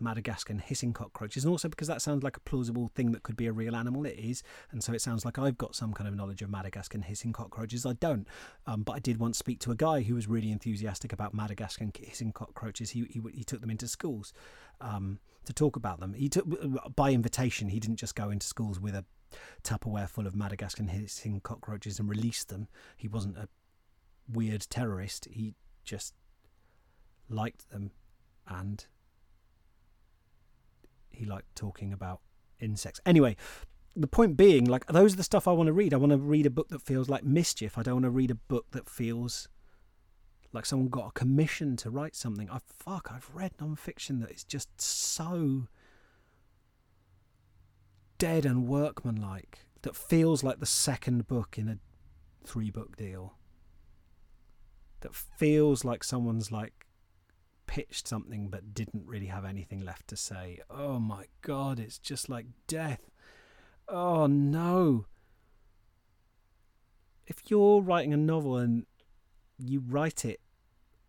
Madagascan 0.00 0.58
hissing 0.58 0.92
cockroaches, 0.92 1.44
and 1.44 1.50
also 1.50 1.68
because 1.68 1.88
that 1.88 2.02
sounds 2.02 2.22
like 2.22 2.36
a 2.36 2.40
plausible 2.40 2.90
thing 2.94 3.12
that 3.12 3.22
could 3.22 3.36
be 3.36 3.46
a 3.46 3.52
real 3.52 3.76
animal. 3.76 4.04
It 4.06 4.18
is, 4.18 4.42
and 4.70 4.82
so 4.82 4.92
it 4.92 5.00
sounds 5.00 5.24
like 5.24 5.38
I've 5.38 5.58
got 5.58 5.74
some 5.74 5.92
kind 5.92 6.08
of 6.08 6.14
knowledge 6.14 6.42
of 6.42 6.50
Madagascan 6.50 7.02
hissing 7.02 7.32
cockroaches. 7.32 7.86
I 7.86 7.94
don't, 7.94 8.26
um, 8.66 8.82
but 8.82 8.92
I 8.92 8.98
did 8.98 9.18
once 9.18 9.38
speak 9.38 9.60
to 9.60 9.70
a 9.72 9.76
guy 9.76 10.02
who 10.02 10.14
was 10.14 10.28
really 10.28 10.50
enthusiastic 10.50 11.12
about 11.12 11.34
Madagascan 11.34 11.92
hissing 11.98 12.32
cockroaches. 12.32 12.90
He 12.90 13.04
he, 13.10 13.20
he 13.34 13.44
took 13.44 13.60
them 13.60 13.70
into 13.70 13.88
schools 13.88 14.32
um, 14.80 15.18
to 15.44 15.52
talk 15.52 15.76
about 15.76 16.00
them. 16.00 16.14
He 16.14 16.28
took 16.28 16.46
by 16.94 17.12
invitation. 17.12 17.68
He 17.68 17.80
didn't 17.80 17.96
just 17.96 18.14
go 18.14 18.30
into 18.30 18.46
schools 18.46 18.80
with 18.80 18.94
a 18.94 19.04
Tupperware 19.62 20.08
full 20.08 20.26
of 20.26 20.36
Madagascan 20.36 20.88
hissing 20.88 21.40
cockroaches 21.40 21.98
and 21.98 22.08
release 22.08 22.44
them. 22.44 22.68
He 22.96 23.08
wasn't 23.08 23.36
a 23.36 23.48
weird 24.32 24.66
terrorist. 24.70 25.26
He 25.30 25.54
just 25.84 26.14
liked 27.28 27.68
them 27.70 27.90
and 28.46 28.86
he 31.16 31.24
liked 31.24 31.54
talking 31.56 31.92
about 31.92 32.20
insects. 32.60 33.00
Anyway, 33.06 33.36
the 33.94 34.06
point 34.06 34.36
being, 34.36 34.64
like, 34.66 34.86
those 34.86 35.14
are 35.14 35.16
the 35.16 35.22
stuff 35.22 35.48
I 35.48 35.52
want 35.52 35.68
to 35.68 35.72
read. 35.72 35.94
I 35.94 35.96
want 35.96 36.12
to 36.12 36.18
read 36.18 36.46
a 36.46 36.50
book 36.50 36.68
that 36.68 36.82
feels 36.82 37.08
like 37.08 37.24
mischief. 37.24 37.78
I 37.78 37.82
don't 37.82 37.94
want 37.94 38.04
to 38.04 38.10
read 38.10 38.30
a 38.30 38.34
book 38.34 38.66
that 38.72 38.88
feels 38.88 39.48
like 40.52 40.66
someone 40.66 40.88
got 40.88 41.08
a 41.08 41.12
commission 41.12 41.76
to 41.76 41.90
write 41.90 42.16
something. 42.16 42.48
I 42.50 42.58
fuck, 42.58 43.10
I've 43.12 43.30
read 43.34 43.52
non-fiction 43.60 44.20
that 44.20 44.30
is 44.30 44.44
just 44.44 44.80
so 44.80 45.68
dead 48.18 48.46
and 48.46 48.66
workmanlike 48.66 49.66
that 49.82 49.94
feels 49.94 50.42
like 50.42 50.58
the 50.58 50.66
second 50.66 51.26
book 51.26 51.58
in 51.58 51.68
a 51.68 51.78
three 52.46 52.70
book 52.70 52.96
deal. 52.96 53.34
That 55.00 55.14
feels 55.14 55.84
like 55.84 56.02
someone's 56.02 56.50
like 56.50 56.85
pitched 57.66 58.06
something 58.08 58.48
but 58.48 58.74
didn't 58.74 59.06
really 59.06 59.26
have 59.26 59.44
anything 59.44 59.84
left 59.84 60.08
to 60.08 60.16
say. 60.16 60.60
Oh 60.70 60.98
my 60.98 61.26
god, 61.42 61.78
it's 61.78 61.98
just 61.98 62.28
like 62.28 62.46
death. 62.66 63.10
Oh 63.88 64.26
no. 64.26 65.06
If 67.26 67.42
you're 67.48 67.80
writing 67.80 68.12
a 68.12 68.16
novel 68.16 68.56
and 68.56 68.86
you 69.58 69.82
write 69.86 70.24
it 70.24 70.40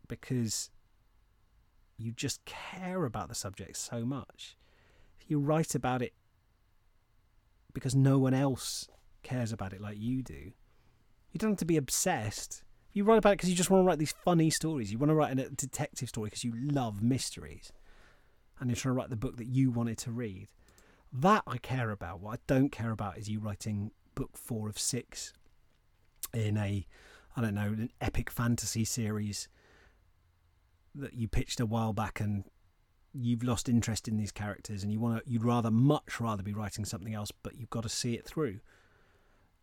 because 0.07 0.69
you 1.97 2.11
just 2.11 2.43
care 2.45 3.05
about 3.05 3.29
the 3.29 3.35
subject 3.35 3.77
so 3.77 4.05
much, 4.05 4.57
if 5.19 5.29
you 5.29 5.39
write 5.39 5.75
about 5.75 6.01
it 6.01 6.13
because 7.73 7.93
no 7.93 8.17
one 8.17 8.33
else 8.33 8.87
cares 9.21 9.51
about 9.51 9.73
it 9.73 9.81
like 9.81 9.97
you 9.99 10.23
do, 10.23 10.51
you 11.31 11.37
don't 11.37 11.51
have 11.51 11.59
to 11.59 11.65
be 11.65 11.77
obsessed 11.77 12.63
you 12.97 13.03
write 13.03 13.19
about 13.19 13.33
it 13.33 13.37
because 13.37 13.49
you 13.49 13.55
just 13.55 13.69
want 13.69 13.83
to 13.83 13.85
write 13.85 13.99
these 13.99 14.15
funny 14.25 14.49
stories. 14.49 14.91
You 14.91 14.97
want 14.97 15.11
to 15.11 15.15
write 15.15 15.37
a 15.37 15.49
detective 15.49 16.09
story 16.09 16.27
because 16.27 16.43
you 16.43 16.53
love 16.55 17.01
mysteries, 17.01 17.71
and 18.59 18.69
you're 18.69 18.75
trying 18.75 18.95
to 18.95 18.97
write 18.97 19.09
the 19.09 19.15
book 19.15 19.37
that 19.37 19.47
you 19.47 19.71
wanted 19.71 19.97
to 19.99 20.11
read. 20.11 20.47
That 21.13 21.43
I 21.47 21.57
care 21.57 21.91
about. 21.91 22.19
What 22.19 22.33
I 22.33 22.41
don't 22.47 22.71
care 22.71 22.91
about 22.91 23.17
is 23.17 23.29
you 23.29 23.39
writing 23.39 23.91
book 24.15 24.35
four 24.35 24.67
of 24.67 24.77
six 24.77 25.31
in 26.33 26.57
a, 26.57 26.85
I 27.35 27.41
don't 27.41 27.53
know, 27.53 27.67
an 27.67 27.91
epic 28.01 28.29
fantasy 28.29 28.83
series 28.83 29.47
that 30.95 31.13
you 31.13 31.27
pitched 31.27 31.59
a 31.59 31.65
while 31.65 31.93
back 31.93 32.19
and 32.19 32.43
you've 33.13 33.43
lost 33.43 33.69
interest 33.69 34.07
in 34.07 34.17
these 34.17 34.31
characters 34.31 34.83
and 34.83 34.91
you 34.91 34.99
want 34.99 35.23
to 35.23 35.31
you'd 35.31 35.43
rather 35.43 35.71
much 35.71 36.19
rather 36.19 36.43
be 36.43 36.53
writing 36.53 36.85
something 36.85 37.13
else 37.13 37.31
but 37.43 37.55
you've 37.55 37.69
got 37.69 37.83
to 37.83 37.89
see 37.89 38.13
it 38.15 38.25
through 38.25 38.59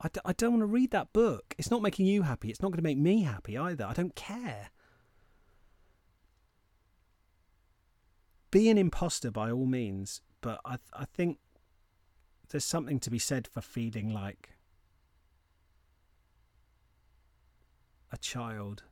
I 0.01 0.09
d- 0.09 0.21
I 0.25 0.33
don't 0.33 0.53
want 0.53 0.63
to 0.63 0.67
read 0.67 0.91
that 0.91 1.13
book. 1.13 1.55
It's 1.59 1.71
not 1.71 1.83
making 1.83 2.07
you 2.07 2.23
happy. 2.23 2.51
It's 2.51 2.61
not 2.61 2.69
going 2.69 2.79
to 2.79 2.83
make 2.83 2.99
me 2.99 3.23
happy 3.23 3.57
either. 3.57 3.85
I 3.85 3.93
don't 3.93 4.15
care. 4.15 4.71
Be 8.51 8.69
an 8.69 8.79
imposter 8.79 9.31
by 9.31 9.51
all 9.51 9.67
means, 9.67 10.21
but 10.41 10.61
I, 10.65 10.77
th- 10.77 10.91
I 10.93 11.05
think 11.07 11.39
there's 12.51 12.65
something 12.65 13.01
to 13.01 13.11
be 13.11 13.19
said 13.19 13.49
for 13.49 13.61
feeling 13.61 14.13
like 14.13 14.51
a 18.13 18.17
child 18.17 18.85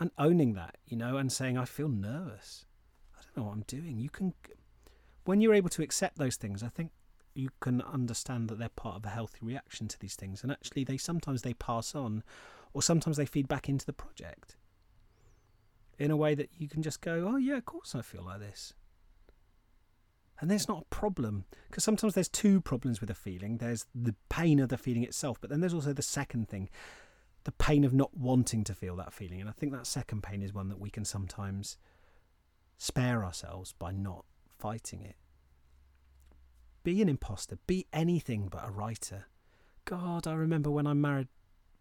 and 0.00 0.10
owning 0.18 0.54
that, 0.54 0.78
you 0.86 0.96
know, 0.96 1.18
and 1.18 1.30
saying, 1.30 1.56
I 1.58 1.66
feel 1.66 1.88
nervous. 1.88 2.64
I 3.16 3.22
don't 3.22 3.36
know 3.36 3.48
what 3.48 3.52
I'm 3.52 3.64
doing. 3.66 4.00
You 4.00 4.08
can, 4.08 4.32
when 5.24 5.40
you're 5.40 5.54
able 5.54 5.68
to 5.68 5.82
accept 5.82 6.18
those 6.18 6.36
things, 6.36 6.62
I 6.62 6.68
think 6.68 6.90
you 7.40 7.48
can 7.60 7.80
understand 7.82 8.48
that 8.48 8.58
they're 8.58 8.68
part 8.68 8.96
of 8.96 9.04
a 9.06 9.08
healthy 9.08 9.38
reaction 9.40 9.88
to 9.88 9.98
these 9.98 10.14
things 10.14 10.42
and 10.42 10.52
actually 10.52 10.84
they 10.84 10.96
sometimes 10.96 11.42
they 11.42 11.54
pass 11.54 11.94
on 11.94 12.22
or 12.74 12.82
sometimes 12.82 13.16
they 13.16 13.26
feed 13.26 13.48
back 13.48 13.68
into 13.68 13.86
the 13.86 13.92
project 13.92 14.56
in 15.98 16.10
a 16.10 16.16
way 16.16 16.34
that 16.34 16.50
you 16.56 16.68
can 16.68 16.82
just 16.82 17.00
go 17.00 17.30
oh 17.32 17.36
yeah 17.36 17.56
of 17.56 17.64
course 17.64 17.94
i 17.94 18.02
feel 18.02 18.22
like 18.24 18.40
this. 18.40 18.74
And 20.42 20.50
there's 20.50 20.68
not 20.68 20.84
a 20.90 20.94
problem 20.94 21.44
because 21.68 21.84
sometimes 21.84 22.14
there's 22.14 22.26
two 22.26 22.62
problems 22.62 23.02
with 23.02 23.10
a 23.10 23.14
feeling. 23.14 23.58
There's 23.58 23.84
the 23.94 24.14
pain 24.30 24.58
of 24.58 24.70
the 24.70 24.78
feeling 24.78 25.04
itself 25.04 25.38
but 25.38 25.50
then 25.50 25.60
there's 25.60 25.74
also 25.74 25.92
the 25.92 26.02
second 26.02 26.48
thing 26.48 26.70
the 27.44 27.52
pain 27.52 27.84
of 27.84 27.92
not 27.92 28.16
wanting 28.16 28.64
to 28.64 28.74
feel 28.74 28.96
that 28.96 29.12
feeling. 29.12 29.40
And 29.40 29.48
i 29.48 29.52
think 29.52 29.72
that 29.72 29.86
second 29.86 30.22
pain 30.22 30.42
is 30.42 30.54
one 30.54 30.68
that 30.68 30.80
we 30.80 30.90
can 30.90 31.04
sometimes 31.04 31.76
spare 32.78 33.24
ourselves 33.24 33.74
by 33.78 33.92
not 33.92 34.24
fighting 34.58 35.02
it 35.02 35.16
be 36.82 37.02
an 37.02 37.08
imposter. 37.08 37.58
Be 37.66 37.86
anything 37.92 38.48
but 38.50 38.66
a 38.66 38.70
writer. 38.70 39.26
God, 39.84 40.26
I 40.26 40.34
remember 40.34 40.70
when 40.70 40.86
I 40.86 40.94
married 40.94 41.28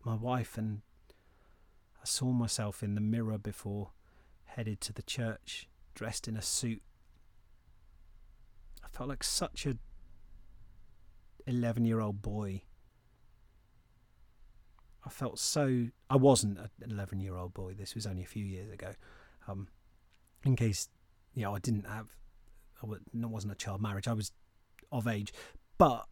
my 0.03 0.15
wife 0.15 0.57
and 0.57 0.81
I 2.01 2.05
saw 2.05 2.31
myself 2.31 2.81
in 2.81 2.95
the 2.95 3.01
mirror 3.01 3.37
before 3.37 3.91
headed 4.45 4.81
to 4.81 4.93
the 4.93 5.03
church, 5.03 5.67
dressed 5.93 6.27
in 6.27 6.35
a 6.35 6.41
suit. 6.41 6.81
I 8.83 8.87
felt 8.87 9.09
like 9.09 9.23
such 9.23 9.65
a 9.65 9.77
11 11.45 11.85
year 11.85 11.99
old 11.99 12.21
boy. 12.21 12.63
I 15.05 15.09
felt 15.09 15.39
so. 15.39 15.87
I 16.09 16.17
wasn't 16.17 16.59
an 16.59 16.69
11 16.91 17.19
year 17.19 17.35
old 17.35 17.53
boy. 17.53 17.73
This 17.73 17.95
was 17.95 18.05
only 18.05 18.23
a 18.23 18.27
few 18.27 18.45
years 18.45 18.71
ago. 18.71 18.93
Um, 19.47 19.67
in 20.43 20.55
case, 20.55 20.89
you 21.33 21.43
know, 21.43 21.55
I 21.55 21.59
didn't 21.59 21.87
have. 21.87 22.09
I 22.81 22.87
wasn't 23.13 23.51
a 23.51 23.55
child 23.55 23.81
marriage. 23.81 24.07
I 24.07 24.13
was 24.13 24.31
of 24.91 25.07
age. 25.07 25.33
But 25.77 26.05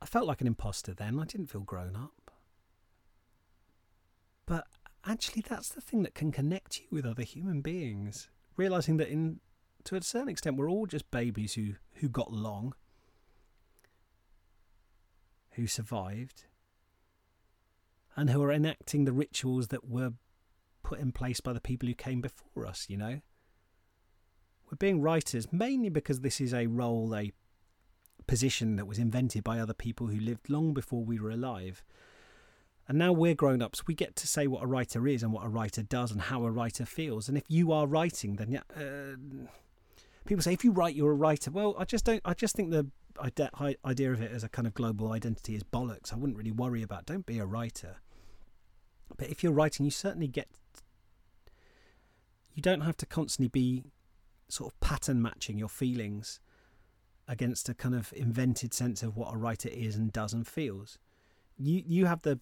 I 0.00 0.06
felt 0.06 0.26
like 0.26 0.40
an 0.40 0.46
imposter 0.46 0.94
then. 0.94 1.18
I 1.18 1.24
didn't 1.24 1.48
feel 1.48 1.62
grown 1.62 1.96
up. 1.96 2.30
But 4.46 4.66
actually, 5.04 5.42
that's 5.46 5.68
the 5.68 5.80
thing 5.80 6.02
that 6.04 6.14
can 6.14 6.30
connect 6.30 6.78
you 6.78 6.86
with 6.90 7.04
other 7.04 7.22
human 7.22 7.60
beings. 7.60 8.28
Realizing 8.56 8.96
that, 8.98 9.08
in 9.08 9.40
to 9.84 9.96
a 9.96 10.02
certain 10.02 10.28
extent, 10.28 10.56
we're 10.56 10.70
all 10.70 10.86
just 10.86 11.10
babies 11.10 11.54
who, 11.54 11.74
who 11.94 12.08
got 12.08 12.32
long, 12.32 12.74
who 15.52 15.66
survived, 15.66 16.44
and 18.16 18.30
who 18.30 18.42
are 18.42 18.52
enacting 18.52 19.04
the 19.04 19.12
rituals 19.12 19.68
that 19.68 19.88
were 19.88 20.12
put 20.82 20.98
in 20.98 21.12
place 21.12 21.40
by 21.40 21.52
the 21.52 21.60
people 21.60 21.88
who 21.88 21.94
came 21.94 22.20
before 22.20 22.66
us, 22.66 22.86
you 22.88 22.96
know? 22.96 23.20
We're 24.70 24.76
being 24.76 25.00
writers 25.00 25.52
mainly 25.52 25.88
because 25.88 26.20
this 26.20 26.40
is 26.40 26.52
a 26.52 26.66
role, 26.66 27.14
a 27.14 27.32
position 28.26 28.76
that 28.76 28.86
was 28.86 28.98
invented 28.98 29.44
by 29.44 29.58
other 29.58 29.74
people 29.74 30.08
who 30.08 30.18
lived 30.18 30.50
long 30.50 30.74
before 30.74 31.04
we 31.04 31.20
were 31.20 31.30
alive. 31.30 31.84
And 32.88 32.98
now 32.98 33.12
we're 33.12 33.34
grown 33.34 33.62
ups. 33.62 33.86
We 33.86 33.94
get 33.94 34.14
to 34.16 34.28
say 34.28 34.46
what 34.46 34.62
a 34.62 34.66
writer 34.66 35.06
is 35.08 35.22
and 35.22 35.32
what 35.32 35.44
a 35.44 35.48
writer 35.48 35.82
does 35.82 36.12
and 36.12 36.20
how 36.20 36.44
a 36.44 36.50
writer 36.50 36.84
feels. 36.86 37.28
And 37.28 37.36
if 37.36 37.44
you 37.48 37.72
are 37.72 37.86
writing, 37.86 38.36
then 38.36 38.60
uh, 38.76 39.16
people 40.24 40.42
say 40.42 40.52
if 40.52 40.64
you 40.64 40.70
write, 40.70 40.94
you're 40.94 41.10
a 41.10 41.14
writer. 41.14 41.50
Well, 41.50 41.74
I 41.78 41.84
just 41.84 42.04
don't. 42.04 42.22
I 42.24 42.34
just 42.34 42.54
think 42.54 42.70
the 42.70 42.88
idea 43.84 44.12
of 44.12 44.20
it 44.20 44.30
as 44.30 44.44
a 44.44 44.48
kind 44.48 44.68
of 44.68 44.74
global 44.74 45.12
identity 45.12 45.56
is 45.56 45.64
bollocks. 45.64 46.12
I 46.12 46.16
wouldn't 46.16 46.38
really 46.38 46.52
worry 46.52 46.82
about. 46.82 47.06
Don't 47.06 47.26
be 47.26 47.38
a 47.38 47.46
writer. 47.46 47.96
But 49.16 49.30
if 49.30 49.42
you're 49.42 49.52
writing, 49.52 49.84
you 49.84 49.90
certainly 49.90 50.28
get. 50.28 50.48
You 52.54 52.62
don't 52.62 52.82
have 52.82 52.96
to 52.98 53.06
constantly 53.06 53.48
be 53.48 53.84
sort 54.48 54.72
of 54.72 54.80
pattern 54.80 55.20
matching 55.20 55.58
your 55.58 55.68
feelings 55.68 56.40
against 57.28 57.68
a 57.68 57.74
kind 57.74 57.94
of 57.94 58.12
invented 58.14 58.72
sense 58.72 59.02
of 59.02 59.16
what 59.16 59.34
a 59.34 59.36
writer 59.36 59.68
is 59.68 59.96
and 59.96 60.12
does 60.12 60.32
and 60.32 60.46
feels. 60.46 60.98
you 61.58 61.82
you 61.86 62.06
have 62.06 62.22
the 62.22 62.38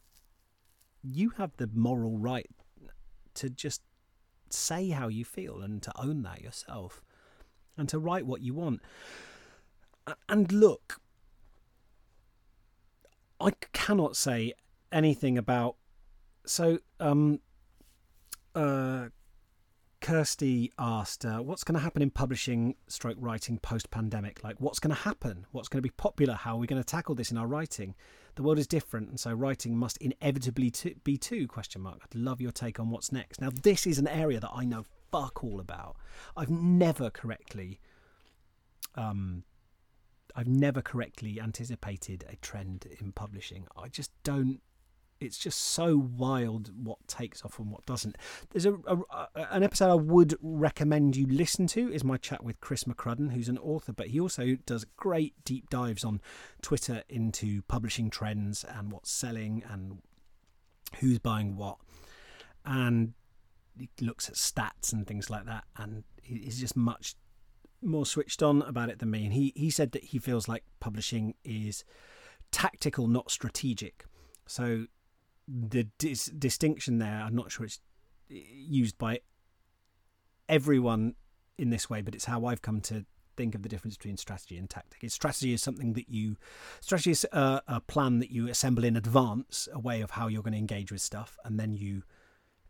you 1.02 1.30
have 1.30 1.56
the 1.56 1.68
moral 1.72 2.18
right 2.18 2.48
to 3.34 3.50
just 3.50 3.82
say 4.50 4.90
how 4.90 5.08
you 5.08 5.24
feel 5.24 5.60
and 5.60 5.82
to 5.82 5.92
own 6.00 6.22
that 6.22 6.40
yourself 6.40 7.02
and 7.76 7.88
to 7.88 7.98
write 7.98 8.26
what 8.26 8.40
you 8.40 8.54
want. 8.54 8.80
And 10.28 10.50
look, 10.52 11.00
I 13.40 13.50
cannot 13.72 14.16
say 14.16 14.52
anything 14.92 15.36
about. 15.38 15.76
So, 16.46 16.78
um, 17.00 17.40
uh, 18.54 19.06
Kirsty 20.04 20.70
asked, 20.78 21.24
uh, 21.24 21.38
"What's 21.38 21.64
going 21.64 21.76
to 21.76 21.80
happen 21.80 22.02
in 22.02 22.10
publishing, 22.10 22.74
stroke 22.88 23.16
writing 23.18 23.58
post 23.58 23.90
pandemic? 23.90 24.44
Like, 24.44 24.60
what's 24.60 24.78
going 24.78 24.94
to 24.94 25.00
happen? 25.00 25.46
What's 25.50 25.66
going 25.66 25.78
to 25.78 25.82
be 25.82 25.94
popular? 25.96 26.34
How 26.34 26.56
are 26.56 26.58
we 26.58 26.66
going 26.66 26.82
to 26.82 26.86
tackle 26.86 27.14
this 27.14 27.30
in 27.30 27.38
our 27.38 27.46
writing? 27.46 27.94
The 28.34 28.42
world 28.42 28.58
is 28.58 28.66
different, 28.66 29.08
and 29.08 29.18
so 29.18 29.32
writing 29.32 29.78
must 29.78 29.96
inevitably 29.96 30.70
t- 30.70 30.96
be 31.04 31.16
too." 31.16 31.48
Question 31.48 31.80
mark. 31.80 32.00
I'd 32.04 32.14
love 32.14 32.42
your 32.42 32.52
take 32.52 32.78
on 32.78 32.90
what's 32.90 33.12
next. 33.12 33.40
Now, 33.40 33.48
this 33.62 33.86
is 33.86 33.98
an 33.98 34.06
area 34.06 34.40
that 34.40 34.50
I 34.52 34.66
know 34.66 34.84
fuck 35.10 35.42
all 35.42 35.58
about. 35.58 35.96
I've 36.36 36.50
never 36.50 37.08
correctly, 37.08 37.80
um, 38.96 39.44
I've 40.36 40.48
never 40.48 40.82
correctly 40.82 41.40
anticipated 41.40 42.26
a 42.28 42.36
trend 42.36 42.86
in 43.00 43.12
publishing. 43.12 43.66
I 43.74 43.88
just 43.88 44.10
don't 44.22 44.60
it's 45.24 45.38
just 45.38 45.58
so 45.58 45.96
wild 45.96 46.70
what 46.84 46.98
takes 47.08 47.44
off 47.44 47.58
and 47.58 47.70
what 47.70 47.84
doesn't. 47.86 48.16
There's 48.50 48.66
a, 48.66 48.74
a, 48.74 49.28
an 49.50 49.62
episode 49.62 49.90
I 49.90 49.94
would 49.94 50.36
recommend 50.40 51.16
you 51.16 51.26
listen 51.26 51.66
to 51.68 51.92
is 51.92 52.04
my 52.04 52.16
chat 52.16 52.44
with 52.44 52.60
Chris 52.60 52.84
McCrudden, 52.84 53.32
who's 53.32 53.48
an 53.48 53.58
author, 53.58 53.92
but 53.92 54.08
he 54.08 54.20
also 54.20 54.56
does 54.66 54.84
great 54.96 55.34
deep 55.44 55.70
dives 55.70 56.04
on 56.04 56.20
Twitter 56.62 57.02
into 57.08 57.62
publishing 57.62 58.10
trends 58.10 58.64
and 58.64 58.92
what's 58.92 59.10
selling 59.10 59.62
and 59.70 59.98
who's 61.00 61.18
buying 61.18 61.56
what, 61.56 61.78
and 62.64 63.14
he 63.76 63.88
looks 64.00 64.28
at 64.28 64.36
stats 64.36 64.92
and 64.92 65.06
things 65.06 65.30
like 65.30 65.46
that, 65.46 65.64
and 65.76 66.04
he's 66.22 66.60
just 66.60 66.76
much 66.76 67.16
more 67.82 68.06
switched 68.06 68.42
on 68.42 68.62
about 68.62 68.88
it 68.88 68.98
than 68.98 69.10
me. 69.10 69.24
And 69.24 69.32
he 69.32 69.52
he 69.56 69.70
said 69.70 69.92
that 69.92 70.04
he 70.04 70.18
feels 70.18 70.48
like 70.48 70.64
publishing 70.80 71.34
is 71.44 71.84
tactical, 72.50 73.08
not 73.08 73.30
strategic. 73.30 74.04
So 74.46 74.86
the 75.48 75.84
dis- 75.98 76.26
distinction 76.26 76.98
there, 76.98 77.22
I'm 77.24 77.34
not 77.34 77.52
sure 77.52 77.66
it's 77.66 77.80
eh, 78.30 78.40
used 78.50 78.98
by 78.98 79.20
everyone 80.48 81.14
in 81.58 81.70
this 81.70 81.88
way, 81.88 82.02
but 82.02 82.14
it's 82.14 82.24
how 82.24 82.46
I've 82.46 82.62
come 82.62 82.80
to 82.82 83.04
think 83.36 83.54
of 83.54 83.62
the 83.62 83.68
difference 83.68 83.96
between 83.96 84.16
strategy 84.16 84.56
and 84.56 84.68
tactic. 84.70 85.08
Strategy 85.10 85.52
is 85.52 85.62
something 85.62 85.94
that 85.94 86.08
you 86.08 86.36
strategy 86.80 87.10
is 87.10 87.26
a, 87.32 87.62
a, 87.66 87.80
plan 87.80 88.20
that 88.20 88.30
you 88.30 88.48
assemble 88.48 88.84
in 88.84 88.96
advance, 88.96 89.68
a 89.72 89.78
way 89.78 90.00
of 90.00 90.12
how 90.12 90.28
you're 90.28 90.42
going 90.42 90.52
to 90.52 90.58
engage 90.58 90.92
with 90.92 91.00
stuff, 91.00 91.36
and 91.44 91.58
then 91.58 91.74
you 91.74 92.02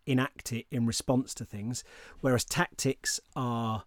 enact 0.06 0.52
it 0.52 0.66
in 0.70 0.86
response 0.86 1.34
to 1.34 1.44
things. 1.44 1.84
Whereas 2.20 2.44
tactics 2.44 3.20
are 3.36 3.84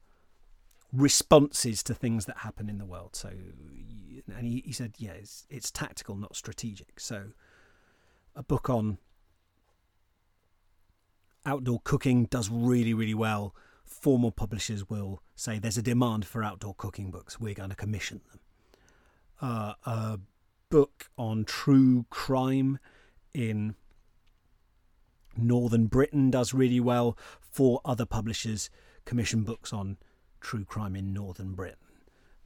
responses 0.94 1.84
to 1.84 1.94
things 1.94 2.26
that 2.26 2.38
happen 2.38 2.70
in 2.70 2.78
the 2.78 2.86
world. 2.86 3.16
So, 3.16 3.30
and 3.30 4.46
he, 4.46 4.64
he 4.66 4.72
said, 4.72 4.96
yeah, 4.98 5.12
it's, 5.12 5.46
it's 5.50 5.72
tactical, 5.72 6.16
not 6.16 6.36
strategic. 6.36 7.00
So 7.00 7.28
a 8.38 8.44
book 8.44 8.70
on 8.70 9.00
outdoor 11.46 11.82
cooking 11.84 12.26
does 12.26 12.50
really, 12.50 12.94
really 12.94 13.16
well, 13.16 13.56
formal 13.84 14.32
publishers 14.32 14.90
will 14.90 15.24
say 15.36 15.58
there's 15.58 15.78
a 15.78 15.82
demand 15.82 16.26
for 16.26 16.44
outdoor 16.44 16.76
cooking 16.76 17.10
books. 17.10 17.40
We're 17.40 17.56
going 17.56 17.72
to 17.72 17.76
commission 17.76 18.22
them. 18.30 18.40
Uh, 19.42 19.74
a 19.86 20.20
book 20.70 21.10
on 21.18 21.46
true 21.46 22.06
crime 22.10 22.78
in 23.34 23.76
Northern 25.36 25.88
Britain 25.88 26.30
does 26.30 26.54
really 26.54 26.80
well. 26.80 27.18
Four 27.40 27.82
other 27.84 28.06
publishers 28.06 28.70
commission 29.06 29.44
books 29.44 29.74
on 29.74 29.98
true 30.42 30.66
crime 30.66 30.96
in 30.96 31.12
Northern 31.12 31.54
Britain 31.54 31.78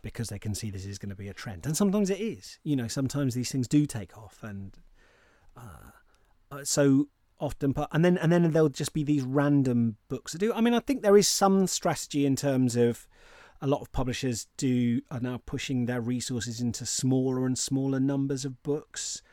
because 0.01 0.29
they 0.29 0.39
can 0.39 0.55
see 0.55 0.69
this 0.69 0.85
is 0.85 0.97
going 0.97 1.09
to 1.09 1.15
be 1.15 1.27
a 1.27 1.33
trend. 1.33 1.65
And 1.65 1.75
sometimes 1.75 2.09
it 2.09 2.19
is. 2.19 2.59
You 2.63 2.75
know, 2.75 2.87
sometimes 2.87 3.33
these 3.33 3.51
things 3.51 3.67
do 3.67 3.85
take 3.85 4.17
off 4.17 4.39
and 4.41 4.77
uh, 5.57 6.63
so 6.63 7.07
often 7.39 7.73
and 7.91 8.05
then 8.05 8.17
and 8.19 8.31
then 8.31 8.51
there'll 8.51 8.69
just 8.69 8.93
be 8.93 9.03
these 9.03 9.23
random 9.23 9.97
books 10.09 10.31
to 10.31 10.37
do 10.37 10.53
i 10.53 10.61
mean 10.61 10.75
i 10.75 10.79
think 10.79 11.01
there 11.01 11.17
is 11.17 11.27
some 11.27 11.65
strategy 11.65 12.23
in 12.23 12.35
terms 12.35 12.75
of 12.75 13.07
a 13.61 13.67
lot 13.67 13.81
of 13.81 13.91
publishers 13.91 14.47
do 14.57 15.01
are 15.09 15.19
now 15.19 15.41
pushing 15.45 15.85
their 15.85 16.01
resources 16.01 16.61
into 16.61 16.85
smaller 16.85 17.45
and 17.45 17.57
smaller 17.57 17.99
numbers 17.99 18.45
of 18.45 18.61
books 18.63 19.23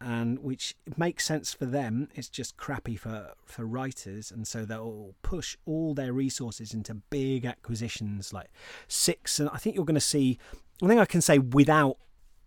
and 0.00 0.38
which 0.38 0.74
makes 0.96 1.26
sense 1.26 1.52
for 1.52 1.66
them. 1.66 2.08
It's 2.14 2.28
just 2.28 2.56
crappy 2.56 2.96
for 2.96 3.32
for 3.44 3.66
writers 3.66 4.30
and 4.30 4.46
so 4.46 4.64
they'll 4.64 5.14
push 5.22 5.56
all 5.66 5.94
their 5.94 6.12
resources 6.12 6.72
into 6.72 6.94
big 6.94 7.44
acquisitions 7.44 8.32
like 8.32 8.50
six 8.88 9.38
and 9.40 9.50
i 9.52 9.56
think 9.56 9.74
you're 9.74 9.84
going 9.84 9.94
to 9.94 10.00
see 10.00 10.38
i 10.82 10.86
think 10.86 11.00
i 11.00 11.04
can 11.04 11.20
say 11.20 11.38
without 11.38 11.96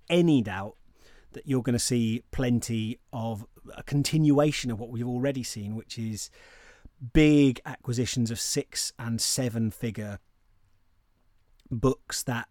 any 0.09 0.41
doubt 0.41 0.75
that 1.33 1.47
you're 1.47 1.61
going 1.61 1.73
to 1.73 1.79
see 1.79 2.23
plenty 2.31 2.99
of 3.11 3.45
a 3.75 3.83
continuation 3.83 4.71
of 4.71 4.79
what 4.79 4.89
we've 4.89 5.07
already 5.07 5.43
seen, 5.43 5.75
which 5.75 5.97
is 5.97 6.29
big 7.13 7.59
acquisitions 7.65 8.31
of 8.31 8.39
six 8.39 8.93
and 8.97 9.19
seven 9.19 9.71
figure 9.71 10.19
books 11.69 12.23
that 12.23 12.47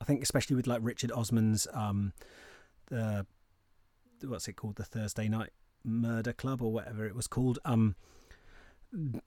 I 0.00 0.04
think, 0.04 0.22
especially 0.22 0.56
with 0.56 0.66
like 0.66 0.80
Richard 0.82 1.12
Osman's 1.12 1.66
um, 1.72 2.12
the 2.88 3.26
what's 4.24 4.48
it 4.48 4.54
called, 4.54 4.76
the 4.76 4.84
Thursday 4.84 5.28
Night 5.28 5.50
Murder 5.84 6.32
Club 6.32 6.62
or 6.62 6.72
whatever 6.72 7.06
it 7.06 7.14
was 7.14 7.26
called, 7.26 7.58
um, 7.64 7.94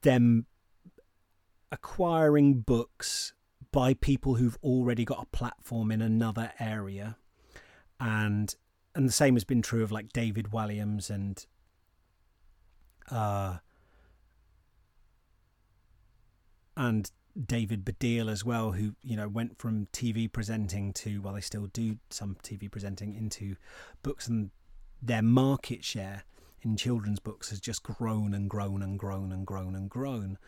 them 0.02 0.46
acquiring 1.72 2.60
books 2.60 3.32
by 3.72 3.94
people 3.94 4.34
who've 4.34 4.58
already 4.62 5.04
got 5.04 5.22
a 5.22 5.36
platform 5.36 5.92
in 5.92 6.02
another 6.02 6.52
area 6.58 7.16
and 8.00 8.54
and 8.94 9.06
the 9.08 9.12
same 9.12 9.34
has 9.34 9.44
been 9.44 9.62
true 9.62 9.84
of 9.84 9.92
like 9.92 10.12
David 10.12 10.48
Walliams 10.50 11.10
and 11.10 11.46
uh 13.10 13.58
and 16.76 17.10
David 17.46 17.84
Baddiel 17.84 18.30
as 18.30 18.44
well, 18.44 18.72
who 18.72 18.94
you 19.02 19.16
know 19.16 19.28
went 19.28 19.58
from 19.58 19.86
TV 19.92 20.30
presenting 20.30 20.92
to 20.94 21.20
well, 21.20 21.34
they 21.34 21.40
still 21.40 21.66
do 21.66 21.98
some 22.10 22.36
TV 22.42 22.70
presenting 22.70 23.14
into 23.14 23.56
books, 24.02 24.26
and 24.26 24.50
their 25.00 25.22
market 25.22 25.84
share 25.84 26.24
in 26.62 26.76
children's 26.76 27.20
books 27.20 27.50
has 27.50 27.60
just 27.60 27.82
grown 27.82 28.34
and 28.34 28.50
grown 28.50 28.82
and 28.82 28.98
grown 28.98 29.32
and 29.32 29.46
grown 29.46 29.74
and 29.74 29.88
grown. 29.88 30.38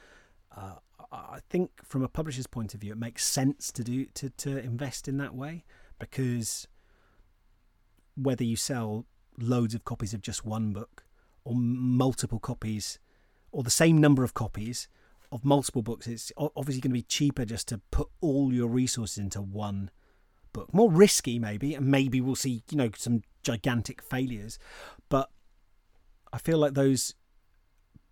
Uh, 0.54 0.74
I 1.10 1.38
think 1.48 1.70
from 1.84 2.02
a 2.02 2.08
publisher's 2.08 2.46
point 2.46 2.74
of 2.74 2.80
view, 2.80 2.92
it 2.92 2.98
makes 2.98 3.24
sense 3.24 3.70
to 3.72 3.84
do 3.84 4.06
to 4.14 4.30
to 4.30 4.58
invest 4.58 5.08
in 5.08 5.18
that 5.18 5.34
way 5.34 5.64
because 5.98 6.66
whether 8.16 8.44
you 8.44 8.56
sell 8.56 9.06
loads 9.38 9.74
of 9.74 9.84
copies 9.84 10.14
of 10.14 10.20
just 10.20 10.44
one 10.44 10.72
book 10.72 11.04
or 11.44 11.54
multiple 11.54 12.38
copies 12.38 12.98
or 13.50 13.62
the 13.62 13.70
same 13.70 13.98
number 13.98 14.24
of 14.24 14.34
copies 14.34 14.88
of 15.30 15.44
multiple 15.44 15.82
books, 15.82 16.06
it's 16.06 16.30
obviously 16.36 16.80
going 16.80 16.90
to 16.90 16.94
be 16.94 17.02
cheaper 17.02 17.44
just 17.44 17.68
to 17.68 17.80
put 17.90 18.08
all 18.20 18.52
your 18.52 18.68
resources 18.68 19.18
into 19.18 19.40
one 19.40 19.90
book. 20.52 20.72
More 20.74 20.90
risky, 20.90 21.38
maybe, 21.38 21.74
and 21.74 21.86
maybe 21.86 22.20
we'll 22.20 22.34
see, 22.34 22.62
you 22.70 22.76
know, 22.76 22.90
some 22.96 23.22
gigantic 23.42 24.02
failures. 24.02 24.58
But 25.08 25.30
I 26.32 26.38
feel 26.38 26.58
like 26.58 26.74
those 26.74 27.14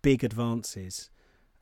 big 0.01 0.23
advances 0.23 1.11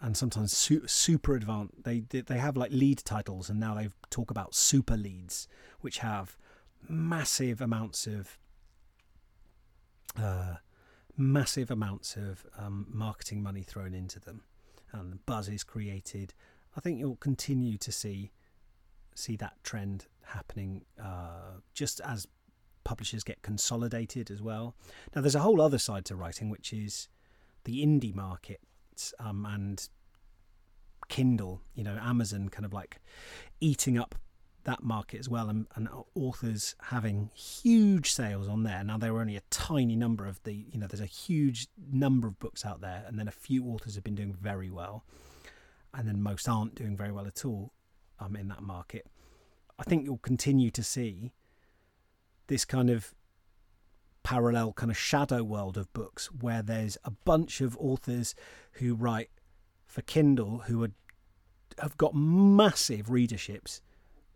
and 0.01 0.15
sometimes 0.15 0.55
su- 0.55 0.87
super 0.87 1.35
advanced, 1.35 1.83
they 1.83 1.99
they 1.99 2.37
have 2.37 2.55
like 2.55 2.71
lead 2.71 2.99
titles, 2.99 3.49
and 3.49 3.59
now 3.59 3.75
they 3.75 3.89
talk 4.09 4.31
about 4.31 4.55
super 4.55 4.95
leads, 4.95 5.47
which 5.81 5.97
have 5.97 6.37
massive 6.87 7.61
amounts 7.61 8.07
of 8.07 8.37
uh, 10.17 10.55
massive 11.17 11.69
amounts 11.69 12.15
of 12.15 12.45
um, 12.57 12.87
marketing 12.89 13.43
money 13.43 13.61
thrown 13.61 13.93
into 13.93 14.19
them, 14.19 14.41
and 14.91 15.25
buzz 15.25 15.49
is 15.49 15.63
created. 15.63 16.33
I 16.75 16.79
think 16.79 16.99
you'll 16.99 17.17
continue 17.17 17.77
to 17.77 17.91
see 17.91 18.31
see 19.15 19.35
that 19.35 19.61
trend 19.63 20.07
happening 20.23 20.85
uh, 21.01 21.59
just 21.73 21.99
as 22.01 22.27
publishers 22.83 23.23
get 23.23 23.41
consolidated 23.41 24.31
as 24.31 24.41
well. 24.41 24.75
Now, 25.13 25.21
there's 25.21 25.35
a 25.35 25.41
whole 25.41 25.61
other 25.61 25.77
side 25.77 26.05
to 26.05 26.15
writing, 26.15 26.49
which 26.49 26.71
is 26.71 27.09
the 27.65 27.85
indie 27.85 28.15
market 28.15 28.61
um, 29.19 29.45
and 29.45 29.87
Kindle. 31.09 31.61
You 31.75 31.83
know, 31.83 31.97
Amazon 32.01 32.49
kind 32.49 32.65
of 32.65 32.73
like 32.73 32.99
eating 33.59 33.97
up 33.97 34.15
that 34.69 34.83
market 34.83 35.19
as 35.19 35.27
well 35.27 35.49
and, 35.49 35.65
and, 35.75 35.89
authors 36.13 36.75
having 36.83 37.31
huge 37.33 38.11
sales 38.11 38.47
on 38.47 38.61
there. 38.61 38.83
Now 38.83 38.99
there 38.99 39.15
are 39.15 39.19
only 39.19 39.35
a 39.35 39.41
tiny 39.49 39.95
number 39.95 40.27
of 40.27 40.41
the 40.43 40.53
you 40.53 40.77
know 40.79 40.85
there's 40.85 41.01
a 41.01 41.05
huge 41.05 41.67
number 41.91 42.27
of 42.27 42.37
books 42.39 42.63
out 42.63 42.79
there 42.79 43.03
and 43.07 43.17
then 43.17 43.27
a 43.27 43.31
few 43.31 43.65
authors 43.65 43.95
have 43.95 44.03
been 44.03 44.15
doing 44.15 44.33
very 44.33 44.69
well 44.69 45.03
and 45.93 46.07
then 46.07 46.21
most 46.21 46.47
aren't 46.47 46.75
doing 46.75 46.95
very 46.95 47.11
well 47.11 47.25
at 47.25 47.43
all 47.43 47.73
um, 48.19 48.35
in 48.35 48.47
that 48.49 48.61
market. 48.61 49.07
I 49.79 49.83
think 49.83 50.05
you'll 50.05 50.17
continue 50.17 50.69
to 50.71 50.83
see 50.83 51.31
this 52.47 52.63
kind 52.63 52.91
of 52.91 53.15
parallel 54.21 54.73
kind 54.73 54.91
of 54.91 54.97
shadow 54.97 55.41
world 55.41 55.77
of 55.77 55.91
books 55.93 56.27
where 56.27 56.61
there's 56.61 56.97
a 57.03 57.11
bunch 57.11 57.61
of 57.61 57.75
authors 57.79 58.35
who 58.73 58.93
write 58.93 59.31
for 59.87 60.03
Kindle 60.03 60.59
who 60.67 60.83
are, 60.83 60.91
have 61.81 61.97
got 61.97 62.13
massive 62.13 63.07
readerships 63.07 63.81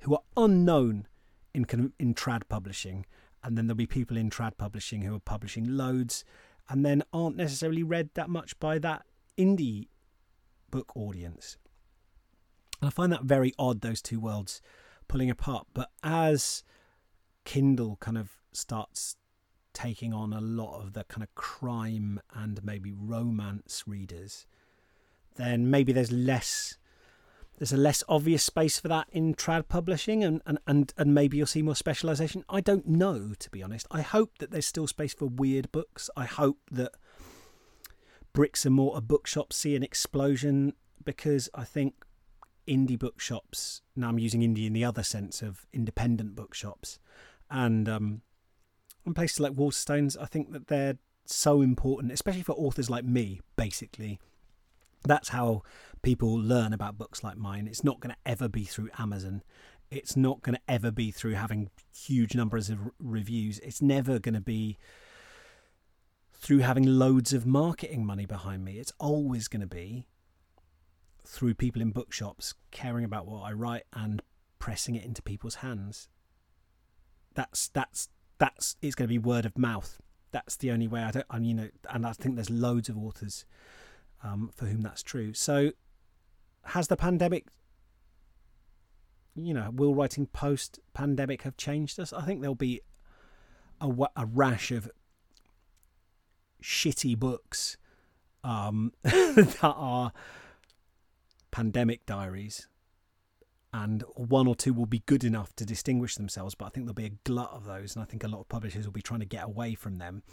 who 0.03 0.13
are 0.13 0.21
unknown 0.37 1.07
in 1.53 1.65
in 1.99 2.13
trad 2.13 2.43
publishing 2.49 3.05
and 3.43 3.57
then 3.57 3.67
there'll 3.67 3.75
be 3.75 3.85
people 3.85 4.17
in 4.17 4.29
trad 4.29 4.57
publishing 4.57 5.01
who 5.01 5.15
are 5.15 5.19
publishing 5.19 5.77
loads 5.77 6.23
and 6.69 6.85
then 6.85 7.03
aren't 7.11 7.35
necessarily 7.35 7.83
read 7.83 8.09
that 8.13 8.29
much 8.29 8.57
by 8.59 8.79
that 8.79 9.03
indie 9.37 9.87
book 10.71 10.95
audience. 10.95 11.57
And 12.81 12.87
I 12.87 12.91
find 12.91 13.11
that 13.11 13.23
very 13.23 13.53
odd, 13.59 13.81
those 13.81 14.01
two 14.01 14.19
worlds 14.19 14.61
pulling 15.07 15.29
apart. 15.29 15.67
But 15.73 15.89
as 16.03 16.63
Kindle 17.43 17.97
kind 17.97 18.17
of 18.17 18.37
starts 18.53 19.17
taking 19.73 20.13
on 20.13 20.31
a 20.31 20.41
lot 20.41 20.79
of 20.79 20.93
the 20.93 21.03
kind 21.03 21.23
of 21.23 21.33
crime 21.35 22.19
and 22.33 22.63
maybe 22.63 22.93
romance 22.93 23.83
readers, 23.85 24.45
then 25.35 25.69
maybe 25.69 25.91
there's 25.91 26.11
less 26.11 26.77
there's 27.57 27.73
a 27.73 27.77
less 27.77 28.03
obvious 28.09 28.43
space 28.43 28.79
for 28.79 28.87
that 28.87 29.07
in 29.11 29.35
trad 29.35 29.67
publishing 29.67 30.23
and, 30.23 30.41
and, 30.45 30.57
and, 30.65 30.93
and 30.97 31.13
maybe 31.13 31.37
you'll 31.37 31.45
see 31.45 31.61
more 31.61 31.75
specialization. 31.75 32.43
I 32.49 32.61
don't 32.61 32.87
know, 32.87 33.33
to 33.37 33.49
be 33.49 33.61
honest. 33.63 33.87
I 33.91 34.01
hope 34.01 34.39
that 34.39 34.51
there's 34.51 34.67
still 34.67 34.87
space 34.87 35.13
for 35.13 35.27
weird 35.27 35.71
books. 35.71 36.09
I 36.17 36.25
hope 36.25 36.57
that 36.71 36.91
bricks 38.33 38.65
and 38.65 38.75
mortar 38.75 39.01
bookshops 39.01 39.55
see 39.55 39.75
an 39.75 39.83
explosion 39.83 40.73
because 41.05 41.49
I 41.53 41.63
think 41.63 41.93
indie 42.67 42.97
bookshops, 42.97 43.81
now 43.95 44.09
I'm 44.09 44.19
using 44.19 44.41
indie 44.41 44.67
in 44.67 44.73
the 44.73 44.85
other 44.85 45.03
sense 45.03 45.41
of 45.41 45.65
independent 45.73 46.35
bookshops, 46.35 46.99
and 47.49 47.87
um, 47.87 48.21
and 49.05 49.15
places 49.15 49.39
like 49.39 49.53
Waterstones, 49.53 50.17
I 50.19 50.25
think 50.25 50.51
that 50.53 50.67
they're 50.67 50.97
so 51.25 51.61
important, 51.61 52.11
especially 52.11 52.43
for 52.43 52.53
authors 52.53 52.89
like 52.89 53.05
me, 53.05 53.41
basically. 53.55 54.19
That's 55.05 55.29
how 55.29 55.63
people 56.03 56.37
learn 56.37 56.73
about 56.73 56.97
books 56.97 57.23
like 57.23 57.37
mine. 57.37 57.65
It's 57.65 57.83
not 57.83 57.99
going 57.99 58.13
to 58.13 58.29
ever 58.29 58.47
be 58.47 58.65
through 58.65 58.89
Amazon. 58.99 59.41
It's 59.89 60.15
not 60.15 60.41
going 60.41 60.55
to 60.55 60.61
ever 60.67 60.91
be 60.91 61.11
through 61.11 61.33
having 61.33 61.69
huge 61.95 62.35
numbers 62.35 62.69
of 62.69 62.79
reviews. 62.99 63.59
It's 63.59 63.81
never 63.81 64.19
going 64.19 64.35
to 64.35 64.41
be 64.41 64.77
through 66.33 66.59
having 66.59 66.85
loads 66.85 67.31
of 67.31 67.45
marketing 67.45 68.05
money 68.05 68.25
behind 68.25 68.65
me. 68.65 68.77
It's 68.77 68.91
always 68.99 69.47
going 69.47 69.61
to 69.61 69.67
be 69.67 70.05
through 71.25 71.53
people 71.53 71.81
in 71.81 71.91
bookshops 71.91 72.53
caring 72.71 73.05
about 73.05 73.25
what 73.25 73.43
I 73.43 73.53
write 73.53 73.83
and 73.93 74.21
pressing 74.59 74.95
it 74.95 75.05
into 75.05 75.21
people's 75.21 75.55
hands. 75.55 76.09
That's 77.33 77.69
that's 77.69 78.09
that's 78.39 78.75
it's 78.81 78.93
going 78.93 79.07
to 79.07 79.13
be 79.13 79.19
word 79.19 79.45
of 79.45 79.57
mouth. 79.57 80.01
That's 80.31 80.57
the 80.57 80.71
only 80.71 80.87
way 80.87 81.01
I 81.01 81.11
don't. 81.11 81.25
I 81.29 81.39
mean, 81.39 81.49
you 81.49 81.53
know, 81.53 81.69
and 81.89 82.05
I 82.05 82.11
think 82.11 82.35
there's 82.35 82.49
loads 82.49 82.89
of 82.89 82.97
authors 82.97 83.45
um, 84.23 84.51
for 84.53 84.65
whom 84.65 84.81
that's 84.81 85.03
true. 85.03 85.33
So 85.33 85.71
has 86.65 86.87
the 86.87 86.95
pandemic 86.95 87.47
you 89.35 89.53
know 89.53 89.71
will 89.73 89.95
writing 89.95 90.27
post 90.27 90.79
pandemic 90.93 91.43
have 91.43 91.57
changed 91.57 91.99
us? 91.99 92.13
I 92.13 92.21
think 92.23 92.41
there'll 92.41 92.55
be 92.55 92.81
a, 93.81 93.89
a 94.15 94.25
rash 94.25 94.71
of 94.71 94.89
shitty 96.61 97.17
books 97.17 97.77
um, 98.43 98.93
that 99.03 99.57
are 99.63 100.11
pandemic 101.51 102.05
diaries 102.05 102.67
and 103.71 104.03
one 104.15 104.47
or 104.47 104.55
two 104.55 104.73
will 104.73 104.85
be 104.85 105.03
good 105.05 105.23
enough 105.23 105.55
to 105.55 105.65
distinguish 105.65 106.15
themselves 106.15 106.55
but 106.55 106.65
i 106.65 106.69
think 106.69 106.85
there'll 106.85 106.95
be 106.95 107.05
a 107.05 107.17
glut 107.23 107.51
of 107.51 107.65
those 107.65 107.95
and 107.95 108.01
i 108.01 108.05
think 108.05 108.23
a 108.23 108.27
lot 108.27 108.39
of 108.39 108.49
publishers 108.49 108.85
will 108.85 108.91
be 108.91 109.03
trying 109.03 109.19
to 109.19 109.25
get 109.25 109.43
away 109.43 109.75
from 109.75 109.97
them 109.97 110.23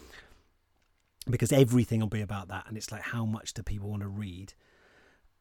because 1.28 1.52
everything 1.52 2.00
will 2.00 2.08
be 2.08 2.22
about 2.22 2.48
that 2.48 2.64
and 2.68 2.76
it's 2.78 2.90
like 2.90 3.02
how 3.02 3.26
much 3.26 3.52
do 3.52 3.62
people 3.62 3.90
want 3.90 4.00
to 4.00 4.08
read 4.08 4.54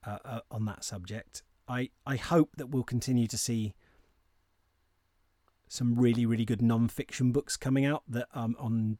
uh, 0.06 0.18
uh, 0.26 0.40
on 0.52 0.66
that 0.66 0.84
subject. 0.84 1.44
I, 1.68 1.90
I 2.06 2.16
hope 2.16 2.56
that 2.58 2.68
we'll 2.68 2.84
continue 2.84 3.28
to 3.28 3.38
see 3.38 3.74
some 5.72 5.94
really 5.96 6.26
really 6.26 6.46
good 6.46 6.64
non-fiction 6.64 7.32
books 7.32 7.56
coming 7.56 7.86
out 7.86 8.02
that 8.08 8.28
um 8.34 8.56
on 8.60 8.98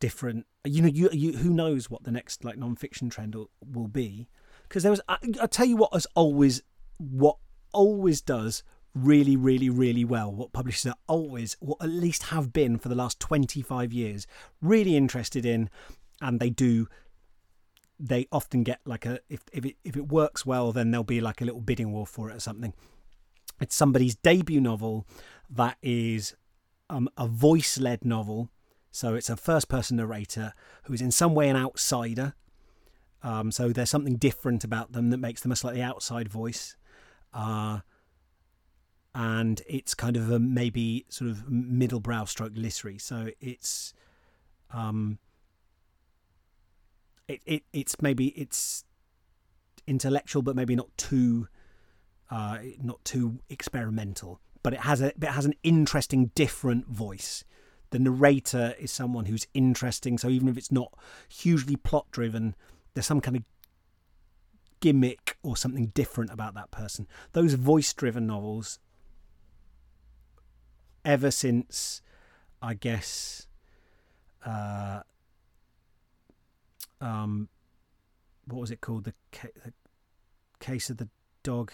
different 0.00 0.46
you 0.64 0.82
know 0.82 0.88
you, 0.88 1.08
you 1.12 1.32
who 1.38 1.48
knows 1.48 1.88
what 1.88 2.04
the 2.04 2.10
next 2.10 2.44
like 2.44 2.58
non-fiction 2.58 3.08
trend 3.08 3.34
will, 3.34 3.48
will 3.72 3.88
be 3.88 4.28
because 4.68 4.82
there 4.82 4.92
was 4.92 5.00
I, 5.08 5.16
I 5.40 5.46
tell 5.46 5.64
you 5.64 5.76
what 5.76 5.94
has 5.94 6.06
always 6.14 6.62
what 6.98 7.36
always 7.72 8.20
does 8.20 8.62
really 8.94 9.36
really 9.36 9.70
really 9.70 10.04
well 10.04 10.30
what 10.30 10.52
publishers 10.52 10.90
are 10.90 10.96
always 11.06 11.56
or 11.60 11.76
at 11.80 11.88
least 11.88 12.24
have 12.24 12.52
been 12.52 12.78
for 12.78 12.90
the 12.90 12.94
last 12.94 13.18
25 13.18 13.92
years 13.92 14.26
really 14.60 14.94
interested 14.94 15.46
in 15.46 15.70
and 16.20 16.38
they 16.38 16.50
do 16.50 16.86
they 18.04 18.26
often 18.32 18.64
get 18.64 18.80
like 18.84 19.06
a 19.06 19.20
if 19.28 19.42
if 19.52 19.64
it 19.64 19.76
if 19.84 19.96
it 19.96 20.08
works 20.08 20.44
well, 20.44 20.72
then 20.72 20.90
there'll 20.90 21.04
be 21.04 21.20
like 21.20 21.40
a 21.40 21.44
little 21.44 21.60
bidding 21.60 21.92
war 21.92 22.06
for 22.06 22.28
it 22.30 22.36
or 22.36 22.40
something. 22.40 22.74
It's 23.60 23.76
somebody's 23.76 24.16
debut 24.16 24.60
novel 24.60 25.06
that 25.48 25.76
is 25.82 26.34
um, 26.90 27.08
a 27.16 27.28
voice 27.28 27.78
led 27.78 28.04
novel. 28.04 28.50
So 28.90 29.14
it's 29.14 29.30
a 29.30 29.36
first 29.36 29.68
person 29.68 29.98
narrator 29.98 30.52
who 30.84 30.92
is 30.92 31.00
in 31.00 31.12
some 31.12 31.34
way 31.34 31.48
an 31.48 31.56
outsider. 31.56 32.34
Um, 33.22 33.52
so 33.52 33.68
there's 33.68 33.88
something 33.88 34.16
different 34.16 34.64
about 34.64 34.92
them 34.92 35.10
that 35.10 35.18
makes 35.18 35.40
them 35.40 35.52
a 35.52 35.56
slightly 35.56 35.80
outside 35.80 36.28
voice. 36.28 36.76
Uh, 37.32 37.80
and 39.14 39.62
it's 39.68 39.94
kind 39.94 40.16
of 40.16 40.30
a 40.30 40.40
maybe 40.40 41.06
sort 41.08 41.30
of 41.30 41.48
middle 41.48 42.00
brow 42.00 42.24
stroke 42.24 42.52
literary. 42.56 42.98
So 42.98 43.28
it's 43.40 43.94
um, 44.72 45.18
it, 47.28 47.40
it 47.46 47.62
it's 47.72 48.00
maybe 48.00 48.28
it's 48.28 48.84
intellectual, 49.86 50.42
but 50.42 50.56
maybe 50.56 50.74
not 50.76 50.88
too 50.96 51.48
uh, 52.30 52.58
not 52.82 53.04
too 53.04 53.40
experimental. 53.48 54.40
But 54.62 54.72
it 54.74 54.80
has 54.80 55.00
a 55.00 55.08
it 55.08 55.24
has 55.24 55.44
an 55.44 55.54
interesting, 55.62 56.30
different 56.34 56.88
voice. 56.88 57.44
The 57.90 57.98
narrator 57.98 58.74
is 58.78 58.90
someone 58.90 59.26
who's 59.26 59.46
interesting, 59.52 60.16
so 60.16 60.28
even 60.28 60.48
if 60.48 60.56
it's 60.56 60.72
not 60.72 60.94
hugely 61.28 61.76
plot 61.76 62.06
driven, 62.10 62.54
there's 62.94 63.06
some 63.06 63.20
kind 63.20 63.36
of 63.36 63.42
gimmick 64.80 65.36
or 65.42 65.56
something 65.56 65.86
different 65.86 66.30
about 66.32 66.54
that 66.54 66.70
person. 66.70 67.06
Those 67.32 67.54
voice 67.54 67.92
driven 67.92 68.26
novels, 68.26 68.78
ever 71.04 71.30
since, 71.30 72.00
I 72.62 72.74
guess, 72.74 73.46
uh, 74.44 75.02
um, 77.02 77.48
what 78.46 78.60
was 78.60 78.70
it 78.70 78.80
called? 78.80 79.04
The, 79.04 79.14
ca- 79.32 79.48
the 79.64 79.72
case 80.60 80.88
of 80.88 80.96
the 80.96 81.08
dog 81.42 81.72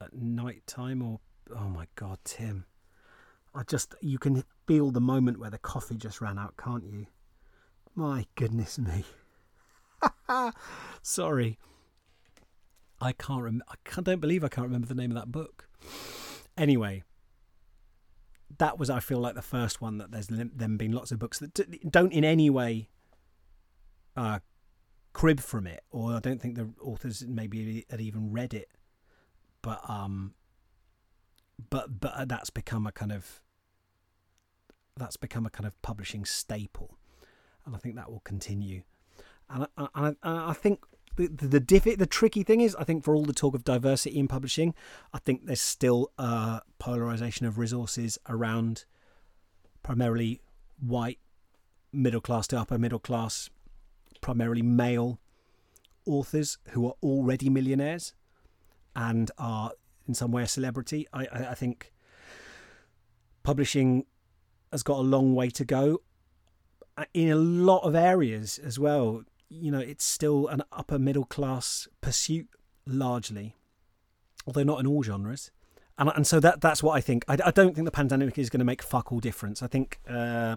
at 0.00 0.14
night 0.14 0.66
time, 0.66 1.02
or 1.02 1.20
oh 1.56 1.68
my 1.68 1.86
god, 1.96 2.18
Tim! 2.24 2.66
I 3.54 3.62
just 3.62 3.94
you 4.02 4.18
can 4.18 4.44
feel 4.66 4.90
the 4.90 5.00
moment 5.00 5.40
where 5.40 5.50
the 5.50 5.58
coffee 5.58 5.96
just 5.96 6.20
ran 6.20 6.38
out, 6.38 6.56
can't 6.56 6.84
you? 6.84 7.06
My 7.94 8.26
goodness 8.34 8.78
me. 8.78 9.04
Sorry. 11.02 11.58
I 13.00 13.12
can't 13.12 13.42
remember. 13.42 13.64
I 13.68 13.74
can't, 13.84 14.06
don't 14.06 14.20
believe 14.20 14.44
I 14.44 14.48
can't 14.48 14.66
remember 14.66 14.86
the 14.86 14.94
name 14.94 15.10
of 15.10 15.16
that 15.16 15.32
book. 15.32 15.68
Anyway, 16.58 17.04
that 18.58 18.78
was 18.78 18.90
I 18.90 19.00
feel 19.00 19.18
like 19.18 19.34
the 19.34 19.42
first 19.42 19.80
one 19.80 19.98
that 19.98 20.10
there's 20.10 20.28
then 20.28 20.76
been 20.76 20.92
lots 20.92 21.10
of 21.10 21.18
books 21.18 21.38
that 21.38 21.90
don't 21.90 22.12
in 22.12 22.24
any 22.24 22.50
way 22.50 22.88
uh, 24.16 24.40
crib 25.12 25.40
from 25.40 25.66
it, 25.66 25.82
or 25.90 26.14
I 26.14 26.20
don't 26.20 26.40
think 26.40 26.56
the 26.56 26.70
authors 26.80 27.24
maybe 27.26 27.86
had 27.90 28.00
even 28.00 28.32
read 28.32 28.54
it. 28.54 28.68
But 29.62 29.80
um, 29.88 30.34
but 31.70 32.00
but 32.00 32.28
that's 32.28 32.50
become 32.50 32.86
a 32.86 32.92
kind 32.92 33.12
of 33.12 33.42
that's 34.96 35.16
become 35.16 35.46
a 35.46 35.50
kind 35.50 35.66
of 35.66 35.80
publishing 35.82 36.24
staple, 36.24 36.98
and 37.64 37.74
I 37.74 37.78
think 37.78 37.96
that 37.96 38.10
will 38.10 38.20
continue. 38.20 38.82
And 39.48 39.66
I, 39.76 39.88
I, 39.94 40.14
I 40.22 40.52
think 40.52 40.80
the 41.16 41.28
the 41.28 41.48
the, 41.48 41.60
diffi- 41.60 41.98
the 41.98 42.06
tricky 42.06 42.42
thing 42.42 42.60
is, 42.60 42.76
I 42.76 42.84
think 42.84 43.04
for 43.04 43.14
all 43.14 43.24
the 43.24 43.32
talk 43.32 43.54
of 43.54 43.64
diversity 43.64 44.18
in 44.18 44.28
publishing, 44.28 44.74
I 45.12 45.18
think 45.18 45.46
there's 45.46 45.60
still 45.60 46.12
a 46.18 46.62
polarization 46.78 47.46
of 47.46 47.58
resources 47.58 48.18
around 48.28 48.84
primarily 49.82 50.40
white, 50.78 51.20
middle 51.92 52.20
class 52.20 52.46
to 52.48 52.58
upper 52.58 52.78
middle 52.78 52.98
class 52.98 53.50
primarily 54.26 54.60
male 54.60 55.20
authors 56.04 56.58
who 56.70 56.84
are 56.84 56.94
already 57.00 57.48
millionaires 57.48 58.12
and 58.96 59.30
are 59.38 59.70
in 60.08 60.14
some 60.14 60.32
way 60.32 60.42
a 60.42 60.48
celebrity. 60.48 61.06
I, 61.12 61.26
I, 61.26 61.50
I 61.50 61.54
think 61.54 61.92
publishing 63.44 64.04
has 64.72 64.82
got 64.82 64.98
a 64.98 65.02
long 65.02 65.36
way 65.36 65.48
to 65.50 65.64
go 65.64 66.00
uh, 66.98 67.04
in 67.14 67.30
a 67.30 67.36
lot 67.36 67.82
of 67.84 67.94
areas 67.94 68.58
as 68.58 68.80
well. 68.80 69.22
You 69.48 69.70
know, 69.70 69.78
it's 69.78 70.04
still 70.04 70.48
an 70.48 70.64
upper 70.72 70.98
middle 70.98 71.24
class 71.24 71.86
pursuit 72.00 72.48
largely, 72.84 73.54
although 74.44 74.64
not 74.64 74.80
in 74.80 74.88
all 74.88 75.04
genres. 75.04 75.52
and 75.98 76.10
and 76.16 76.26
so 76.26 76.40
that 76.40 76.60
that's 76.60 76.82
what 76.82 76.94
I 76.98 77.00
think. 77.00 77.24
I, 77.28 77.34
I 77.44 77.52
don't 77.52 77.76
think 77.76 77.84
the 77.84 77.92
pandemic 77.92 78.38
is 78.38 78.50
going 78.50 78.58
to 78.58 78.64
make 78.72 78.82
fuck 78.82 79.12
all 79.12 79.20
difference. 79.20 79.62
I 79.62 79.68
think 79.68 80.00
uh, 80.08 80.56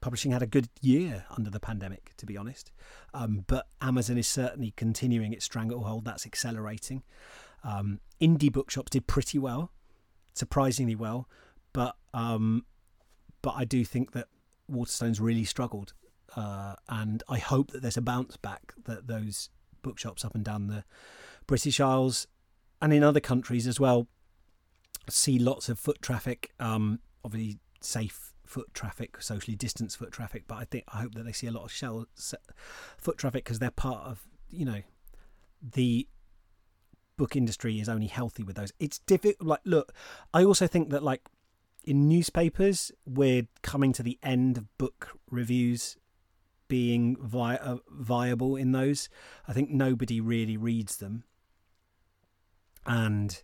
publishing 0.00 0.32
had 0.32 0.42
a 0.42 0.46
good 0.46 0.68
year 0.80 1.24
under 1.36 1.50
the 1.50 1.60
pandemic, 1.60 2.12
to 2.16 2.26
be 2.26 2.36
honest. 2.36 2.70
Um, 3.14 3.44
but 3.46 3.66
Amazon 3.80 4.18
is 4.18 4.28
certainly 4.28 4.72
continuing 4.76 5.32
its 5.32 5.44
stranglehold. 5.44 6.04
That's 6.04 6.26
accelerating. 6.26 7.02
Um, 7.64 8.00
indie 8.20 8.52
bookshops 8.52 8.90
did 8.90 9.06
pretty 9.06 9.38
well, 9.38 9.72
surprisingly 10.34 10.94
well, 10.94 11.28
but 11.72 11.96
um, 12.14 12.64
but 13.42 13.54
I 13.56 13.64
do 13.64 13.84
think 13.84 14.12
that 14.12 14.28
Waterstones 14.70 15.20
really 15.20 15.44
struggled, 15.44 15.94
uh, 16.36 16.74
and 16.88 17.22
I 17.28 17.38
hope 17.38 17.72
that 17.72 17.82
there's 17.82 17.96
a 17.96 18.02
bounce 18.02 18.36
back. 18.36 18.74
That 18.84 19.08
those 19.08 19.50
bookshops 19.82 20.24
up 20.24 20.34
and 20.34 20.44
down 20.44 20.66
the 20.66 20.84
British 21.46 21.80
Isles 21.80 22.26
and 22.80 22.92
in 22.92 23.02
other 23.02 23.20
countries 23.20 23.66
as 23.66 23.78
well 23.78 24.08
see 25.08 25.38
lots 25.38 25.68
of 25.68 25.78
foot 25.78 26.02
traffic. 26.02 26.52
Um, 26.58 27.00
obviously, 27.24 27.58
safe 27.80 28.34
foot 28.46 28.72
traffic, 28.74 29.20
socially 29.20 29.56
distanced 29.56 29.98
foot 29.98 30.12
traffic. 30.12 30.44
But 30.46 30.56
I 30.56 30.64
think 30.64 30.84
I 30.88 30.98
hope 30.98 31.14
that 31.14 31.24
they 31.24 31.32
see 31.32 31.46
a 31.46 31.52
lot 31.52 31.64
of 31.64 31.72
shell 31.72 32.06
foot 32.98 33.18
traffic 33.18 33.44
because 33.44 33.58
they're 33.58 33.70
part 33.70 34.06
of 34.06 34.26
you 34.50 34.64
know 34.64 34.82
the 35.62 36.08
book 37.16 37.34
industry 37.34 37.80
is 37.80 37.88
only 37.88 38.06
healthy 38.06 38.42
with 38.42 38.56
those. 38.56 38.72
It's 38.78 38.98
difficult. 39.00 39.46
Like, 39.46 39.60
look, 39.64 39.92
I 40.34 40.44
also 40.44 40.66
think 40.66 40.90
that 40.90 41.02
like 41.02 41.22
in 41.84 42.08
newspapers, 42.08 42.92
we're 43.06 43.46
coming 43.62 43.92
to 43.94 44.02
the 44.02 44.18
end 44.22 44.58
of 44.58 44.78
book 44.78 45.18
reviews 45.30 45.96
being 46.68 47.16
vi- 47.20 47.56
uh, 47.56 47.78
viable 47.90 48.56
in 48.56 48.72
those. 48.72 49.08
I 49.46 49.52
think 49.52 49.70
nobody 49.70 50.20
really 50.20 50.56
reads 50.56 50.96
them, 50.96 51.24
and 52.84 53.42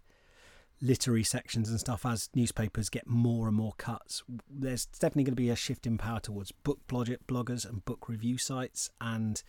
literary 0.82 1.22
sections 1.22 1.70
and 1.70 1.78
stuff 1.78 2.04
as 2.04 2.28
newspapers 2.34 2.90
get 2.90 3.06
more 3.06 3.46
and 3.46 3.56
more 3.56 3.72
cuts. 3.78 4.24
There's 4.50 4.86
definitely 4.86 5.24
going 5.24 5.36
to 5.36 5.42
be 5.42 5.50
a 5.50 5.56
shift 5.56 5.86
in 5.86 5.96
power 5.96 6.18
towards 6.20 6.50
book 6.50 6.80
bloggers 6.88 7.66
and 7.66 7.84
book 7.84 8.09
review 8.09 8.36
sites. 8.36 8.90
And 9.00 9.42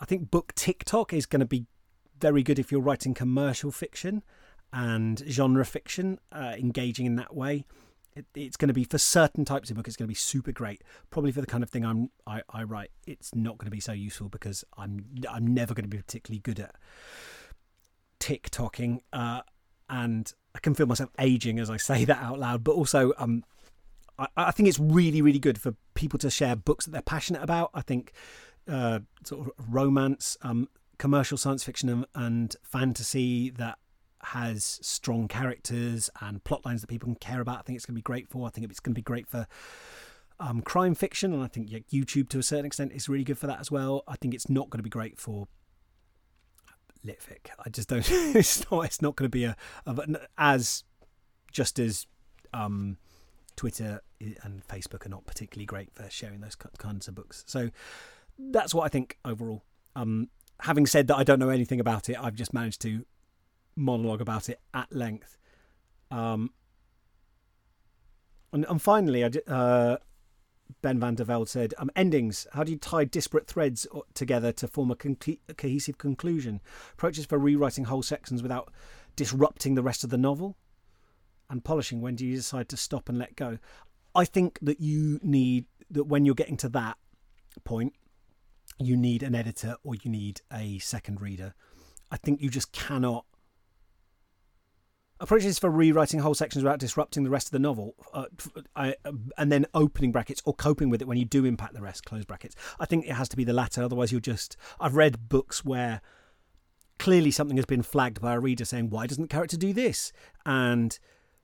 I 0.00 0.04
think 0.04 0.30
book 0.30 0.54
TikTok 0.54 1.12
is 1.12 1.26
going 1.26 1.40
to 1.40 1.46
be 1.46 1.66
very 2.20 2.42
good 2.42 2.58
if 2.58 2.70
you're 2.70 2.80
writing 2.80 3.12
commercial 3.12 3.72
fiction 3.72 4.22
and 4.72 5.22
genre 5.28 5.64
fiction, 5.64 6.20
uh, 6.30 6.54
engaging 6.56 7.06
in 7.06 7.16
that 7.16 7.34
way. 7.34 7.64
It, 8.14 8.26
it's 8.34 8.56
going 8.56 8.68
to 8.68 8.74
be 8.74 8.84
for 8.84 8.98
certain 8.98 9.44
types 9.44 9.70
of 9.70 9.76
book. 9.76 9.88
It's 9.88 9.96
going 9.96 10.06
to 10.06 10.12
be 10.12 10.14
super 10.14 10.52
great. 10.52 10.82
Probably 11.10 11.32
for 11.32 11.40
the 11.40 11.46
kind 11.46 11.64
of 11.64 11.70
thing 11.70 11.84
I'm 11.84 12.10
I, 12.26 12.42
I 12.50 12.62
write, 12.62 12.90
it's 13.06 13.34
not 13.34 13.58
going 13.58 13.66
to 13.66 13.70
be 13.70 13.80
so 13.80 13.92
useful 13.92 14.28
because 14.28 14.64
I'm 14.76 15.06
I'm 15.28 15.46
never 15.46 15.74
going 15.74 15.84
to 15.84 15.88
be 15.88 15.98
particularly 15.98 16.40
good 16.40 16.60
at 16.60 16.74
TikToking. 18.20 18.98
Uh, 19.12 19.40
and 19.88 20.32
I 20.54 20.58
can 20.58 20.74
feel 20.74 20.86
myself 20.86 21.10
aging 21.18 21.58
as 21.58 21.70
I 21.70 21.76
say 21.76 22.04
that 22.06 22.18
out 22.18 22.38
loud. 22.38 22.64
But 22.64 22.72
also, 22.72 23.12
um, 23.18 23.44
I, 24.18 24.26
I 24.36 24.50
think 24.50 24.68
it's 24.68 24.78
really, 24.78 25.22
really 25.22 25.38
good 25.38 25.60
for 25.60 25.74
people 25.94 26.18
to 26.20 26.30
share 26.30 26.56
books 26.56 26.84
that 26.84 26.92
they're 26.92 27.02
passionate 27.02 27.42
about. 27.42 27.70
I 27.74 27.82
think 27.82 28.12
uh, 28.68 29.00
sort 29.24 29.46
of 29.46 29.52
romance, 29.68 30.36
um, 30.42 30.68
commercial 30.98 31.38
science 31.38 31.64
fiction, 31.64 31.88
and, 31.88 32.06
and 32.14 32.56
fantasy 32.62 33.50
that 33.50 33.78
has 34.20 34.80
strong 34.82 35.28
characters 35.28 36.10
and 36.20 36.42
plot 36.44 36.64
lines 36.66 36.80
that 36.80 36.88
people 36.88 37.06
can 37.06 37.14
care 37.14 37.40
about. 37.40 37.60
I 37.60 37.62
think 37.62 37.76
it's 37.76 37.86
going 37.86 37.94
to 37.94 37.98
be 37.98 38.02
great 38.02 38.28
for. 38.28 38.46
I 38.46 38.50
think 38.50 38.68
it's 38.68 38.80
going 38.80 38.94
to 38.94 38.98
be 38.98 39.02
great 39.02 39.26
for 39.28 39.46
um, 40.40 40.60
crime 40.62 40.94
fiction, 40.94 41.32
and 41.32 41.42
I 41.42 41.46
think 41.46 41.70
YouTube 41.70 42.28
to 42.30 42.38
a 42.38 42.42
certain 42.42 42.66
extent 42.66 42.92
is 42.92 43.08
really 43.08 43.24
good 43.24 43.38
for 43.38 43.46
that 43.46 43.60
as 43.60 43.70
well. 43.70 44.04
I 44.06 44.16
think 44.16 44.34
it's 44.34 44.48
not 44.48 44.70
going 44.70 44.78
to 44.78 44.84
be 44.84 44.90
great 44.90 45.18
for 45.18 45.48
litfic. 47.06 47.50
I 47.64 47.68
just 47.70 47.88
don't. 47.88 48.08
It's 48.10 48.70
not. 48.70 48.84
It's 48.84 49.02
not 49.02 49.16
going 49.16 49.26
to 49.26 49.36
be 49.36 49.44
a, 49.44 49.56
a 49.86 50.20
as 50.36 50.84
just 51.52 51.78
as 51.78 52.06
um, 52.52 52.98
Twitter 53.56 54.02
and 54.20 54.66
Facebook 54.66 55.06
are 55.06 55.08
not 55.08 55.26
particularly 55.26 55.66
great 55.66 55.92
for 55.94 56.08
sharing 56.10 56.40
those 56.40 56.56
kinds 56.56 57.08
of 57.08 57.14
books. 57.14 57.44
So 57.46 57.70
that's 58.38 58.74
what 58.74 58.84
I 58.84 58.88
think 58.88 59.18
overall. 59.24 59.64
Um, 59.96 60.28
having 60.60 60.86
said 60.86 61.06
that, 61.08 61.16
I 61.16 61.24
don't 61.24 61.38
know 61.38 61.50
anything 61.50 61.80
about 61.80 62.08
it. 62.08 62.16
I've 62.20 62.34
just 62.34 62.52
managed 62.52 62.80
to 62.82 63.04
monologue 63.76 64.20
about 64.20 64.48
it 64.48 64.60
at 64.74 64.92
length. 64.92 65.36
Um, 66.10 66.50
and, 68.52 68.64
and 68.68 68.80
finally, 68.80 69.24
I 69.24 69.30
uh, 69.50 69.96
Ben 70.82 71.00
van 71.00 71.14
der 71.14 71.24
Velde 71.24 71.48
said, 71.48 71.74
um, 71.78 71.90
endings. 71.96 72.46
How 72.52 72.62
do 72.62 72.70
you 72.70 72.78
tie 72.78 73.04
disparate 73.04 73.46
threads 73.46 73.86
together 74.14 74.52
to 74.52 74.68
form 74.68 74.90
a, 74.90 74.96
con- 74.96 75.16
a 75.48 75.54
cohesive 75.54 75.98
conclusion? 75.98 76.60
Approaches 76.92 77.26
for 77.26 77.38
rewriting 77.38 77.84
whole 77.84 78.02
sections 78.02 78.42
without 78.42 78.72
disrupting 79.16 79.74
the 79.74 79.82
rest 79.82 80.04
of 80.04 80.10
the 80.10 80.18
novel? 80.18 80.56
And 81.50 81.64
polishing. 81.64 82.00
When 82.00 82.14
do 82.14 82.26
you 82.26 82.36
decide 82.36 82.68
to 82.68 82.76
stop 82.76 83.08
and 83.08 83.18
let 83.18 83.34
go? 83.34 83.58
I 84.14 84.24
think 84.24 84.58
that 84.62 84.80
you 84.80 85.18
need 85.22 85.66
that 85.90 86.04
when 86.04 86.24
you're 86.24 86.34
getting 86.34 86.58
to 86.58 86.68
that 86.70 86.96
point, 87.64 87.94
you 88.78 88.96
need 88.96 89.22
an 89.22 89.34
editor 89.34 89.76
or 89.82 89.94
you 89.94 90.10
need 90.10 90.42
a 90.52 90.78
second 90.78 91.20
reader. 91.20 91.54
I 92.10 92.16
think 92.16 92.40
you 92.40 92.50
just 92.50 92.72
cannot 92.72 93.24
approaches 95.20 95.58
for 95.58 95.70
rewriting 95.70 96.20
whole 96.20 96.34
sections 96.34 96.62
without 96.62 96.78
disrupting 96.78 97.24
the 97.24 97.30
rest 97.30 97.48
of 97.48 97.52
the 97.52 97.58
novel, 97.58 97.94
uh, 98.12 98.26
I, 98.76 98.94
uh, 99.04 99.12
and 99.36 99.50
then 99.50 99.66
opening 99.74 100.12
brackets 100.12 100.42
or 100.44 100.54
coping 100.54 100.90
with 100.90 101.02
it 101.02 101.08
when 101.08 101.18
you 101.18 101.24
do 101.24 101.44
impact 101.44 101.74
the 101.74 101.82
rest, 101.82 102.04
close 102.04 102.24
brackets. 102.24 102.54
I 102.78 102.86
think 102.86 103.06
it 103.06 103.14
has 103.14 103.28
to 103.30 103.36
be 103.36 103.44
the 103.44 103.52
latter. 103.52 103.82
Otherwise, 103.82 104.12
you'll 104.12 104.20
just. 104.20 104.56
I've 104.80 104.96
read 104.96 105.28
books 105.28 105.64
where 105.64 106.00
clearly 106.98 107.30
something 107.30 107.56
has 107.56 107.66
been 107.66 107.82
flagged 107.82 108.20
by 108.20 108.34
a 108.34 108.40
reader 108.40 108.64
saying, 108.64 108.90
"Why 108.90 109.06
doesn't 109.06 109.22
the 109.22 109.28
character 109.28 109.56
do 109.56 109.72
this?" 109.72 110.12
and 110.46 110.98